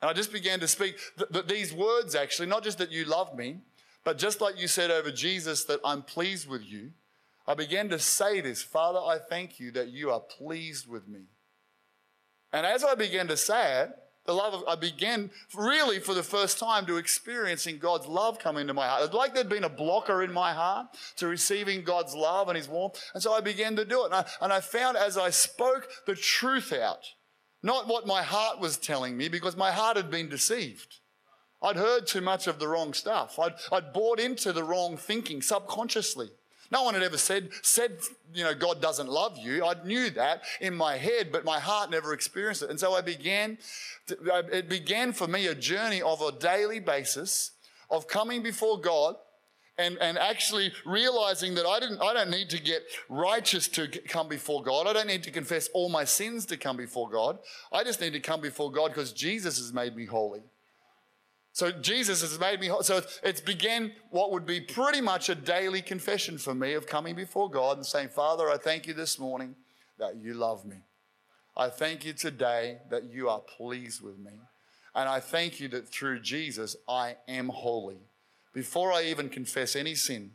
And 0.00 0.10
I 0.10 0.12
just 0.12 0.32
began 0.32 0.60
to 0.60 0.68
speak 0.68 0.96
th- 1.18 1.30
th- 1.30 1.46
these 1.46 1.72
words 1.72 2.14
actually, 2.14 2.48
not 2.48 2.64
just 2.64 2.78
that 2.78 2.90
you 2.90 3.04
love 3.04 3.36
me, 3.36 3.58
but 4.04 4.18
just 4.18 4.40
like 4.40 4.58
you 4.58 4.68
said 4.68 4.90
over 4.90 5.10
Jesus, 5.10 5.64
that 5.64 5.80
I'm 5.84 6.02
pleased 6.02 6.48
with 6.48 6.64
you. 6.64 6.92
I 7.46 7.54
began 7.54 7.88
to 7.90 7.98
say 7.98 8.40
this 8.40 8.62
Father, 8.62 8.98
I 8.98 9.18
thank 9.18 9.60
you 9.60 9.70
that 9.72 9.88
you 9.88 10.10
are 10.10 10.20
pleased 10.20 10.88
with 10.88 11.06
me. 11.06 11.24
And 12.52 12.64
as 12.64 12.84
I 12.84 12.94
began 12.94 13.28
to 13.28 13.36
say 13.36 13.82
it, 13.82 13.90
the 14.26 14.32
love 14.32 14.54
of, 14.54 14.64
I 14.66 14.74
began 14.74 15.30
really 15.56 16.00
for 16.00 16.14
the 16.14 16.22
first 16.22 16.58
time 16.58 16.86
to 16.86 16.96
experiencing 16.96 17.78
God's 17.78 18.06
love 18.06 18.38
come 18.38 18.56
into 18.56 18.74
my 18.74 18.86
heart. 18.86 19.04
It's 19.04 19.14
like 19.14 19.34
there'd 19.34 19.48
been 19.48 19.64
a 19.64 19.68
blocker 19.68 20.22
in 20.22 20.32
my 20.32 20.52
heart 20.52 20.88
to 21.16 21.26
receiving 21.26 21.82
God's 21.82 22.14
love 22.14 22.48
and 22.48 22.56
His 22.56 22.68
warmth. 22.68 23.02
And 23.14 23.22
so 23.22 23.32
I 23.32 23.40
began 23.40 23.76
to 23.76 23.84
do 23.84 24.02
it. 24.02 24.06
And 24.06 24.14
I, 24.14 24.24
and 24.40 24.52
I 24.52 24.60
found 24.60 24.96
as 24.96 25.16
I 25.16 25.30
spoke 25.30 25.88
the 26.06 26.14
truth 26.14 26.72
out, 26.72 27.04
not 27.62 27.88
what 27.88 28.06
my 28.06 28.22
heart 28.22 28.60
was 28.60 28.76
telling 28.76 29.16
me, 29.16 29.28
because 29.28 29.56
my 29.56 29.72
heart 29.72 29.96
had 29.96 30.10
been 30.10 30.28
deceived. 30.28 30.96
I'd 31.62 31.76
heard 31.76 32.06
too 32.06 32.20
much 32.20 32.46
of 32.46 32.58
the 32.58 32.68
wrong 32.68 32.92
stuff. 32.92 33.38
I'd, 33.38 33.54
I'd 33.72 33.92
bought 33.92 34.20
into 34.20 34.52
the 34.52 34.64
wrong 34.64 34.96
thinking 34.96 35.42
subconsciously. 35.42 36.28
No 36.70 36.82
one 36.82 36.94
had 36.94 37.02
ever 37.02 37.18
said, 37.18 37.50
said, 37.62 37.98
you 38.34 38.44
know, 38.44 38.54
God 38.54 38.82
doesn't 38.82 39.08
love 39.08 39.38
you. 39.38 39.64
I 39.64 39.74
knew 39.84 40.10
that 40.10 40.42
in 40.60 40.74
my 40.74 40.96
head, 40.96 41.30
but 41.30 41.44
my 41.44 41.60
heart 41.60 41.90
never 41.90 42.12
experienced 42.12 42.62
it. 42.62 42.70
And 42.70 42.80
so 42.80 42.94
I 42.94 43.00
began, 43.00 43.58
to, 44.08 44.46
it 44.52 44.68
began 44.68 45.12
for 45.12 45.26
me 45.26 45.46
a 45.46 45.54
journey 45.54 46.02
of 46.02 46.20
a 46.20 46.32
daily 46.32 46.80
basis 46.80 47.52
of 47.90 48.08
coming 48.08 48.42
before 48.42 48.80
God 48.80 49.16
and, 49.78 49.98
and 50.00 50.18
actually 50.18 50.72
realizing 50.84 51.54
that 51.54 51.66
I 51.66 51.80
didn't, 51.80 52.00
I 52.00 52.14
don't 52.14 52.30
need 52.30 52.50
to 52.50 52.60
get 52.60 52.82
righteous 53.08 53.68
to 53.68 53.88
come 54.08 54.28
before 54.28 54.62
God. 54.62 54.86
I 54.86 54.92
don't 54.92 55.06
need 55.06 55.22
to 55.24 55.30
confess 55.30 55.68
all 55.74 55.88
my 55.88 56.04
sins 56.04 56.46
to 56.46 56.56
come 56.56 56.76
before 56.76 57.10
God. 57.10 57.38
I 57.72 57.84
just 57.84 58.00
need 58.00 58.14
to 58.14 58.20
come 58.20 58.40
before 58.40 58.72
God 58.72 58.88
because 58.88 59.12
Jesus 59.12 59.58
has 59.58 59.72
made 59.72 59.94
me 59.94 60.06
holy. 60.06 60.42
So 61.56 61.72
Jesus 61.72 62.20
has 62.20 62.38
made 62.38 62.60
me, 62.60 62.70
so 62.82 63.00
it's 63.22 63.40
began 63.40 63.92
what 64.10 64.30
would 64.30 64.44
be 64.44 64.60
pretty 64.60 65.00
much 65.00 65.30
a 65.30 65.34
daily 65.34 65.80
confession 65.80 66.36
for 66.36 66.54
me 66.54 66.74
of 66.74 66.86
coming 66.86 67.14
before 67.14 67.48
God 67.48 67.78
and 67.78 67.86
saying, 67.86 68.10
Father, 68.10 68.50
I 68.50 68.58
thank 68.58 68.86
you 68.86 68.92
this 68.92 69.18
morning 69.18 69.54
that 69.98 70.16
you 70.16 70.34
love 70.34 70.66
me. 70.66 70.76
I 71.56 71.70
thank 71.70 72.04
you 72.04 72.12
today 72.12 72.80
that 72.90 73.04
you 73.04 73.30
are 73.30 73.40
pleased 73.40 74.02
with 74.02 74.18
me. 74.18 74.32
And 74.94 75.08
I 75.08 75.18
thank 75.18 75.58
you 75.58 75.66
that 75.68 75.88
through 75.88 76.20
Jesus, 76.20 76.76
I 76.86 77.16
am 77.26 77.48
holy. 77.48 78.00
Before 78.52 78.92
I 78.92 79.04
even 79.04 79.30
confess 79.30 79.74
any 79.76 79.94
sin, 79.94 80.32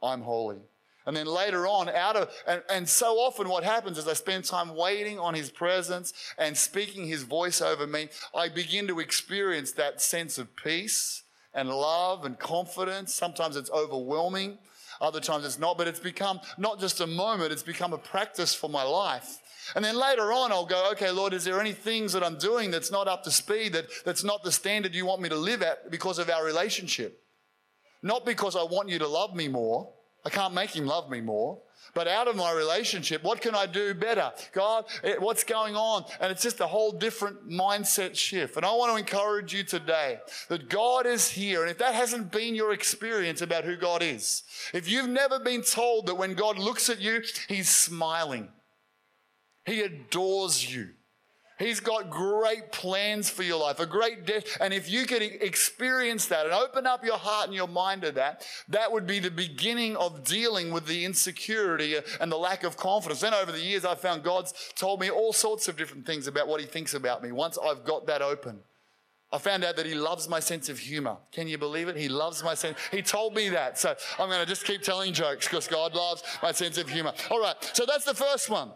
I'm 0.00 0.22
holy. 0.22 0.60
And 1.06 1.16
then 1.16 1.26
later 1.26 1.66
on, 1.66 1.88
out 1.88 2.16
of, 2.16 2.30
and, 2.46 2.62
and 2.70 2.88
so 2.88 3.16
often 3.16 3.48
what 3.48 3.64
happens 3.64 3.98
is 3.98 4.06
I 4.06 4.12
spend 4.12 4.44
time 4.44 4.74
waiting 4.76 5.18
on 5.18 5.34
his 5.34 5.50
presence 5.50 6.12
and 6.38 6.56
speaking 6.56 7.06
his 7.06 7.24
voice 7.24 7.60
over 7.60 7.86
me. 7.86 8.08
I 8.34 8.48
begin 8.48 8.86
to 8.88 9.00
experience 9.00 9.72
that 9.72 10.00
sense 10.00 10.38
of 10.38 10.54
peace 10.56 11.24
and 11.54 11.68
love 11.68 12.24
and 12.24 12.38
confidence. 12.38 13.14
Sometimes 13.14 13.56
it's 13.56 13.70
overwhelming. 13.70 14.58
Other 15.00 15.20
times 15.20 15.44
it's 15.44 15.58
not, 15.58 15.76
but 15.76 15.88
it's 15.88 15.98
become 15.98 16.40
not 16.56 16.78
just 16.78 17.00
a 17.00 17.06
moment, 17.06 17.52
it's 17.52 17.64
become 17.64 17.92
a 17.92 17.98
practice 17.98 18.54
for 18.54 18.70
my 18.70 18.84
life. 18.84 19.40
And 19.74 19.84
then 19.84 19.96
later 19.96 20.32
on, 20.32 20.52
I'll 20.52 20.66
go, 20.66 20.90
okay, 20.92 21.10
Lord, 21.10 21.32
is 21.32 21.44
there 21.44 21.60
any 21.60 21.72
things 21.72 22.12
that 22.12 22.22
I'm 22.22 22.38
doing 22.38 22.70
that's 22.70 22.90
not 22.90 23.08
up 23.08 23.22
to 23.24 23.30
speed, 23.30 23.72
that, 23.72 23.86
that's 24.04 24.24
not 24.24 24.42
the 24.42 24.52
standard 24.52 24.94
you 24.94 25.06
want 25.06 25.22
me 25.22 25.28
to 25.28 25.36
live 25.36 25.62
at 25.62 25.90
because 25.90 26.18
of 26.18 26.30
our 26.30 26.44
relationship? 26.44 27.20
Not 28.02 28.26
because 28.26 28.56
I 28.56 28.64
want 28.64 28.88
you 28.88 28.98
to 28.98 29.08
love 29.08 29.34
me 29.34 29.48
more, 29.48 29.92
I 30.24 30.30
can't 30.30 30.54
make 30.54 30.70
him 30.70 30.86
love 30.86 31.10
me 31.10 31.20
more. 31.20 31.60
But 31.94 32.08
out 32.08 32.28
of 32.28 32.36
my 32.36 32.52
relationship, 32.52 33.22
what 33.22 33.40
can 33.40 33.54
I 33.54 33.66
do 33.66 33.92
better? 33.92 34.32
God, 34.52 34.84
what's 35.18 35.44
going 35.44 35.74
on? 35.74 36.04
And 36.20 36.30
it's 36.30 36.42
just 36.42 36.60
a 36.60 36.66
whole 36.66 36.92
different 36.92 37.48
mindset 37.50 38.16
shift. 38.16 38.56
And 38.56 38.64
I 38.64 38.72
want 38.72 38.92
to 38.92 38.98
encourage 38.98 39.52
you 39.52 39.62
today 39.64 40.20
that 40.48 40.70
God 40.70 41.06
is 41.06 41.28
here. 41.28 41.62
And 41.62 41.70
if 41.70 41.78
that 41.78 41.94
hasn't 41.94 42.30
been 42.30 42.54
your 42.54 42.72
experience 42.72 43.42
about 43.42 43.64
who 43.64 43.76
God 43.76 44.02
is, 44.02 44.44
if 44.72 44.88
you've 44.88 45.10
never 45.10 45.38
been 45.40 45.62
told 45.62 46.06
that 46.06 46.14
when 46.14 46.34
God 46.34 46.56
looks 46.56 46.88
at 46.88 47.00
you, 47.00 47.22
he's 47.48 47.68
smiling, 47.68 48.48
he 49.66 49.82
adores 49.82 50.74
you. 50.74 50.90
He's 51.58 51.80
got 51.80 52.10
great 52.10 52.72
plans 52.72 53.30
for 53.30 53.42
your 53.42 53.60
life, 53.60 53.78
a 53.78 53.86
great 53.86 54.26
death. 54.26 54.44
And 54.60 54.72
if 54.74 54.90
you 54.90 55.06
could 55.06 55.22
experience 55.22 56.26
that 56.26 56.46
and 56.46 56.54
open 56.54 56.86
up 56.86 57.04
your 57.04 57.18
heart 57.18 57.46
and 57.46 57.54
your 57.54 57.68
mind 57.68 58.02
to 58.02 58.12
that, 58.12 58.46
that 58.68 58.90
would 58.90 59.06
be 59.06 59.18
the 59.18 59.30
beginning 59.30 59.96
of 59.96 60.24
dealing 60.24 60.72
with 60.72 60.86
the 60.86 61.04
insecurity 61.04 61.96
and 62.20 62.32
the 62.32 62.36
lack 62.36 62.64
of 62.64 62.76
confidence. 62.76 63.20
Then 63.20 63.34
over 63.34 63.52
the 63.52 63.60
years, 63.60 63.84
I 63.84 63.94
found 63.94 64.22
God's 64.22 64.54
told 64.74 65.00
me 65.00 65.10
all 65.10 65.32
sorts 65.32 65.68
of 65.68 65.76
different 65.76 66.06
things 66.06 66.26
about 66.26 66.48
what 66.48 66.60
He 66.60 66.66
thinks 66.66 66.94
about 66.94 67.22
me. 67.22 67.32
Once 67.32 67.58
I've 67.62 67.84
got 67.84 68.06
that 68.06 68.22
open, 68.22 68.60
I 69.32 69.38
found 69.38 69.64
out 69.64 69.76
that 69.76 69.86
he 69.86 69.94
loves 69.94 70.28
my 70.28 70.40
sense 70.40 70.68
of 70.68 70.78
humor. 70.78 71.16
Can 71.32 71.48
you 71.48 71.56
believe 71.56 71.88
it? 71.88 71.96
He 71.96 72.08
loves 72.10 72.44
my 72.44 72.52
sense. 72.52 72.76
He 72.90 73.00
told 73.00 73.34
me 73.34 73.48
that. 73.48 73.78
So 73.78 73.96
I'm 74.18 74.28
going 74.28 74.40
to 74.40 74.46
just 74.46 74.66
keep 74.66 74.82
telling 74.82 75.14
jokes 75.14 75.48
because 75.48 75.66
God 75.66 75.94
loves 75.94 76.22
my 76.42 76.52
sense 76.52 76.76
of 76.76 76.86
humor. 76.90 77.14
All 77.30 77.40
right. 77.40 77.56
So 77.72 77.86
that's 77.86 78.04
the 78.04 78.14
first 78.14 78.50
one. 78.50 78.72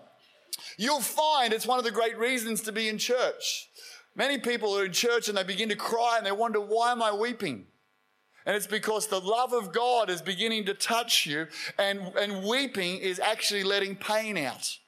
You'll 0.76 1.00
find 1.00 1.52
it's 1.52 1.66
one 1.66 1.78
of 1.78 1.84
the 1.84 1.90
great 1.90 2.18
reasons 2.18 2.62
to 2.62 2.72
be 2.72 2.88
in 2.88 2.98
church. 2.98 3.68
Many 4.14 4.38
people 4.38 4.76
are 4.76 4.84
in 4.84 4.92
church 4.92 5.28
and 5.28 5.36
they 5.36 5.44
begin 5.44 5.68
to 5.68 5.76
cry 5.76 6.16
and 6.16 6.26
they 6.26 6.32
wonder, 6.32 6.60
why 6.60 6.92
am 6.92 7.02
I 7.02 7.12
weeping? 7.12 7.66
And 8.46 8.54
it's 8.54 8.66
because 8.66 9.08
the 9.08 9.20
love 9.20 9.52
of 9.52 9.72
God 9.72 10.08
is 10.08 10.22
beginning 10.22 10.66
to 10.66 10.74
touch 10.74 11.26
you, 11.26 11.48
and, 11.80 12.00
and 12.16 12.44
weeping 12.44 12.98
is 12.98 13.18
actually 13.18 13.64
letting 13.64 13.96
pain 13.96 14.38
out. 14.38 14.78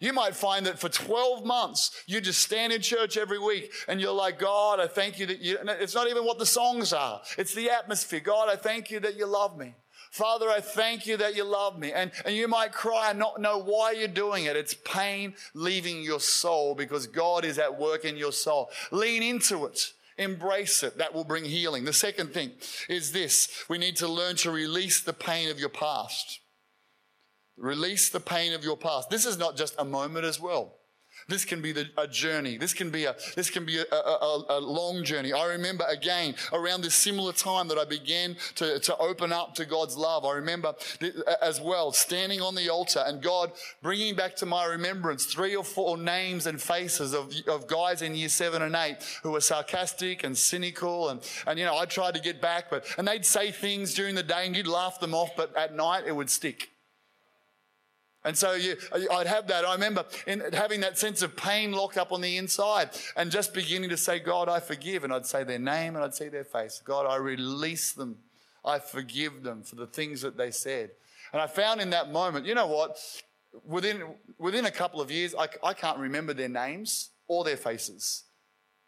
You 0.00 0.12
might 0.12 0.34
find 0.34 0.66
that 0.66 0.78
for 0.78 0.88
12 0.88 1.44
months, 1.44 1.90
you 2.06 2.20
just 2.20 2.40
stand 2.40 2.72
in 2.72 2.80
church 2.80 3.16
every 3.16 3.38
week 3.38 3.72
and 3.88 4.00
you're 4.00 4.12
like, 4.12 4.38
God, 4.38 4.78
I 4.78 4.86
thank 4.86 5.18
you 5.18 5.26
that 5.26 5.40
you, 5.40 5.58
it's 5.64 5.94
not 5.94 6.08
even 6.08 6.24
what 6.24 6.38
the 6.38 6.46
songs 6.46 6.92
are, 6.92 7.20
it's 7.36 7.54
the 7.54 7.70
atmosphere. 7.70 8.20
God, 8.20 8.48
I 8.48 8.54
thank 8.54 8.90
you 8.90 9.00
that 9.00 9.16
you 9.16 9.26
love 9.26 9.58
me. 9.58 9.74
Father, 10.10 10.48
I 10.48 10.60
thank 10.60 11.06
you 11.06 11.16
that 11.18 11.36
you 11.36 11.44
love 11.44 11.78
me. 11.78 11.92
And, 11.92 12.10
and 12.24 12.34
you 12.34 12.48
might 12.48 12.72
cry 12.72 13.10
and 13.10 13.18
not 13.18 13.40
know 13.40 13.58
why 13.58 13.92
you're 13.92 14.08
doing 14.08 14.44
it. 14.44 14.56
It's 14.56 14.74
pain 14.84 15.34
leaving 15.54 16.02
your 16.02 16.20
soul 16.20 16.74
because 16.74 17.06
God 17.06 17.44
is 17.44 17.58
at 17.58 17.78
work 17.78 18.04
in 18.04 18.16
your 18.16 18.32
soul. 18.32 18.70
Lean 18.90 19.22
into 19.22 19.66
it. 19.66 19.92
Embrace 20.16 20.82
it. 20.82 20.98
That 20.98 21.14
will 21.14 21.24
bring 21.24 21.44
healing. 21.44 21.84
The 21.84 21.92
second 21.92 22.32
thing 22.32 22.52
is 22.88 23.12
this 23.12 23.64
we 23.68 23.78
need 23.78 23.96
to 23.96 24.08
learn 24.08 24.36
to 24.36 24.50
release 24.50 25.00
the 25.00 25.12
pain 25.12 25.50
of 25.50 25.60
your 25.60 25.68
past. 25.68 26.40
Release 27.56 28.08
the 28.08 28.20
pain 28.20 28.52
of 28.52 28.64
your 28.64 28.76
past. 28.76 29.10
This 29.10 29.26
is 29.26 29.36
not 29.36 29.56
just 29.56 29.74
a 29.78 29.84
moment 29.84 30.24
as 30.24 30.40
well. 30.40 30.77
This 31.26 31.44
can 31.44 31.60
be 31.60 31.72
the, 31.72 31.88
a 31.96 32.06
journey. 32.06 32.56
This 32.56 32.72
can 32.72 32.90
be 32.90 33.04
a 33.04 33.14
this 33.34 33.50
can 33.50 33.64
be 33.64 33.78
a, 33.78 33.94
a, 33.94 34.44
a, 34.48 34.60
long 34.60 35.04
journey. 35.04 35.32
I 35.32 35.46
remember 35.46 35.84
again 35.88 36.34
around 36.52 36.82
this 36.82 36.94
similar 36.94 37.32
time 37.32 37.68
that 37.68 37.78
I 37.78 37.84
began 37.84 38.36
to, 38.56 38.78
to 38.78 38.96
open 38.98 39.32
up 39.32 39.54
to 39.56 39.64
God's 39.64 39.96
love. 39.96 40.24
I 40.24 40.32
remember 40.34 40.74
as 41.42 41.60
well 41.60 41.92
standing 41.92 42.40
on 42.40 42.54
the 42.54 42.68
altar 42.70 43.02
and 43.06 43.22
God 43.22 43.52
bringing 43.82 44.14
back 44.14 44.36
to 44.36 44.46
my 44.46 44.64
remembrance 44.64 45.26
three 45.26 45.56
or 45.56 45.64
four 45.64 45.96
names 45.96 46.46
and 46.46 46.60
faces 46.60 47.14
of, 47.14 47.34
of 47.46 47.66
guys 47.66 48.02
in 48.02 48.14
year 48.14 48.28
seven 48.28 48.62
and 48.62 48.74
eight 48.74 48.96
who 49.22 49.32
were 49.32 49.40
sarcastic 49.40 50.24
and 50.24 50.36
cynical 50.36 51.08
and 51.08 51.20
and 51.46 51.58
you 51.58 51.64
know 51.64 51.76
I 51.76 51.84
tried 51.86 52.14
to 52.14 52.20
get 52.20 52.40
back, 52.40 52.70
but 52.70 52.84
and 52.96 53.06
they'd 53.06 53.26
say 53.26 53.52
things 53.52 53.94
during 53.94 54.14
the 54.14 54.22
day 54.22 54.46
and 54.46 54.56
you'd 54.56 54.66
laugh 54.66 55.00
them 55.00 55.14
off, 55.14 55.30
but 55.36 55.56
at 55.56 55.74
night 55.74 56.04
it 56.06 56.14
would 56.14 56.30
stick. 56.30 56.70
And 58.24 58.36
so 58.36 58.54
you, 58.54 58.76
I'd 59.12 59.26
have 59.26 59.46
that. 59.46 59.64
I 59.64 59.72
remember 59.72 60.04
having 60.52 60.80
that 60.80 60.98
sense 60.98 61.22
of 61.22 61.36
pain 61.36 61.72
locked 61.72 61.96
up 61.96 62.12
on 62.12 62.20
the 62.20 62.36
inside 62.36 62.90
and 63.16 63.30
just 63.30 63.54
beginning 63.54 63.90
to 63.90 63.96
say, 63.96 64.18
God, 64.18 64.48
I 64.48 64.60
forgive. 64.60 65.04
And 65.04 65.12
I'd 65.12 65.26
say 65.26 65.44
their 65.44 65.58
name 65.58 65.94
and 65.94 66.04
I'd 66.04 66.14
see 66.14 66.28
their 66.28 66.44
face. 66.44 66.82
God, 66.84 67.06
I 67.06 67.16
release 67.16 67.92
them. 67.92 68.18
I 68.64 68.80
forgive 68.80 69.44
them 69.44 69.62
for 69.62 69.76
the 69.76 69.86
things 69.86 70.20
that 70.22 70.36
they 70.36 70.50
said. 70.50 70.90
And 71.32 71.40
I 71.40 71.46
found 71.46 71.80
in 71.80 71.90
that 71.90 72.10
moment, 72.10 72.44
you 72.44 72.54
know 72.54 72.66
what? 72.66 72.98
Within, 73.64 74.02
within 74.36 74.66
a 74.66 74.70
couple 74.70 75.00
of 75.00 75.10
years, 75.10 75.34
I, 75.38 75.48
I 75.62 75.72
can't 75.72 75.98
remember 75.98 76.34
their 76.34 76.48
names 76.48 77.10
or 77.28 77.44
their 77.44 77.56
faces. 77.56 78.24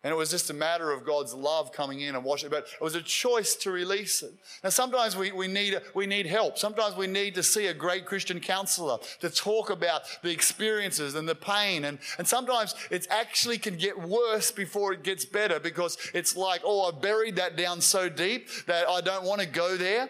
And 0.03 0.11
it 0.11 0.17
was 0.17 0.31
just 0.31 0.49
a 0.49 0.55
matter 0.55 0.93
of 0.93 1.05
God's 1.05 1.35
love 1.35 1.73
coming 1.73 2.01
in 2.01 2.15
and 2.15 2.25
washing 2.25 2.47
it. 2.47 2.51
But 2.51 2.67
it 2.73 2.83
was 2.83 2.95
a 2.95 3.03
choice 3.03 3.55
to 3.57 3.71
release 3.71 4.23
it. 4.23 4.33
Now, 4.65 4.71
sometimes 4.71 5.15
we, 5.15 5.31
we, 5.31 5.47
need, 5.47 5.79
we 5.95 6.07
need 6.07 6.25
help. 6.25 6.57
Sometimes 6.57 6.97
we 6.97 7.07
need 7.07 7.35
to 7.35 7.43
see 7.43 7.67
a 7.67 7.75
great 7.75 8.07
Christian 8.07 8.41
counselor 8.41 8.97
to 9.21 9.29
talk 9.29 9.69
about 9.69 10.03
the 10.23 10.31
experiences 10.31 11.17
and 11.17 11.29
the 11.29 11.35
pain. 11.35 11.85
And, 11.85 11.99
and 12.17 12.27
sometimes 12.27 12.75
it 12.91 13.07
actually 13.11 13.59
can 13.59 13.77
get 13.77 14.01
worse 14.01 14.51
before 14.51 14.95
it 14.95 15.03
gets 15.03 15.27
better 15.27 15.61
because 15.61 15.99
it's 16.15 16.35
like, 16.35 16.63
oh, 16.65 16.89
I 16.89 16.99
buried 16.99 17.37
that 17.37 17.59
down 17.59 17.83
so 17.83 18.09
deep 18.09 18.49
that 18.67 18.89
I 18.89 19.03
don't 19.03 19.25
want 19.25 19.43
to 19.43 19.47
go 19.47 19.77
there 19.77 20.09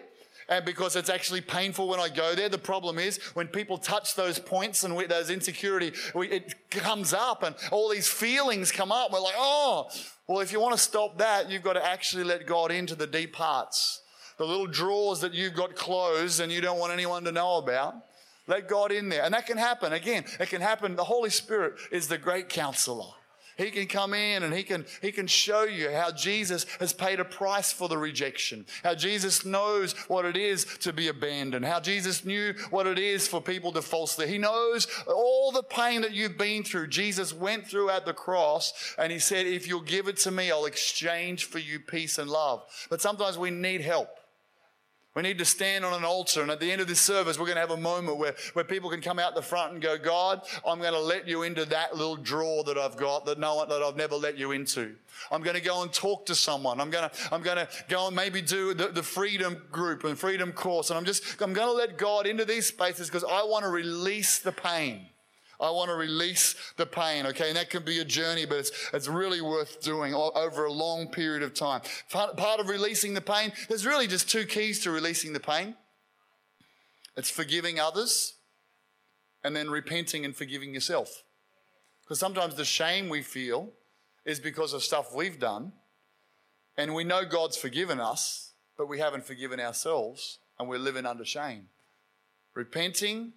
and 0.51 0.65
because 0.65 0.97
it's 0.97 1.09
actually 1.09 1.39
painful 1.39 1.87
when 1.87 2.01
I 2.01 2.09
go 2.09 2.35
there. 2.35 2.49
The 2.49 2.57
problem 2.57 2.99
is 2.99 3.19
when 3.35 3.47
people 3.47 3.77
touch 3.77 4.15
those 4.15 4.37
points 4.37 4.83
and 4.83 4.97
we, 4.97 5.05
those 5.05 5.29
insecurity, 5.29 5.93
we, 6.13 6.27
it 6.27 6.69
comes 6.69 7.13
up 7.13 7.41
and 7.41 7.55
all 7.71 7.89
these 7.89 8.09
feelings 8.09 8.69
come 8.69 8.91
up. 8.91 9.13
We're 9.13 9.21
like, 9.21 9.35
oh, 9.37 9.89
well, 10.27 10.41
if 10.41 10.51
you 10.51 10.59
want 10.59 10.73
to 10.73 10.77
stop 10.77 11.17
that, 11.19 11.49
you've 11.49 11.63
got 11.63 11.73
to 11.73 11.85
actually 11.85 12.25
let 12.25 12.45
God 12.45 12.69
into 12.69 12.95
the 12.95 13.07
deep 13.07 13.31
parts, 13.31 14.01
the 14.37 14.45
little 14.45 14.67
drawers 14.67 15.21
that 15.21 15.33
you've 15.33 15.55
got 15.55 15.77
closed 15.77 16.41
and 16.41 16.51
you 16.51 16.59
don't 16.59 16.79
want 16.79 16.91
anyone 16.91 17.23
to 17.23 17.31
know 17.31 17.55
about. 17.57 17.95
Let 18.45 18.67
God 18.67 18.91
in 18.91 19.07
there. 19.07 19.23
And 19.23 19.33
that 19.33 19.45
can 19.45 19.57
happen. 19.57 19.93
Again, 19.93 20.25
it 20.37 20.49
can 20.49 20.61
happen. 20.61 20.97
The 20.97 21.05
Holy 21.05 21.29
Spirit 21.29 21.75
is 21.93 22.09
the 22.09 22.17
great 22.17 22.49
counselor. 22.49 23.13
He 23.61 23.69
can 23.69 23.85
come 23.85 24.15
in 24.15 24.41
and 24.41 24.53
he 24.53 24.63
can, 24.63 24.85
he 25.01 25.11
can 25.11 25.27
show 25.27 25.63
you 25.63 25.91
how 25.91 26.11
Jesus 26.11 26.65
has 26.79 26.93
paid 26.93 27.19
a 27.19 27.25
price 27.25 27.71
for 27.71 27.87
the 27.87 27.97
rejection, 27.97 28.65
how 28.83 28.95
Jesus 28.95 29.45
knows 29.45 29.93
what 30.07 30.25
it 30.25 30.35
is 30.35 30.65
to 30.79 30.91
be 30.91 31.09
abandoned, 31.09 31.65
how 31.65 31.79
Jesus 31.79 32.25
knew 32.25 32.55
what 32.71 32.87
it 32.87 32.97
is 32.97 33.27
for 33.27 33.39
people 33.39 33.71
to 33.73 33.83
falsely. 33.83 34.27
He 34.27 34.39
knows 34.39 34.87
all 35.07 35.51
the 35.51 35.61
pain 35.61 36.01
that 36.01 36.11
you've 36.11 36.39
been 36.39 36.63
through. 36.63 36.87
Jesus 36.87 37.33
went 37.33 37.67
through 37.67 37.91
at 37.91 38.05
the 38.05 38.13
cross 38.13 38.95
and 38.97 39.11
he 39.11 39.19
said, 39.19 39.45
If 39.45 39.67
you'll 39.67 39.81
give 39.81 40.07
it 40.07 40.17
to 40.17 40.31
me, 40.31 40.49
I'll 40.49 40.65
exchange 40.65 41.45
for 41.45 41.59
you 41.59 41.79
peace 41.79 42.17
and 42.17 42.29
love. 42.31 42.63
But 42.89 43.01
sometimes 43.01 43.37
we 43.37 43.51
need 43.51 43.81
help. 43.81 44.09
We 45.13 45.23
need 45.23 45.39
to 45.39 45.45
stand 45.45 45.83
on 45.83 45.93
an 45.93 46.05
altar, 46.05 46.41
and 46.41 46.49
at 46.49 46.61
the 46.61 46.71
end 46.71 46.79
of 46.79 46.87
this 46.87 47.01
service, 47.01 47.37
we're 47.37 47.45
going 47.45 47.57
to 47.57 47.61
have 47.61 47.71
a 47.71 47.77
moment 47.77 48.17
where, 48.17 48.33
where 48.53 48.63
people 48.63 48.89
can 48.89 49.01
come 49.01 49.19
out 49.19 49.35
the 49.35 49.41
front 49.41 49.73
and 49.73 49.81
go, 49.81 49.97
God, 49.97 50.41
I'm 50.65 50.79
going 50.79 50.93
to 50.93 51.01
let 51.01 51.27
you 51.27 51.43
into 51.43 51.65
that 51.65 51.97
little 51.97 52.15
drawer 52.15 52.63
that 52.63 52.77
I've 52.77 52.95
got 52.95 53.25
that 53.25 53.37
no 53.37 53.55
one, 53.55 53.67
that 53.67 53.81
I've 53.81 53.97
never 53.97 54.15
let 54.15 54.37
you 54.37 54.53
into. 54.53 54.95
I'm 55.29 55.41
going 55.41 55.57
to 55.57 55.61
go 55.61 55.81
and 55.81 55.91
talk 55.91 56.25
to 56.27 56.35
someone. 56.35 56.79
I'm 56.79 56.89
going 56.89 57.09
to, 57.09 57.33
I'm 57.33 57.41
going 57.41 57.57
to 57.57 57.67
go 57.89 58.07
and 58.07 58.15
maybe 58.15 58.41
do 58.41 58.73
the, 58.73 58.87
the 58.87 59.03
freedom 59.03 59.61
group 59.69 60.05
and 60.05 60.17
freedom 60.17 60.53
course. 60.53 60.89
And 60.89 60.97
I'm 60.97 61.05
just, 61.05 61.41
I'm 61.41 61.51
going 61.51 61.67
to 61.67 61.73
let 61.73 61.97
God 61.97 62.25
into 62.25 62.45
these 62.45 62.67
spaces 62.67 63.07
because 63.07 63.25
I 63.25 63.43
want 63.43 63.65
to 63.65 63.69
release 63.69 64.39
the 64.39 64.53
pain. 64.53 65.07
I 65.61 65.69
want 65.69 65.89
to 65.89 65.95
release 65.95 66.55
the 66.77 66.85
pain, 66.85 67.27
okay? 67.27 67.49
And 67.49 67.57
that 67.57 67.69
can 67.69 67.83
be 67.83 67.99
a 67.99 68.05
journey, 68.05 68.45
but 68.45 68.57
it's, 68.57 68.71
it's 68.93 69.07
really 69.07 69.41
worth 69.41 69.81
doing 69.81 70.13
over 70.13 70.65
a 70.65 70.71
long 70.71 71.07
period 71.07 71.43
of 71.43 71.53
time. 71.53 71.81
Part, 72.09 72.35
part 72.35 72.59
of 72.59 72.67
releasing 72.67 73.13
the 73.13 73.21
pain, 73.21 73.53
there's 73.69 73.85
really 73.85 74.07
just 74.07 74.29
two 74.29 74.45
keys 74.45 74.79
to 74.81 74.91
releasing 74.91 75.33
the 75.33 75.39
pain 75.39 75.75
it's 77.17 77.29
forgiving 77.29 77.79
others 77.79 78.35
and 79.43 79.55
then 79.55 79.69
repenting 79.69 80.25
and 80.25 80.35
forgiving 80.35 80.73
yourself. 80.73 81.23
Because 82.03 82.19
sometimes 82.19 82.55
the 82.55 82.65
shame 82.65 83.09
we 83.09 83.21
feel 83.21 83.69
is 84.25 84.39
because 84.39 84.73
of 84.73 84.83
stuff 84.83 85.13
we've 85.13 85.39
done, 85.39 85.73
and 86.77 86.93
we 86.93 87.03
know 87.03 87.25
God's 87.25 87.57
forgiven 87.57 87.99
us, 87.99 88.53
but 88.77 88.87
we 88.87 88.99
haven't 88.99 89.25
forgiven 89.25 89.59
ourselves, 89.59 90.39
and 90.57 90.69
we're 90.69 90.79
living 90.79 91.05
under 91.05 91.25
shame. 91.25 91.67
Repenting 92.53 93.33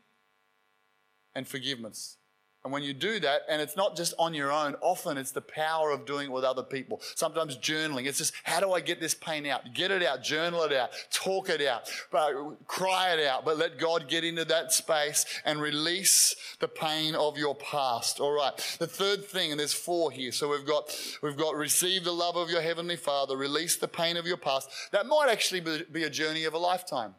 and 1.34 1.46
forgiveness. 1.46 2.16
And 2.64 2.72
when 2.72 2.82
you 2.82 2.94
do 2.94 3.20
that, 3.20 3.42
and 3.46 3.60
it's 3.60 3.76
not 3.76 3.94
just 3.94 4.14
on 4.18 4.32
your 4.32 4.50
own, 4.50 4.74
often 4.80 5.18
it's 5.18 5.32
the 5.32 5.42
power 5.42 5.90
of 5.90 6.06
doing 6.06 6.28
it 6.28 6.32
with 6.32 6.44
other 6.44 6.62
people. 6.62 7.02
Sometimes 7.14 7.58
journaling. 7.58 8.06
It's 8.06 8.16
just, 8.16 8.32
how 8.42 8.58
do 8.58 8.72
I 8.72 8.80
get 8.80 9.00
this 9.00 9.12
pain 9.12 9.44
out? 9.44 9.74
Get 9.74 9.90
it 9.90 10.02
out, 10.02 10.22
journal 10.22 10.62
it 10.62 10.72
out, 10.72 10.88
talk 11.10 11.50
it 11.50 11.60
out, 11.60 11.90
but 12.10 12.32
cry 12.66 13.12
it 13.12 13.26
out, 13.26 13.44
but 13.44 13.58
let 13.58 13.78
God 13.78 14.08
get 14.08 14.24
into 14.24 14.46
that 14.46 14.72
space 14.72 15.26
and 15.44 15.60
release 15.60 16.34
the 16.58 16.68
pain 16.68 17.14
of 17.14 17.36
your 17.36 17.54
past. 17.54 18.18
All 18.18 18.32
right. 18.32 18.56
The 18.78 18.86
third 18.86 19.26
thing, 19.26 19.50
and 19.50 19.60
there's 19.60 19.74
four 19.74 20.10
here. 20.10 20.32
So 20.32 20.48
we've 20.48 20.66
got, 20.66 20.98
we've 21.22 21.36
got 21.36 21.56
receive 21.56 22.04
the 22.04 22.12
love 22.12 22.36
of 22.36 22.48
your 22.48 22.62
heavenly 22.62 22.96
father, 22.96 23.36
release 23.36 23.76
the 23.76 23.88
pain 23.88 24.16
of 24.16 24.26
your 24.26 24.38
past. 24.38 24.70
That 24.90 25.04
might 25.04 25.28
actually 25.30 25.84
be 25.92 26.04
a 26.04 26.10
journey 26.10 26.44
of 26.44 26.54
a 26.54 26.58
lifetime. 26.58 27.14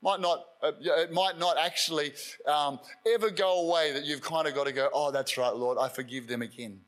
Might 0.00 0.20
not, 0.20 0.44
uh, 0.62 0.72
it 0.80 1.12
might 1.12 1.38
not 1.38 1.58
actually 1.58 2.12
um, 2.46 2.78
ever 3.06 3.30
go 3.30 3.66
away 3.66 3.92
that 3.92 4.04
you've 4.04 4.22
kind 4.22 4.46
of 4.46 4.54
got 4.54 4.66
to 4.66 4.72
go, 4.72 4.88
oh, 4.92 5.10
that's 5.10 5.36
right, 5.36 5.54
Lord, 5.54 5.76
I 5.78 5.88
forgive 5.88 6.28
them 6.28 6.42
again. 6.42 6.80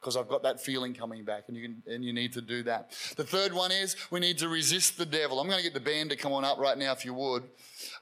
Because 0.00 0.16
I've 0.16 0.28
got 0.28 0.42
that 0.42 0.60
feeling 0.60 0.92
coming 0.92 1.24
back, 1.24 1.44
and 1.48 1.56
you, 1.56 1.62
can, 1.62 1.82
and 1.86 2.04
you 2.04 2.12
need 2.12 2.34
to 2.34 2.42
do 2.42 2.62
that. 2.64 2.92
The 3.16 3.24
third 3.24 3.54
one 3.54 3.72
is 3.72 3.96
we 4.10 4.20
need 4.20 4.36
to 4.38 4.48
resist 4.48 4.98
the 4.98 5.06
devil. 5.06 5.40
I'm 5.40 5.46
going 5.46 5.58
to 5.58 5.64
get 5.64 5.72
the 5.72 5.80
band 5.80 6.10
to 6.10 6.16
come 6.16 6.32
on 6.32 6.44
up 6.44 6.58
right 6.58 6.76
now, 6.76 6.92
if 6.92 7.06
you 7.06 7.14
would. 7.14 7.44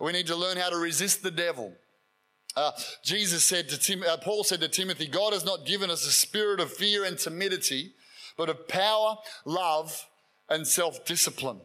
We 0.01 0.11
need 0.11 0.27
to 0.27 0.37
learn 0.37 0.57
how 0.57 0.69
to 0.69 0.77
resist 0.77 1.23
the 1.23 1.31
devil. 1.31 1.73
Uh, 2.57 2.73
Jesus 3.03 3.45
said 3.45 3.69
to 3.69 3.79
Tim, 3.79 4.03
uh, 4.03 4.17
Paul 4.19 4.45
said 4.45 4.61
to 4.61 4.69
Timothy, 4.69 5.07
God 5.07 5.33
has 5.33 5.45
not 5.45 5.65
given 5.65 5.91
us 5.91 6.07
a 6.07 6.13
spirit 6.13 6.61
of 6.61 6.73
fear 6.73 7.05
and 7.05 7.17
timidity, 7.17 7.95
but 8.37 8.49
of 8.49 8.69
power, 8.69 9.17
love, 9.45 10.07
and 10.51 10.67
self 10.67 11.05
discipline. 11.07 11.61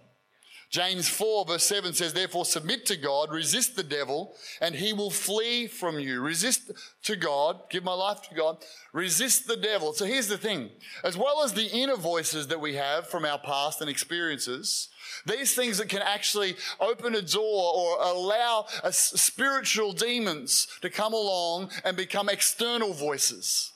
James 0.69 1.07
4, 1.07 1.45
verse 1.45 1.63
7 1.63 1.93
says, 1.93 2.11
Therefore, 2.11 2.43
submit 2.43 2.85
to 2.87 2.97
God, 2.97 3.31
resist 3.31 3.77
the 3.77 3.83
devil, 3.83 4.35
and 4.59 4.75
he 4.75 4.91
will 4.91 5.09
flee 5.09 5.65
from 5.65 5.97
you. 5.97 6.19
Resist 6.19 6.71
to 7.03 7.15
God, 7.15 7.61
give 7.69 7.85
my 7.85 7.93
life 7.93 8.21
to 8.23 8.35
God, 8.35 8.57
resist 8.91 9.47
the 9.47 9.55
devil. 9.55 9.93
So 9.93 10.03
here's 10.03 10.27
the 10.27 10.37
thing 10.37 10.69
as 11.05 11.15
well 11.15 11.41
as 11.41 11.53
the 11.53 11.67
inner 11.67 11.95
voices 11.95 12.47
that 12.47 12.59
we 12.59 12.75
have 12.75 13.07
from 13.07 13.23
our 13.23 13.39
past 13.39 13.79
and 13.79 13.89
experiences, 13.89 14.89
these 15.25 15.55
things 15.55 15.77
that 15.77 15.87
can 15.87 16.01
actually 16.01 16.57
open 16.81 17.15
a 17.15 17.21
door 17.21 17.73
or 17.73 18.01
allow 18.01 18.65
spiritual 18.91 19.93
demons 19.93 20.67
to 20.81 20.89
come 20.89 21.13
along 21.13 21.71
and 21.85 21.95
become 21.95 22.27
external 22.27 22.91
voices. 22.91 23.71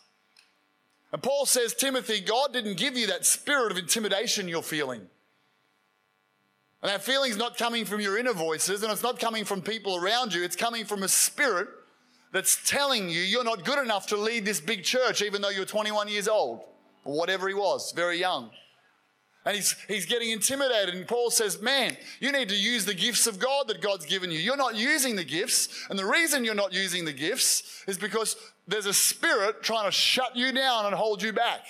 And 1.14 1.24
Paul 1.24 1.46
says, 1.46 1.74
Timothy, 1.74 2.20
God 2.20 2.52
didn't 2.52 2.78
give 2.78 2.98
you 2.98 3.08
that 3.08 3.26
spirit 3.26 3.72
of 3.72 3.78
intimidation 3.78 4.50
you're 4.50 4.62
feeling. 4.62 5.08
And 6.82 6.90
that 6.90 7.04
feeling's 7.04 7.38
not 7.38 7.58
coming 7.58 7.86
from 7.86 8.02
your 8.02 8.18
inner 8.18 8.34
voices 8.34 8.82
and 8.82 8.92
it's 8.92 9.04
not 9.04 9.20
coming 9.20 9.46
from 9.46 9.62
people 9.62 9.98
around 9.98 10.34
you. 10.34 10.44
It's 10.44 10.56
coming 10.56 10.86
from 10.86 11.04
a 11.04 11.08
spirit 11.08 11.68
that's 12.32 12.68
telling 12.68 13.10
you 13.10 13.22
you're 13.22 13.44
not 13.44 13.66
good 13.66 13.80
enough 13.80 14.08
to 14.08 14.18
lead 14.18 14.46
this 14.46 14.60
big 14.60 14.84
church, 14.84 15.22
even 15.22 15.42
though 15.42 15.50
you're 15.50 15.66
21 15.66 16.08
years 16.08 16.28
old 16.28 16.62
or 17.06 17.18
whatever 17.18 17.48
he 17.48 17.54
was, 17.54 17.92
very 17.96 18.18
young. 18.18 18.50
And 19.44 19.56
he's, 19.56 19.76
he's 19.88 20.06
getting 20.06 20.30
intimidated. 20.30 20.94
And 20.94 21.08
Paul 21.08 21.32
says, 21.32 21.62
Man, 21.62 21.98
you 22.20 22.32
need 22.32 22.50
to 22.50 22.56
use 22.56 22.86
the 22.86 22.94
gifts 22.94 23.26
of 23.26 23.40
God 23.40 23.68
that 23.68 23.82
God's 23.82 24.06
given 24.06 24.30
you. 24.30 24.38
You're 24.38 24.58
not 24.58 24.76
using 24.76 25.16
the 25.16 25.24
gifts. 25.24 25.88
And 25.90 25.98
the 25.98 26.06
reason 26.06 26.46
you're 26.46 26.54
not 26.54 26.74
using 26.74 27.06
the 27.06 27.14
gifts 27.14 27.84
is 27.88 27.98
because 27.98 28.36
there's 28.68 28.86
a 28.86 28.94
spirit 28.94 29.64
trying 29.64 29.86
to 29.86 29.92
shut 29.92 30.36
you 30.36 30.52
down 30.52 30.86
and 30.86 30.94
hold 30.94 31.24
you 31.24 31.34
back. 31.34 31.62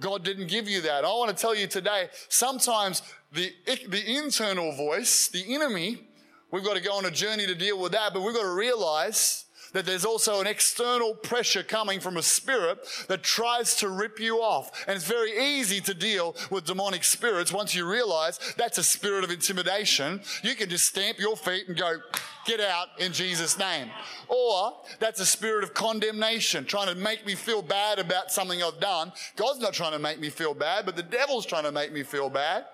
God 0.00 0.24
didn't 0.24 0.48
give 0.48 0.68
you 0.68 0.80
that. 0.82 1.04
I 1.04 1.08
want 1.08 1.36
to 1.36 1.40
tell 1.40 1.54
you 1.54 1.66
today, 1.66 2.08
sometimes 2.28 3.02
the, 3.32 3.52
the 3.88 4.16
internal 4.16 4.72
voice, 4.72 5.28
the 5.28 5.54
enemy, 5.54 5.98
we've 6.50 6.64
got 6.64 6.76
to 6.76 6.82
go 6.82 6.94
on 6.94 7.06
a 7.06 7.10
journey 7.10 7.46
to 7.46 7.54
deal 7.54 7.78
with 7.78 7.92
that, 7.92 8.12
but 8.12 8.22
we've 8.22 8.34
got 8.34 8.42
to 8.42 8.54
realize 8.54 9.46
that 9.72 9.86
there's 9.86 10.04
also 10.04 10.40
an 10.40 10.46
external 10.46 11.14
pressure 11.14 11.62
coming 11.62 11.98
from 11.98 12.16
a 12.16 12.22
spirit 12.22 12.78
that 13.08 13.22
tries 13.22 13.76
to 13.76 13.88
rip 13.88 14.20
you 14.20 14.36
off. 14.36 14.84
And 14.86 14.96
it's 14.96 15.06
very 15.06 15.58
easy 15.58 15.80
to 15.80 15.94
deal 15.94 16.36
with 16.50 16.64
demonic 16.64 17.04
spirits 17.04 17.52
once 17.52 17.74
you 17.74 17.90
realize 17.90 18.38
that's 18.56 18.78
a 18.78 18.84
spirit 18.84 19.24
of 19.24 19.30
intimidation. 19.30 20.20
You 20.42 20.54
can 20.54 20.68
just 20.68 20.86
stamp 20.86 21.18
your 21.18 21.36
feet 21.36 21.68
and 21.68 21.76
go, 21.76 22.00
get 22.44 22.60
out 22.60 22.88
in 22.98 23.12
Jesus' 23.12 23.58
name. 23.58 23.90
Or 24.28 24.74
that's 24.98 25.20
a 25.20 25.26
spirit 25.26 25.64
of 25.64 25.74
condemnation, 25.74 26.64
trying 26.64 26.88
to 26.88 26.94
make 26.94 27.26
me 27.26 27.34
feel 27.34 27.62
bad 27.62 27.98
about 27.98 28.30
something 28.30 28.62
I've 28.62 28.80
done. 28.80 29.12
God's 29.36 29.60
not 29.60 29.72
trying 29.72 29.92
to 29.92 29.98
make 29.98 30.20
me 30.20 30.28
feel 30.28 30.54
bad, 30.54 30.84
but 30.84 30.96
the 30.96 31.02
devil's 31.02 31.46
trying 31.46 31.64
to 31.64 31.72
make 31.72 31.92
me 31.92 32.02
feel 32.02 32.28
bad. 32.28 32.66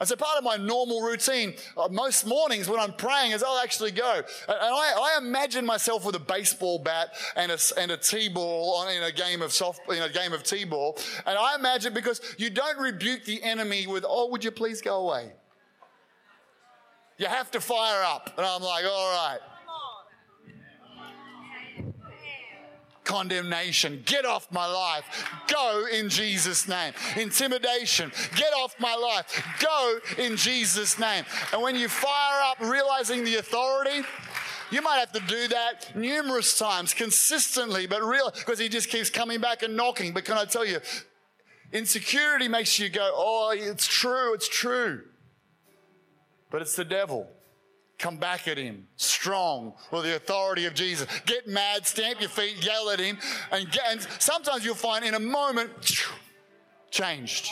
And 0.00 0.08
so 0.08 0.16
part 0.16 0.38
of 0.38 0.44
my 0.44 0.56
normal 0.56 1.02
routine 1.02 1.54
uh, 1.76 1.88
most 1.90 2.26
mornings 2.26 2.68
when 2.68 2.80
I'm 2.80 2.94
praying 2.94 3.32
is 3.32 3.42
I'll 3.42 3.58
actually 3.58 3.90
go. 3.90 4.22
And 4.48 4.56
I, 4.58 5.14
I 5.14 5.18
imagine 5.18 5.66
myself 5.66 6.06
with 6.06 6.16
a 6.16 6.20
baseball 6.20 6.78
bat 6.78 7.10
and 7.36 7.52
a, 7.52 7.58
and 7.76 7.90
a 7.90 7.98
T-ball 7.98 8.88
in 8.88 9.02
a 9.02 9.12
game 9.12 9.42
of 9.42 9.52
soft, 9.52 9.80
in 9.92 10.02
a 10.02 10.08
game 10.08 10.32
of 10.32 10.42
T-ball. 10.42 10.98
And 11.26 11.38
I 11.38 11.54
imagine 11.54 11.92
because 11.92 12.22
you 12.38 12.48
don't 12.48 12.78
rebuke 12.78 13.24
the 13.24 13.42
enemy 13.42 13.86
with, 13.86 14.06
oh, 14.08 14.28
would 14.30 14.42
you 14.42 14.50
please 14.50 14.80
go 14.80 15.06
away? 15.06 15.32
You 17.18 17.26
have 17.26 17.50
to 17.50 17.60
fire 17.60 18.02
up. 18.02 18.32
And 18.38 18.46
I'm 18.46 18.62
like, 18.62 18.86
all 18.86 19.12
right. 19.14 19.40
Condemnation. 23.10 24.02
Get 24.06 24.24
off 24.24 24.50
my 24.52 24.66
life. 24.66 25.26
Go 25.48 25.86
in 25.92 26.08
Jesus' 26.08 26.68
name. 26.68 26.92
Intimidation. 27.16 28.12
Get 28.36 28.52
off 28.54 28.78
my 28.78 28.94
life. 28.94 29.26
Go 29.60 29.98
in 30.16 30.36
Jesus' 30.36 30.96
name. 30.98 31.24
And 31.52 31.60
when 31.60 31.74
you 31.74 31.88
fire 31.88 32.40
up 32.44 32.60
realizing 32.60 33.24
the 33.24 33.36
authority, 33.36 34.06
you 34.70 34.80
might 34.80 34.98
have 34.98 35.10
to 35.12 35.20
do 35.26 35.48
that 35.48 35.96
numerous 35.96 36.56
times, 36.56 36.94
consistently, 36.94 37.88
but 37.88 38.00
real, 38.02 38.30
because 38.30 38.60
he 38.60 38.68
just 38.68 38.88
keeps 38.88 39.10
coming 39.10 39.40
back 39.40 39.64
and 39.64 39.76
knocking. 39.76 40.12
But 40.12 40.24
can 40.24 40.38
I 40.38 40.44
tell 40.44 40.64
you, 40.64 40.78
insecurity 41.72 42.46
makes 42.46 42.78
you 42.78 42.88
go, 42.88 43.10
oh, 43.12 43.52
it's 43.52 43.88
true, 43.88 44.34
it's 44.34 44.48
true. 44.48 45.02
But 46.50 46.62
it's 46.62 46.76
the 46.76 46.84
devil 46.84 47.28
come 48.00 48.16
back 48.16 48.48
at 48.48 48.56
him 48.56 48.86
strong 48.96 49.74
with 49.92 50.04
the 50.04 50.16
authority 50.16 50.64
of 50.64 50.74
Jesus. 50.74 51.06
Get 51.26 51.46
mad, 51.46 51.86
stamp 51.86 52.20
your 52.20 52.30
feet, 52.30 52.64
yell 52.64 52.90
at 52.90 52.98
him, 52.98 53.18
and, 53.52 53.70
get, 53.70 53.84
and 53.90 54.00
sometimes 54.18 54.64
you'll 54.64 54.74
find 54.74 55.04
in 55.04 55.14
a 55.14 55.20
moment, 55.20 55.70
changed. 56.90 57.48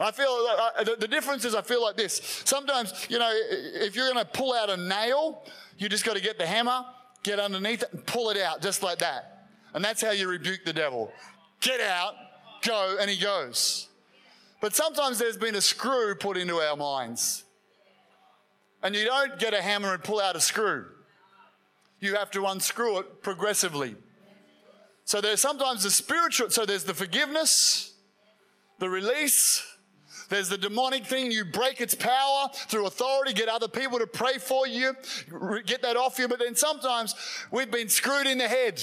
I 0.00 0.10
feel 0.10 0.48
uh, 0.50 0.82
the, 0.82 0.96
the 0.96 1.06
difference 1.06 1.44
is 1.44 1.54
I 1.54 1.62
feel 1.62 1.82
like 1.82 1.96
this. 1.96 2.42
Sometimes, 2.44 3.06
you 3.08 3.18
know, 3.18 3.30
if 3.32 3.94
you're 3.94 4.10
going 4.12 4.24
to 4.24 4.30
pull 4.30 4.52
out 4.52 4.70
a 4.70 4.76
nail, 4.76 5.44
you 5.78 5.88
just 5.88 6.04
got 6.04 6.16
to 6.16 6.22
get 6.22 6.38
the 6.38 6.46
hammer, 6.46 6.84
get 7.22 7.38
underneath 7.38 7.82
it, 7.82 7.92
and 7.92 8.04
pull 8.06 8.30
it 8.30 8.38
out 8.38 8.62
just 8.62 8.82
like 8.82 8.98
that. 8.98 9.46
And 9.74 9.84
that's 9.84 10.02
how 10.02 10.10
you 10.10 10.28
rebuke 10.28 10.64
the 10.64 10.72
devil. 10.72 11.12
Get 11.60 11.80
out, 11.80 12.14
go, 12.66 12.96
and 13.00 13.08
he 13.08 13.20
goes. 13.22 13.88
But 14.60 14.74
sometimes 14.74 15.18
there's 15.18 15.36
been 15.36 15.54
a 15.54 15.60
screw 15.60 16.14
put 16.14 16.36
into 16.36 16.56
our 16.56 16.76
minds. 16.76 17.44
And 18.82 18.94
you 18.94 19.04
don't 19.04 19.38
get 19.38 19.54
a 19.54 19.62
hammer 19.62 19.94
and 19.94 20.02
pull 20.02 20.20
out 20.20 20.36
a 20.36 20.40
screw. 20.40 20.86
You 22.00 22.16
have 22.16 22.30
to 22.32 22.46
unscrew 22.46 22.98
it 22.98 23.22
progressively. 23.22 23.94
So 25.04 25.20
there's 25.20 25.40
sometimes 25.40 25.84
the 25.84 25.90
spiritual, 25.90 26.50
so 26.50 26.64
there's 26.64 26.84
the 26.84 26.94
forgiveness, 26.94 27.94
the 28.78 28.88
release, 28.88 29.64
there's 30.28 30.48
the 30.48 30.58
demonic 30.58 31.06
thing. 31.06 31.30
You 31.30 31.44
break 31.44 31.80
its 31.80 31.94
power 31.94 32.48
through 32.52 32.86
authority, 32.86 33.34
get 33.34 33.48
other 33.48 33.68
people 33.68 33.98
to 33.98 34.06
pray 34.06 34.38
for 34.38 34.66
you, 34.66 34.94
get 35.66 35.82
that 35.82 35.96
off 35.96 36.18
you. 36.18 36.26
But 36.26 36.38
then 36.38 36.54
sometimes 36.54 37.14
we've 37.50 37.70
been 37.70 37.88
screwed 37.88 38.26
in 38.26 38.38
the 38.38 38.48
head 38.48 38.82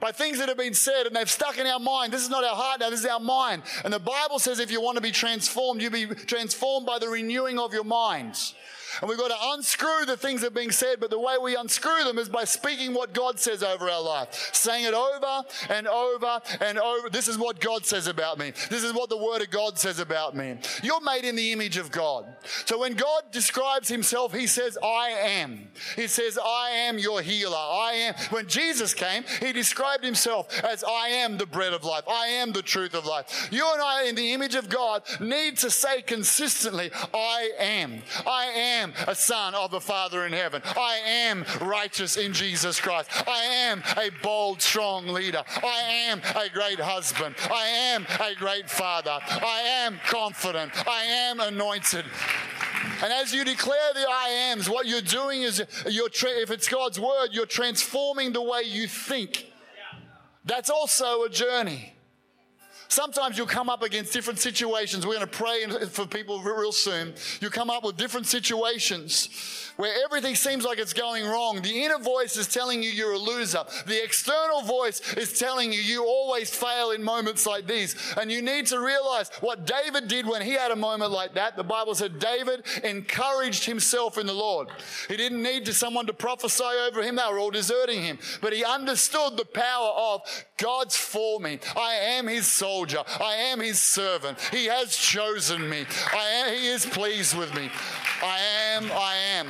by 0.00 0.12
things 0.12 0.38
that 0.38 0.48
have 0.48 0.58
been 0.58 0.74
said 0.74 1.06
and 1.06 1.16
they've 1.16 1.30
stuck 1.30 1.58
in 1.58 1.66
our 1.66 1.80
mind. 1.80 2.12
This 2.12 2.22
is 2.22 2.30
not 2.30 2.44
our 2.44 2.54
heart 2.54 2.80
now, 2.80 2.90
this 2.90 3.00
is 3.00 3.06
our 3.06 3.20
mind. 3.20 3.62
And 3.84 3.92
the 3.92 3.98
Bible 3.98 4.38
says 4.38 4.58
if 4.58 4.70
you 4.70 4.80
want 4.80 4.96
to 4.96 5.02
be 5.02 5.12
transformed, 5.12 5.80
you 5.80 5.90
be 5.90 6.06
transformed 6.06 6.86
by 6.86 6.98
the 6.98 7.08
renewing 7.08 7.58
of 7.58 7.72
your 7.72 7.84
minds. 7.84 8.54
And 9.00 9.08
we've 9.08 9.18
got 9.18 9.28
to 9.28 9.52
unscrew 9.52 10.06
the 10.06 10.16
things 10.16 10.40
that 10.40 10.48
are 10.48 10.50
being 10.50 10.70
said, 10.70 11.00
but 11.00 11.10
the 11.10 11.18
way 11.18 11.36
we 11.40 11.56
unscrew 11.56 12.04
them 12.04 12.18
is 12.18 12.28
by 12.28 12.44
speaking 12.44 12.94
what 12.94 13.12
God 13.12 13.38
says 13.38 13.62
over 13.62 13.88
our 13.88 14.02
life. 14.02 14.50
Saying 14.52 14.84
it 14.84 14.94
over 14.94 15.42
and 15.68 15.86
over 15.86 16.40
and 16.60 16.78
over. 16.78 17.10
This 17.10 17.28
is 17.28 17.38
what 17.38 17.60
God 17.60 17.84
says 17.84 18.06
about 18.06 18.38
me. 18.38 18.52
This 18.70 18.84
is 18.84 18.92
what 18.92 19.08
the 19.08 19.16
Word 19.16 19.42
of 19.42 19.50
God 19.50 19.78
says 19.78 19.98
about 19.98 20.36
me. 20.36 20.56
You're 20.82 21.00
made 21.00 21.24
in 21.24 21.36
the 21.36 21.52
image 21.52 21.76
of 21.76 21.90
God. 21.90 22.26
So 22.64 22.78
when 22.80 22.94
God 22.94 23.22
describes 23.32 23.88
Himself, 23.88 24.34
He 24.34 24.46
says, 24.46 24.78
I 24.82 25.10
am. 25.10 25.68
He 25.94 26.06
says, 26.06 26.38
I 26.42 26.70
am 26.70 26.98
your 26.98 27.20
healer. 27.20 27.56
I 27.56 27.92
am. 27.94 28.14
When 28.30 28.46
Jesus 28.46 28.94
came, 28.94 29.24
He 29.40 29.52
described 29.52 30.04
Himself 30.04 30.62
as, 30.64 30.84
I 30.84 31.08
am 31.08 31.36
the 31.36 31.46
bread 31.46 31.72
of 31.72 31.84
life. 31.84 32.04
I 32.08 32.26
am 32.26 32.52
the 32.52 32.62
truth 32.62 32.94
of 32.94 33.06
life. 33.06 33.48
You 33.50 33.66
and 33.72 33.82
I, 33.82 34.04
in 34.04 34.14
the 34.14 34.32
image 34.32 34.54
of 34.54 34.68
God, 34.68 35.02
need 35.20 35.58
to 35.58 35.70
say 35.70 36.02
consistently, 36.02 36.90
I 37.12 37.50
am. 37.58 38.02
I 38.26 38.46
am 38.46 38.85
am 38.86 39.08
a 39.08 39.14
son 39.14 39.54
of 39.54 39.70
the 39.70 39.80
Father 39.80 40.26
in 40.26 40.32
heaven. 40.32 40.62
I 40.64 40.96
am 41.04 41.44
righteous 41.60 42.16
in 42.16 42.32
Jesus 42.32 42.80
Christ. 42.80 43.10
I 43.26 43.44
am 43.44 43.82
a 43.96 44.10
bold, 44.22 44.62
strong 44.62 45.08
leader. 45.08 45.42
I 45.62 46.08
am 46.08 46.20
a 46.34 46.48
great 46.48 46.80
husband. 46.80 47.34
I 47.50 47.66
am 47.66 48.06
a 48.20 48.34
great 48.36 48.70
father. 48.70 49.18
I 49.28 49.60
am 49.86 49.98
confident. 50.08 50.72
I 50.86 51.04
am 51.04 51.40
anointed. 51.40 52.04
And 53.02 53.12
as 53.12 53.32
you 53.34 53.44
declare 53.44 53.92
the 53.94 54.06
I 54.08 54.50
ams, 54.50 54.70
what 54.70 54.86
you're 54.86 55.00
doing 55.00 55.42
is 55.42 55.62
you're 55.88 56.08
tra- 56.08 56.30
if 56.30 56.50
it's 56.50 56.68
God's 56.68 57.00
word, 57.00 57.28
you're 57.32 57.46
transforming 57.46 58.32
the 58.32 58.42
way 58.42 58.62
you 58.62 58.86
think. 58.86 59.46
That's 60.44 60.70
also 60.70 61.24
a 61.24 61.28
journey. 61.28 61.95
Sometimes 62.88 63.36
you'll 63.36 63.46
come 63.46 63.68
up 63.68 63.82
against 63.82 64.12
different 64.12 64.38
situations. 64.38 65.06
We're 65.06 65.14
going 65.14 65.26
to 65.26 65.36
pray 65.36 65.66
for 65.88 66.06
people 66.06 66.40
real 66.40 66.72
soon. 66.72 67.14
You 67.40 67.50
come 67.50 67.70
up 67.70 67.84
with 67.84 67.96
different 67.96 68.26
situations 68.26 69.65
where 69.76 69.94
everything 70.04 70.34
seems 70.34 70.64
like 70.64 70.78
it's 70.78 70.92
going 70.92 71.24
wrong. 71.26 71.62
The 71.62 71.84
inner 71.84 71.98
voice 71.98 72.36
is 72.36 72.46
telling 72.46 72.82
you 72.82 72.90
you're 72.90 73.12
a 73.12 73.18
loser. 73.18 73.64
The 73.86 74.02
external 74.02 74.62
voice 74.62 75.00
is 75.14 75.38
telling 75.38 75.72
you 75.72 75.80
you 75.80 76.04
always 76.04 76.50
fail 76.50 76.90
in 76.90 77.02
moments 77.02 77.46
like 77.46 77.66
these. 77.66 77.96
And 78.16 78.30
you 78.30 78.42
need 78.42 78.66
to 78.66 78.80
realize 78.80 79.30
what 79.40 79.66
David 79.66 80.08
did 80.08 80.26
when 80.26 80.42
he 80.42 80.52
had 80.52 80.70
a 80.70 80.76
moment 80.76 81.12
like 81.12 81.34
that. 81.34 81.56
The 81.56 81.64
Bible 81.64 81.94
said 81.94 82.18
David 82.18 82.64
encouraged 82.84 83.64
himself 83.64 84.18
in 84.18 84.26
the 84.26 84.32
Lord. 84.32 84.68
He 85.08 85.16
didn't 85.16 85.42
need 85.42 85.64
to 85.66 85.74
someone 85.74 86.06
to 86.06 86.14
prophesy 86.14 86.64
over 86.64 87.02
him. 87.02 87.16
They 87.16 87.22
were 87.30 87.38
all 87.38 87.50
deserting 87.50 88.02
him. 88.02 88.18
But 88.40 88.52
he 88.52 88.64
understood 88.64 89.36
the 89.36 89.44
power 89.44 89.90
of 89.90 90.44
God's 90.56 90.96
for 90.96 91.40
me. 91.40 91.58
I 91.76 91.94
am 91.94 92.26
his 92.26 92.46
soldier. 92.46 93.02
I 93.20 93.34
am 93.34 93.60
his 93.60 93.80
servant. 93.80 94.40
He 94.50 94.66
has 94.66 94.96
chosen 94.96 95.68
me. 95.68 95.86
I 96.12 96.24
am, 96.24 96.54
he 96.54 96.68
is 96.68 96.86
pleased 96.86 97.36
with 97.36 97.54
me. 97.54 97.70
I 98.22 98.38
am, 98.38 98.90
I 98.92 99.14
am. 99.14 99.48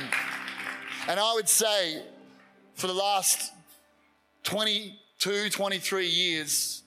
And 1.07 1.19
I 1.19 1.33
would 1.33 1.49
say 1.49 2.03
for 2.75 2.87
the 2.87 2.93
last 2.93 3.53
22, 4.43 5.49
23 5.49 6.07
years, 6.07 6.83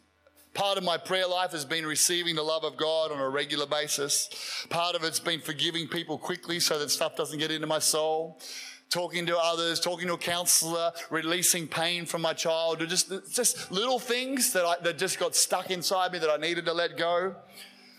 Part 0.52 0.76
of 0.76 0.82
my 0.82 0.98
prayer 0.98 1.28
life 1.28 1.52
has 1.52 1.64
been 1.64 1.86
receiving 1.86 2.34
the 2.34 2.42
love 2.42 2.64
of 2.64 2.76
God 2.76 3.12
on 3.12 3.20
a 3.20 3.28
regular 3.28 3.66
basis. 3.66 4.66
Part 4.68 4.96
of 4.96 5.04
it's 5.04 5.20
been 5.20 5.40
forgiving 5.40 5.86
people 5.86 6.18
quickly 6.18 6.58
so 6.58 6.76
that 6.80 6.90
stuff 6.90 7.14
doesn't 7.14 7.38
get 7.38 7.52
into 7.52 7.68
my 7.68 7.78
soul 7.78 8.40
talking 8.90 9.24
to 9.24 9.38
others, 9.38 9.78
talking 9.78 10.08
to 10.08 10.14
a 10.14 10.18
counselor, 10.18 10.90
releasing 11.10 11.68
pain 11.68 12.04
from 12.04 12.20
my 12.20 12.32
child, 12.32 12.82
or 12.82 12.86
just, 12.86 13.12
just 13.32 13.70
little 13.70 14.00
things 14.00 14.52
that, 14.52 14.64
I, 14.64 14.74
that 14.82 14.98
just 14.98 15.18
got 15.20 15.36
stuck 15.36 15.70
inside 15.70 16.12
me 16.12 16.18
that 16.18 16.28
I 16.28 16.36
needed 16.36 16.64
to 16.66 16.72
let 16.72 16.96
go. 16.96 17.36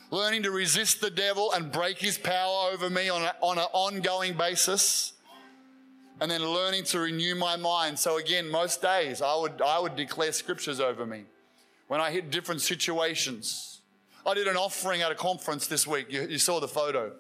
Learning 0.09 0.43
to 0.43 0.51
resist 0.51 0.99
the 0.99 1.09
devil 1.09 1.53
and 1.53 1.71
break 1.71 1.97
his 1.97 2.17
power 2.17 2.69
over 2.73 2.89
me 2.89 3.07
on, 3.07 3.21
a, 3.21 3.33
on 3.39 3.57
an 3.57 3.67
ongoing 3.71 4.33
basis. 4.33 5.13
And 6.21 6.29
then 6.29 6.45
learning 6.45 6.83
to 6.83 6.99
renew 6.99 7.33
my 7.33 7.55
mind. 7.55 7.97
So 7.97 8.17
again, 8.17 8.49
most 8.49 8.81
days 8.81 9.21
I 9.21 9.35
would 9.35 9.61
I 9.61 9.79
would 9.79 9.95
declare 9.97 10.31
scriptures 10.31 10.79
over 10.79 11.05
me 11.05 11.25
when 11.87 11.99
I 11.99 12.11
hit 12.11 12.29
different 12.29 12.61
situations. 12.61 13.81
I 14.25 14.35
did 14.35 14.47
an 14.47 14.55
offering 14.55 15.01
at 15.01 15.11
a 15.11 15.15
conference 15.15 15.65
this 15.65 15.87
week. 15.87 16.05
You, 16.11 16.27
you 16.27 16.37
saw 16.37 16.59
the 16.59 16.67
photo. 16.67 17.11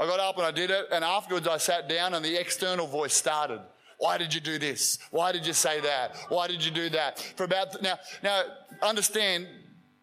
I 0.00 0.06
got 0.06 0.18
up 0.18 0.36
and 0.36 0.44
I 0.44 0.50
did 0.50 0.70
it, 0.70 0.86
and 0.90 1.04
afterwards 1.04 1.46
I 1.46 1.58
sat 1.58 1.88
down 1.88 2.14
and 2.14 2.24
the 2.24 2.38
external 2.38 2.88
voice 2.88 3.14
started. 3.14 3.60
Why 3.98 4.18
did 4.18 4.34
you 4.34 4.40
do 4.40 4.58
this? 4.58 4.98
Why 5.12 5.30
did 5.30 5.46
you 5.46 5.52
say 5.52 5.78
that? 5.80 6.16
Why 6.28 6.48
did 6.48 6.64
you 6.64 6.72
do 6.72 6.88
that? 6.90 7.20
For 7.36 7.44
about 7.44 7.80
now, 7.80 8.00
now 8.24 8.42
understand, 8.82 9.46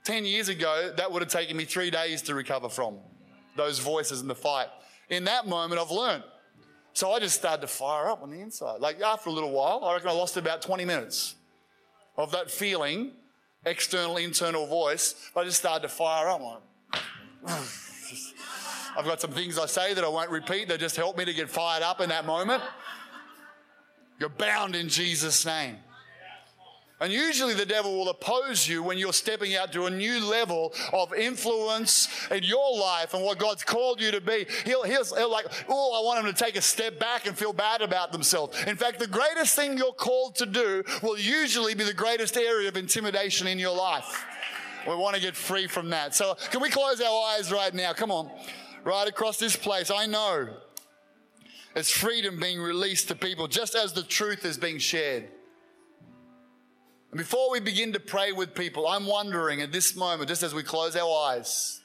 10 0.05 0.24
years 0.24 0.47
ago, 0.47 0.93
that 0.95 1.11
would 1.11 1.22
have 1.22 1.30
taken 1.30 1.57
me 1.57 1.66
three 1.66 1.91
days 1.91 2.22
to 2.22 2.34
recover 2.34 2.70
from 2.70 2.99
those 3.57 3.80
voices 3.80 4.22
in 4.22 4.30
the 4.30 4.36
fight. 4.36 4.68
In 5.09 5.26
that 5.26 5.47
moment, 5.47 5.82
I've 5.82 5.91
learned 5.91 6.24
so 6.93 7.11
I 7.11 7.19
just 7.19 7.35
started 7.35 7.61
to 7.61 7.67
fire 7.67 8.07
up 8.07 8.21
on 8.23 8.29
the 8.29 8.39
inside. 8.39 8.81
Like 8.81 9.01
after 9.01 9.29
a 9.29 9.33
little 9.33 9.51
while, 9.51 9.83
I 9.83 9.93
reckon 9.93 10.09
I 10.09 10.13
lost 10.13 10.37
about 10.37 10.61
20 10.61 10.85
minutes 10.85 11.35
of 12.17 12.31
that 12.31 12.51
feeling, 12.51 13.11
external, 13.65 14.17
internal 14.17 14.67
voice. 14.67 15.15
I 15.35 15.43
just 15.43 15.59
started 15.59 15.83
to 15.83 15.89
fire 15.89 16.27
up. 16.27 16.41
Like, 16.41 16.61
I've 18.97 19.05
got 19.05 19.21
some 19.21 19.31
things 19.31 19.57
I 19.57 19.65
say 19.65 19.93
that 19.93 20.03
I 20.03 20.09
won't 20.09 20.29
repeat 20.29 20.67
that 20.67 20.79
just 20.79 20.95
help 20.95 21.17
me 21.17 21.25
to 21.25 21.33
get 21.33 21.49
fired 21.49 21.83
up 21.83 22.01
in 22.01 22.09
that 22.09 22.25
moment. 22.25 22.61
You're 24.19 24.29
bound 24.29 24.75
in 24.75 24.89
Jesus' 24.89 25.45
name. 25.45 25.77
And 27.02 27.14
usually 27.14 27.54
the 27.54 27.66
devil 27.66 27.97
will 27.97 28.10
oppose 28.10 28.68
you 28.68 28.84
when 28.84 28.97
you're 28.97 29.14
stepping 29.14 29.56
out 29.56 29.72
to 29.72 29.86
a 29.86 29.89
new 29.89 30.20
level 30.26 30.74
of 30.91 31.14
influence 31.14 32.10
in 32.30 32.43
your 32.43 32.78
life 32.78 33.14
and 33.14 33.24
what 33.24 33.38
God's 33.38 33.64
called 33.64 34.02
you 34.02 34.12
to 34.12 34.20
be. 34.20 34.45
He'll, 34.66 34.84
he'll, 34.84 35.06
he'll 35.06 35.32
like, 35.32 35.45
oh, 35.70 36.02
I 36.02 36.06
want 36.06 36.24
them 36.24 36.34
to 36.34 36.43
take 36.43 36.58
a 36.58 36.62
step 36.62 37.00
back 37.00 37.26
and 37.26 37.38
feel 37.38 37.54
bad 37.54 37.82
about 37.82 38.12
themselves. 38.12 38.62
In 38.68 38.76
fact, 38.76 39.00
the 39.00 39.08
greatest 39.08 39.56
thing 39.56 39.78
you're 39.78 39.93
called 39.93 40.36
to 40.36 40.45
do 40.45 40.84
will 41.02 41.18
usually 41.18 41.74
be 41.74 41.86
the 41.86 41.93
greatest 41.93 42.36
area 42.36 42.68
of 42.68 42.76
intimidation 42.76 43.47
in 43.47 43.60
your 43.60 43.76
life. 43.76 44.26
We 44.86 44.95
want 44.95 45.16
to 45.16 45.22
get 45.22 45.38
free 45.38 45.68
from 45.68 45.89
that. 45.91 46.14
So 46.16 46.36
can 46.52 46.62
we 46.62 46.70
close 46.70 47.00
our 47.00 47.28
eyes 47.30 47.50
right 47.52 47.74
now? 47.74 47.93
Come 47.93 48.12
on. 48.12 48.30
Right 48.84 49.08
across 49.08 49.38
this 49.38 49.56
place. 49.56 49.89
I 49.89 50.06
know 50.06 50.50
it's 51.76 51.91
freedom 51.91 52.39
being 52.39 52.60
released 52.60 53.08
to 53.08 53.16
people 53.16 53.47
just 53.47 53.76
as 53.76 53.93
the 53.93 54.04
truth 54.04 54.43
is 54.43 54.58
being 54.58 54.80
shared. 54.80 55.30
And 57.12 57.18
before 57.18 57.51
we 57.51 57.60
begin 57.60 57.93
to 57.93 57.99
pray 57.99 58.32
with 58.32 58.53
people, 58.53 58.88
I'm 58.88 59.07
wondering 59.07 59.62
at 59.62 59.72
this 59.72 59.95
moment, 59.95 60.30
just 60.30 60.43
as 60.43 60.53
we 60.53 60.62
close 60.62 60.95
our 60.95 61.32
eyes, 61.32 61.82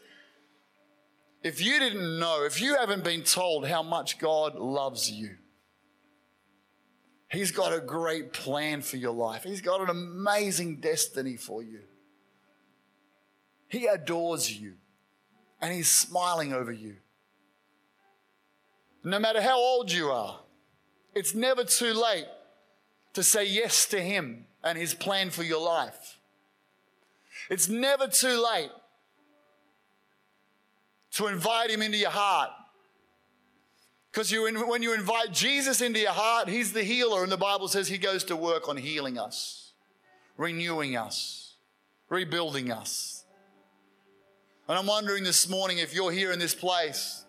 if 1.43 1.65
you 1.65 1.79
didn't 1.79 2.19
know, 2.19 2.45
if 2.45 2.61
you 2.61 2.77
haven't 2.77 3.05
been 3.05 3.23
told 3.23 3.67
how 3.67 3.83
much 3.83 4.19
God 4.19 4.57
loves 4.57 5.11
you, 5.11 5.37
He's 7.31 7.51
got 7.51 7.73
a 7.73 7.81
great 7.81 8.33
plan 8.33 8.81
for 8.81 8.97
your 8.97 9.13
life. 9.13 9.43
He's 9.43 9.61
got 9.61 9.81
an 9.81 9.89
amazing 9.91 10.77
destiny 10.77 11.37
for 11.37 11.63
you. 11.65 11.81
He 13.67 13.87
adores 13.87 14.53
you 14.53 14.75
and 15.61 15.73
He's 15.73 15.89
smiling 15.89 16.53
over 16.53 16.71
you. 16.71 16.97
No 19.03 19.19
matter 19.19 19.43
how 19.43 19.59
old 19.59 19.91
you 19.91 20.11
are, 20.11 20.41
it's 21.15 21.35
never 21.35 21.65
too 21.65 21.93
late 21.93 22.27
to 23.15 23.23
say 23.23 23.45
yes 23.47 23.87
to 23.87 24.01
Him 24.01 24.47
and 24.65 24.79
His 24.79 24.95
plan 24.95 25.31
for 25.31 25.43
your 25.43 25.63
life. 25.63 26.19
It's 27.51 27.69
never 27.69 28.09
too 28.09 28.43
late 28.43 28.71
to 31.13 31.27
invite 31.27 31.71
Him 31.71 31.83
into 31.83 31.99
your 31.99 32.11
heart. 32.11 32.51
Because 34.11 34.33
you, 34.33 34.45
when 34.67 34.83
you 34.83 34.95
invite 34.95 35.33
Jesus 35.33 35.81
into 35.81 36.01
your 36.01 36.13
heart, 36.13 36.49
He's 36.49 36.73
the 36.73 36.83
healer, 36.83 37.23
and 37.23 37.31
the 37.31 37.37
Bible 37.37 37.69
says 37.69 37.89
He 37.89 37.99
goes 37.99 38.25
to 38.25 38.37
work 38.37 38.69
on 38.69 38.77
healing 38.77 39.19
us, 39.19 39.73
renewing 40.37 40.97
us, 40.97 41.57
rebuilding 42.09 42.73
us. 42.73 43.25
And 44.67 44.79
I'm 44.79 44.87
wondering 44.87 45.25
this 45.25 45.49
morning 45.49 45.79
if 45.79 45.95
you're 45.95 46.13
here 46.13 46.33
in 46.33 46.39
this 46.39 46.55
place 46.55 47.25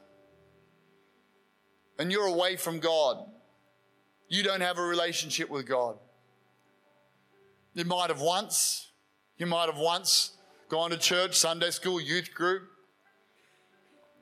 and 2.00 2.12
you're 2.12 2.28
away 2.28 2.56
from 2.56 2.80
God, 2.80 3.26
you 4.30 4.42
don't 4.42 4.62
have 4.62 4.78
a 4.78 4.84
relationship 4.84 5.50
with 5.50 5.68
God. 5.68 5.98
You 7.76 7.84
might 7.84 8.10
have 8.10 8.22
once, 8.22 8.88
you 9.38 9.46
might 9.46 9.66
have 9.66 9.78
once 9.78 10.32
gone 10.70 10.92
to 10.92 10.98
church, 10.98 11.36
Sunday 11.36 11.72
school, 11.72 12.00
youth 12.00 12.34
group. 12.34 12.64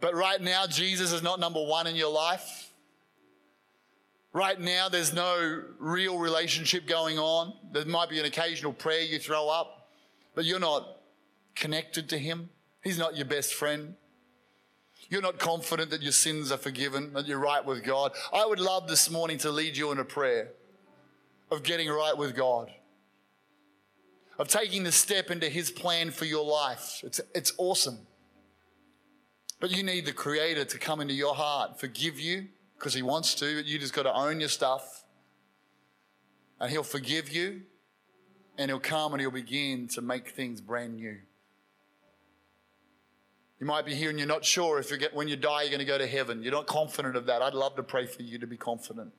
But 0.01 0.15
right 0.15 0.41
now, 0.41 0.65
Jesus 0.65 1.13
is 1.13 1.21
not 1.21 1.39
number 1.39 1.63
one 1.63 1.85
in 1.85 1.95
your 1.95 2.11
life. 2.11 2.71
Right 4.33 4.59
now, 4.59 4.89
there's 4.89 5.13
no 5.13 5.61
real 5.77 6.17
relationship 6.17 6.87
going 6.87 7.19
on. 7.19 7.53
There 7.71 7.85
might 7.85 8.09
be 8.09 8.19
an 8.19 8.25
occasional 8.25 8.73
prayer 8.73 9.01
you 9.01 9.19
throw 9.19 9.47
up, 9.49 9.87
but 10.33 10.45
you're 10.45 10.59
not 10.59 10.97
connected 11.55 12.09
to 12.09 12.17
Him. 12.17 12.49
He's 12.83 12.97
not 12.97 13.15
your 13.15 13.27
best 13.27 13.53
friend. 13.53 13.93
You're 15.09 15.21
not 15.21 15.37
confident 15.37 15.91
that 15.91 16.01
your 16.01 16.11
sins 16.11 16.51
are 16.51 16.57
forgiven, 16.57 17.13
that 17.13 17.27
you're 17.27 17.37
right 17.37 17.63
with 17.63 17.83
God. 17.83 18.13
I 18.33 18.47
would 18.47 18.59
love 18.59 18.87
this 18.87 19.11
morning 19.11 19.37
to 19.39 19.51
lead 19.51 19.77
you 19.77 19.91
in 19.91 19.99
a 19.99 20.05
prayer 20.05 20.49
of 21.51 21.61
getting 21.61 21.87
right 21.87 22.17
with 22.17 22.35
God 22.35 22.71
of 24.43 24.49
taking 24.49 24.83
the 24.83 24.91
step 24.91 25.31
into 25.31 25.47
His 25.47 25.71
plan 25.71 26.11
for 26.11 26.25
your 26.25 26.43
life. 26.43 26.99
It's, 27.01 27.21
it's 27.33 27.53
awesome. 27.57 27.99
But 29.61 29.71
you 29.71 29.83
need 29.83 30.05
the 30.05 30.11
Creator 30.11 30.65
to 30.65 30.77
come 30.77 30.99
into 30.99 31.13
your 31.13 31.33
heart, 31.33 31.79
forgive 31.79 32.19
you 32.19 32.49
because 32.77 32.93
He 32.93 33.01
wants 33.01 33.35
to, 33.35 33.55
but 33.55 33.65
you 33.65 33.79
just 33.79 33.93
got 33.93 34.03
to 34.03 34.13
own 34.13 34.41
your 34.41 34.49
stuff. 34.49 35.05
And 36.59 36.69
He'll 36.69 36.83
forgive 36.83 37.31
you 37.31 37.61
and 38.57 38.69
He'll 38.69 38.81
come 38.81 39.13
and 39.13 39.21
He'll 39.21 39.31
begin 39.31 39.87
to 39.93 40.01
make 40.01 40.31
things 40.31 40.59
brand 40.59 40.95
new. 40.95 41.19
You 43.61 43.65
might 43.65 43.85
be 43.85 43.95
here 43.95 44.09
and 44.09 44.19
you're 44.19 44.27
not 44.27 44.43
sure 44.43 44.77
if 44.77 44.91
you 44.91 44.97
get, 44.97 45.15
when 45.15 45.29
you 45.29 45.37
die, 45.37 45.61
you're 45.61 45.69
going 45.69 45.79
to 45.79 45.85
go 45.85 45.97
to 45.97 46.05
heaven. 46.05 46.43
You're 46.43 46.51
not 46.51 46.67
confident 46.67 47.15
of 47.15 47.27
that. 47.27 47.41
I'd 47.41 47.53
love 47.53 47.77
to 47.77 47.83
pray 47.83 48.07
for 48.07 48.23
you 48.23 48.39
to 48.39 48.47
be 48.47 48.57
confident. 48.57 49.13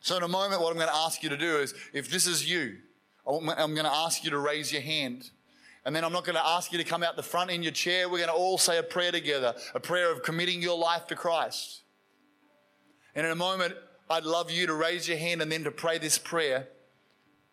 So, 0.00 0.18
in 0.18 0.22
a 0.22 0.28
moment, 0.28 0.60
what 0.60 0.70
I'm 0.70 0.76
going 0.76 0.90
to 0.90 0.94
ask 0.94 1.22
you 1.22 1.30
to 1.30 1.38
do 1.38 1.56
is 1.56 1.72
if 1.94 2.10
this 2.10 2.26
is 2.26 2.46
you, 2.46 2.76
I'm 3.26 3.74
going 3.74 3.84
to 3.84 3.94
ask 3.94 4.24
you 4.24 4.30
to 4.30 4.38
raise 4.38 4.72
your 4.72 4.82
hand. 4.82 5.30
And 5.86 5.94
then 5.94 6.04
I'm 6.04 6.12
not 6.12 6.24
going 6.24 6.36
to 6.36 6.46
ask 6.46 6.72
you 6.72 6.78
to 6.78 6.84
come 6.84 7.02
out 7.02 7.16
the 7.16 7.22
front 7.22 7.50
in 7.50 7.62
your 7.62 7.72
chair. 7.72 8.08
We're 8.08 8.18
going 8.18 8.28
to 8.28 8.34
all 8.34 8.58
say 8.58 8.78
a 8.78 8.82
prayer 8.82 9.12
together, 9.12 9.54
a 9.74 9.80
prayer 9.80 10.10
of 10.10 10.22
committing 10.22 10.62
your 10.62 10.78
life 10.78 11.06
to 11.08 11.14
Christ. 11.14 11.82
And 13.14 13.26
in 13.26 13.32
a 13.32 13.36
moment, 13.36 13.74
I'd 14.08 14.24
love 14.24 14.50
you 14.50 14.66
to 14.66 14.74
raise 14.74 15.08
your 15.08 15.18
hand 15.18 15.42
and 15.42 15.50
then 15.52 15.64
to 15.64 15.70
pray 15.70 15.98
this 15.98 16.18
prayer 16.18 16.68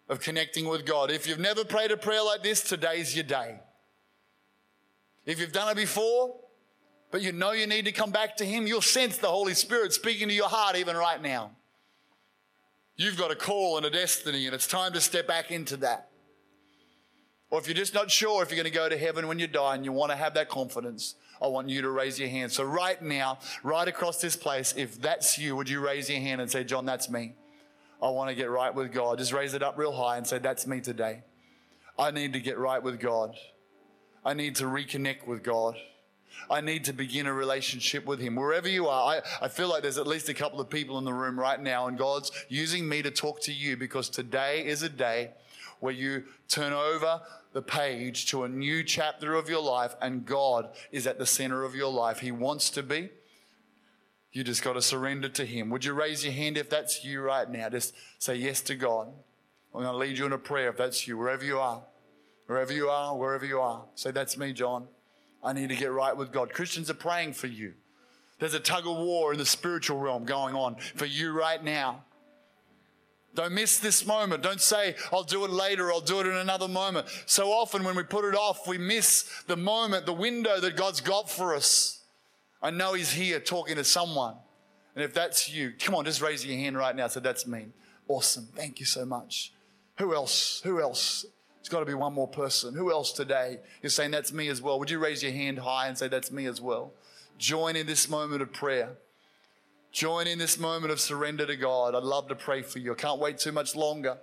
of 0.09 0.19
connecting 0.19 0.67
with 0.67 0.86
God. 0.86 1.11
If 1.11 1.28
you've 1.28 1.39
never 1.39 1.63
prayed 1.63 1.91
a 1.91 1.97
prayer 1.97 2.24
like 2.24 2.43
this, 2.43 2.61
today's 2.61 3.15
your 3.15 3.24
day. 3.24 3.59
If 5.26 5.39
you've 5.39 5.53
done 5.53 5.69
it 5.69 5.76
before, 5.76 6.36
but 7.11 7.22
you 7.22 7.32
know 7.32 7.51
you 7.51 7.67
need 7.67 7.86
to 7.86 7.91
come 7.91 8.11
back 8.11 8.38
to 8.38 8.45
Him, 8.45 8.65
you'll 8.65 8.82
sense 8.82 9.17
the 9.17 9.28
Holy 9.28 9.53
Spirit 9.53 9.93
speaking 9.93 10.28
to 10.30 10.34
your 10.34 10.49
heart 10.49 10.76
even 10.76 10.95
right 10.95 11.22
now. 11.22 11.51
You've 12.96 13.18
got 13.18 13.32
a 13.32 13.36
call 13.36 13.78
and 13.78 13.86
a 13.86 13.89
destiny, 13.89 14.46
and 14.46 14.54
it's 14.54 14.68
time 14.68 14.94
to 14.94 15.02
step 15.02 15.28
back 15.28 15.52
into 15.52 15.78
that. 15.78 16.10
Or 17.50 17.60
if 17.60 17.68
you're 17.68 17.76
just 17.76 17.94
not 17.94 18.10
sure 18.10 18.42
if 18.44 18.50
you're 18.50 18.64
going 18.64 18.72
to 18.72 18.78
go 18.78 18.88
to 18.88 18.98
heaven 18.98 19.28
when 19.28 19.39
you 19.39 19.48
die 19.48 19.76
and 19.76 19.84
you 19.84 19.92
want 19.92 20.12
to 20.12 20.16
have 20.16 20.34
that 20.36 20.50
confidence, 20.50 21.16
I 21.42 21.48
want 21.48 21.70
you 21.70 21.82
to 21.82 21.89
raise 21.89 22.20
your 22.20 22.30
hand. 22.30 22.52
So, 22.52 22.64
right 22.64 23.02
now, 23.02 23.39
right 23.64 23.88
across 23.88 24.22
this 24.22 24.36
place, 24.36 24.74
if 24.78 25.02
that's 25.02 25.38
you, 25.38 25.56
would 25.56 25.70
you 25.70 25.80
raise 25.80 26.10
your 26.10 26.20
hand 26.20 26.39
and 26.39 26.50
say, 26.50 26.64
John, 26.64 26.86
that's 26.86 27.10
me? 27.10 27.34
I 28.02 28.10
want 28.10 28.30
to 28.30 28.36
get 28.36 28.50
right 28.50 28.74
with 28.74 28.92
God. 28.92 29.18
Just 29.18 29.34
raise 29.34 29.54
it 29.54 29.62
up 29.62 29.78
real 29.78 29.92
high 29.92 30.18
and 30.18 30.26
say, 30.26 30.39
That's 30.39 30.66
me 30.66 30.80
today. 30.80 31.24
I 32.00 32.12
need 32.12 32.34
to 32.34 32.39
get 32.39 32.58
right 32.58 32.82
with 32.82 33.00
God. 33.00 33.36
I 34.24 34.34
need 34.34 34.56
to 34.58 34.66
reconnect 34.66 35.28
with 35.28 35.44
God. 35.44 35.76
I 36.50 36.62
need 36.62 36.86
to 36.86 36.94
begin 36.94 37.28
a 37.28 37.34
relationship 37.34 38.06
with 38.06 38.20
Him. 38.20 38.36
Wherever 38.36 38.68
you 38.68 38.88
are, 38.88 39.16
I, 39.16 39.46
I 39.46 39.48
feel 39.48 39.70
like 39.70 39.82
there's 39.82 39.98
at 39.98 40.08
least 40.08 40.30
a 40.30 40.34
couple 40.34 40.60
of 40.60 40.70
people 40.70 40.98
in 40.98 41.06
the 41.06 41.14
room 41.14 41.40
right 41.40 41.62
now, 41.62 41.88
and 41.88 41.98
God's 41.98 42.32
using 42.50 42.88
me 42.88 43.02
to 43.02 43.12
talk 43.12 43.42
to 43.42 43.54
you 43.54 43.78
because 43.78 44.10
today 44.10 44.66
is 44.66 44.84
a 44.84 44.90
day 44.90 45.32
where 45.80 45.94
you 45.94 46.24
turn 46.48 46.74
over 46.74 47.22
the 47.54 47.62
page 47.62 48.28
to 48.32 48.44
a 48.44 48.50
new 48.50 48.84
chapter 48.84 49.36
of 49.36 49.50
your 49.50 49.62
life, 49.62 49.96
and 50.02 50.26
God 50.26 50.70
is 50.92 51.08
at 51.08 51.20
the 51.20 51.26
center 51.26 51.64
of 51.64 51.76
your 51.76 51.92
life. 51.92 52.20
He 52.20 52.32
wants 52.32 52.70
to 52.72 52.84
be. 52.84 53.10
You 54.32 54.44
just 54.44 54.64
got 54.64 54.74
to 54.74 54.82
surrender 54.82 55.28
to 55.30 55.46
Him. 55.46 55.70
Would 55.70 55.84
you 55.84 55.94
raise 55.94 56.24
your 56.24 56.34
hand 56.34 56.58
if 56.58 56.70
that's 56.70 57.04
you 57.04 57.22
right 57.22 57.50
now? 57.50 57.70
Just 57.70 57.94
say 58.20 58.36
yes 58.36 58.62
to 58.62 58.76
God. 58.76 59.08
I'm 59.74 59.82
going 59.82 59.92
to 59.92 59.98
lead 59.98 60.18
you 60.18 60.26
in 60.26 60.34
a 60.34 60.38
prayer 60.38 60.70
if 60.70 60.78
that's 60.78 61.08
you, 61.08 61.18
wherever 61.18 61.44
you 61.44 61.60
are. 61.60 61.82
Wherever 62.48 62.74
you 62.74 62.90
are, 62.90 63.16
wherever 63.16 63.46
you 63.46 63.62
are. 63.62 63.86
Say, 63.96 64.12
That's 64.12 64.38
me, 64.38 64.52
John. 64.52 64.88
I 65.44 65.54
need 65.54 65.70
to 65.70 65.76
get 65.76 65.92
right 65.92 66.16
with 66.16 66.32
God. 66.32 66.54
Christians 66.54 66.89
are 66.89 66.96
praying 66.96 67.34
for 67.34 67.48
you. 67.48 67.74
There's 68.39 68.54
a 68.54 68.60
tug 68.60 68.88
of 68.88 68.98
war 68.98 69.32
in 69.32 69.38
the 69.38 69.46
spiritual 69.46 70.00
realm 70.00 70.26
going 70.26 70.56
on 70.56 70.76
for 70.96 71.06
you 71.06 71.32
right 71.32 71.64
now. 71.64 72.04
Don't 73.34 73.54
miss 73.54 73.80
this 73.80 74.06
moment. 74.06 74.44
Don't 74.44 74.60
say, 74.60 74.96
I'll 75.12 75.24
do 75.24 75.46
it 75.46 75.52
later, 75.52 75.92
I'll 75.92 76.02
do 76.02 76.20
it 76.20 76.28
in 76.28 76.36
another 76.36 76.68
moment. 76.68 77.08
So 77.26 77.52
often 77.52 77.84
when 77.84 77.96
we 77.96 78.04
put 78.04 78.26
it 78.26 78.36
off, 78.36 78.68
we 78.68 78.78
miss 78.78 79.44
the 79.48 79.56
moment, 79.56 80.06
the 80.06 80.14
window 80.14 80.60
that 80.60 80.76
God's 80.76 81.02
got 81.02 81.30
for 81.30 81.56
us. 81.56 82.04
I 82.62 82.72
know 82.72 82.94
He's 82.94 83.12
here 83.12 83.39
talking 83.39 83.76
to 83.76 83.84
someone. 83.84 84.36
And 84.96 85.04
if 85.04 85.14
that's 85.14 85.50
you, 85.50 85.72
come 85.80 85.96
on, 85.96 86.06
just 86.06 86.22
raise 86.22 86.46
your 86.46 86.58
hand 86.58 86.78
right 86.78 86.96
now. 86.96 87.08
So 87.08 87.20
that's 87.22 87.48
me. 87.48 87.68
Awesome. 88.08 88.50
Thank 88.56 88.80
you 88.80 88.86
so 88.86 89.06
much. 89.06 89.54
Who 89.98 90.14
else? 90.14 90.62
Who 90.66 90.82
else? 90.82 91.26
It's 91.62 91.70
got 91.70 91.80
to 91.80 91.86
be 91.86 91.93
one 91.93 92.14
more 92.14 92.28
person. 92.28 92.74
Who 92.74 92.91
else 92.91 93.14
today? 93.14 93.59
You're 93.84 93.91
saying 93.91 94.12
that's 94.12 94.34
me 94.34 94.49
as 94.49 94.64
well. 94.64 94.80
Would 94.80 94.89
you 94.89 94.97
raise 94.97 95.22
your 95.22 95.32
hand 95.32 95.59
high 95.59 95.88
and 95.88 95.97
say 95.97 96.07
that's 96.07 96.32
me 96.32 96.47
as 96.47 96.59
well? 96.59 96.91
Join 97.38 97.76
in 97.76 97.86
this 97.86 98.09
moment 98.09 98.41
of 98.41 98.51
prayer. 98.51 98.97
Join 99.91 100.26
in 100.26 100.39
this 100.39 100.57
moment 100.57 100.91
of 100.91 100.99
surrender 100.99 101.45
to 101.45 101.55
God. 101.55 101.93
I'd 101.93 102.01
love 102.01 102.28
to 102.30 102.36
pray 102.36 102.64
for 102.64 102.80
you. 102.80 102.93
I 102.93 102.95
can't 102.95 103.20
wait 103.20 103.38
too 103.38 103.51
much 103.51 103.76
longer. 103.76 104.18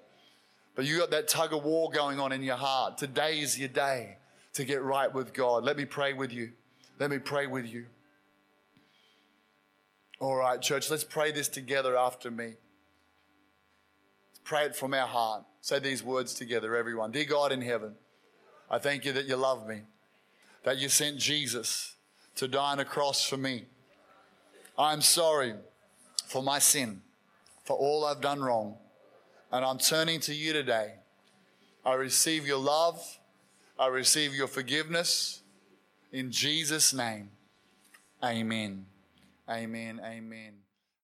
But 0.74 0.84
you 0.84 0.98
got 0.98 1.12
that 1.12 1.28
tug 1.28 1.52
of 1.52 1.62
war 1.62 1.90
going 1.90 2.18
on 2.18 2.32
in 2.32 2.42
your 2.42 2.56
heart. 2.56 2.98
Today 2.98 3.38
is 3.38 3.56
your 3.56 3.68
day 3.68 4.16
to 4.54 4.64
get 4.64 4.82
right 4.82 5.12
with 5.12 5.32
God. 5.32 5.62
Let 5.62 5.76
me 5.76 5.84
pray 5.84 6.14
with 6.14 6.32
you. 6.32 6.50
Let 6.98 7.10
me 7.10 7.18
pray 7.18 7.46
with 7.46 7.66
you. 7.66 7.86
All 10.20 10.34
right, 10.34 10.60
church, 10.60 10.90
let's 10.90 11.04
pray 11.04 11.30
this 11.30 11.46
together 11.46 11.96
after 11.96 12.30
me. 12.30 12.54
Pray 14.48 14.64
it 14.64 14.74
from 14.74 14.94
our 14.94 15.06
heart. 15.06 15.44
Say 15.60 15.78
these 15.78 16.02
words 16.02 16.32
together, 16.32 16.74
everyone. 16.74 17.12
Dear 17.12 17.26
God 17.26 17.52
in 17.52 17.60
heaven, 17.60 17.92
I 18.70 18.78
thank 18.78 19.04
you 19.04 19.12
that 19.12 19.26
you 19.26 19.36
love 19.36 19.68
me, 19.68 19.82
that 20.64 20.78
you 20.78 20.88
sent 20.88 21.18
Jesus 21.18 21.96
to 22.36 22.48
die 22.48 22.72
on 22.72 22.80
a 22.80 22.84
cross 22.86 23.22
for 23.22 23.36
me. 23.36 23.66
I'm 24.78 25.02
sorry 25.02 25.52
for 26.28 26.42
my 26.42 26.60
sin, 26.60 27.02
for 27.64 27.76
all 27.76 28.06
I've 28.06 28.22
done 28.22 28.40
wrong. 28.40 28.78
And 29.52 29.66
I'm 29.66 29.76
turning 29.76 30.18
to 30.20 30.34
you 30.34 30.54
today. 30.54 30.94
I 31.84 31.92
receive 31.92 32.46
your 32.46 32.58
love. 32.58 33.18
I 33.78 33.88
receive 33.88 34.34
your 34.34 34.48
forgiveness. 34.48 35.42
In 36.10 36.32
Jesus' 36.32 36.94
name, 36.94 37.28
amen. 38.24 38.86
Amen. 39.46 40.00
Amen. 40.02 40.54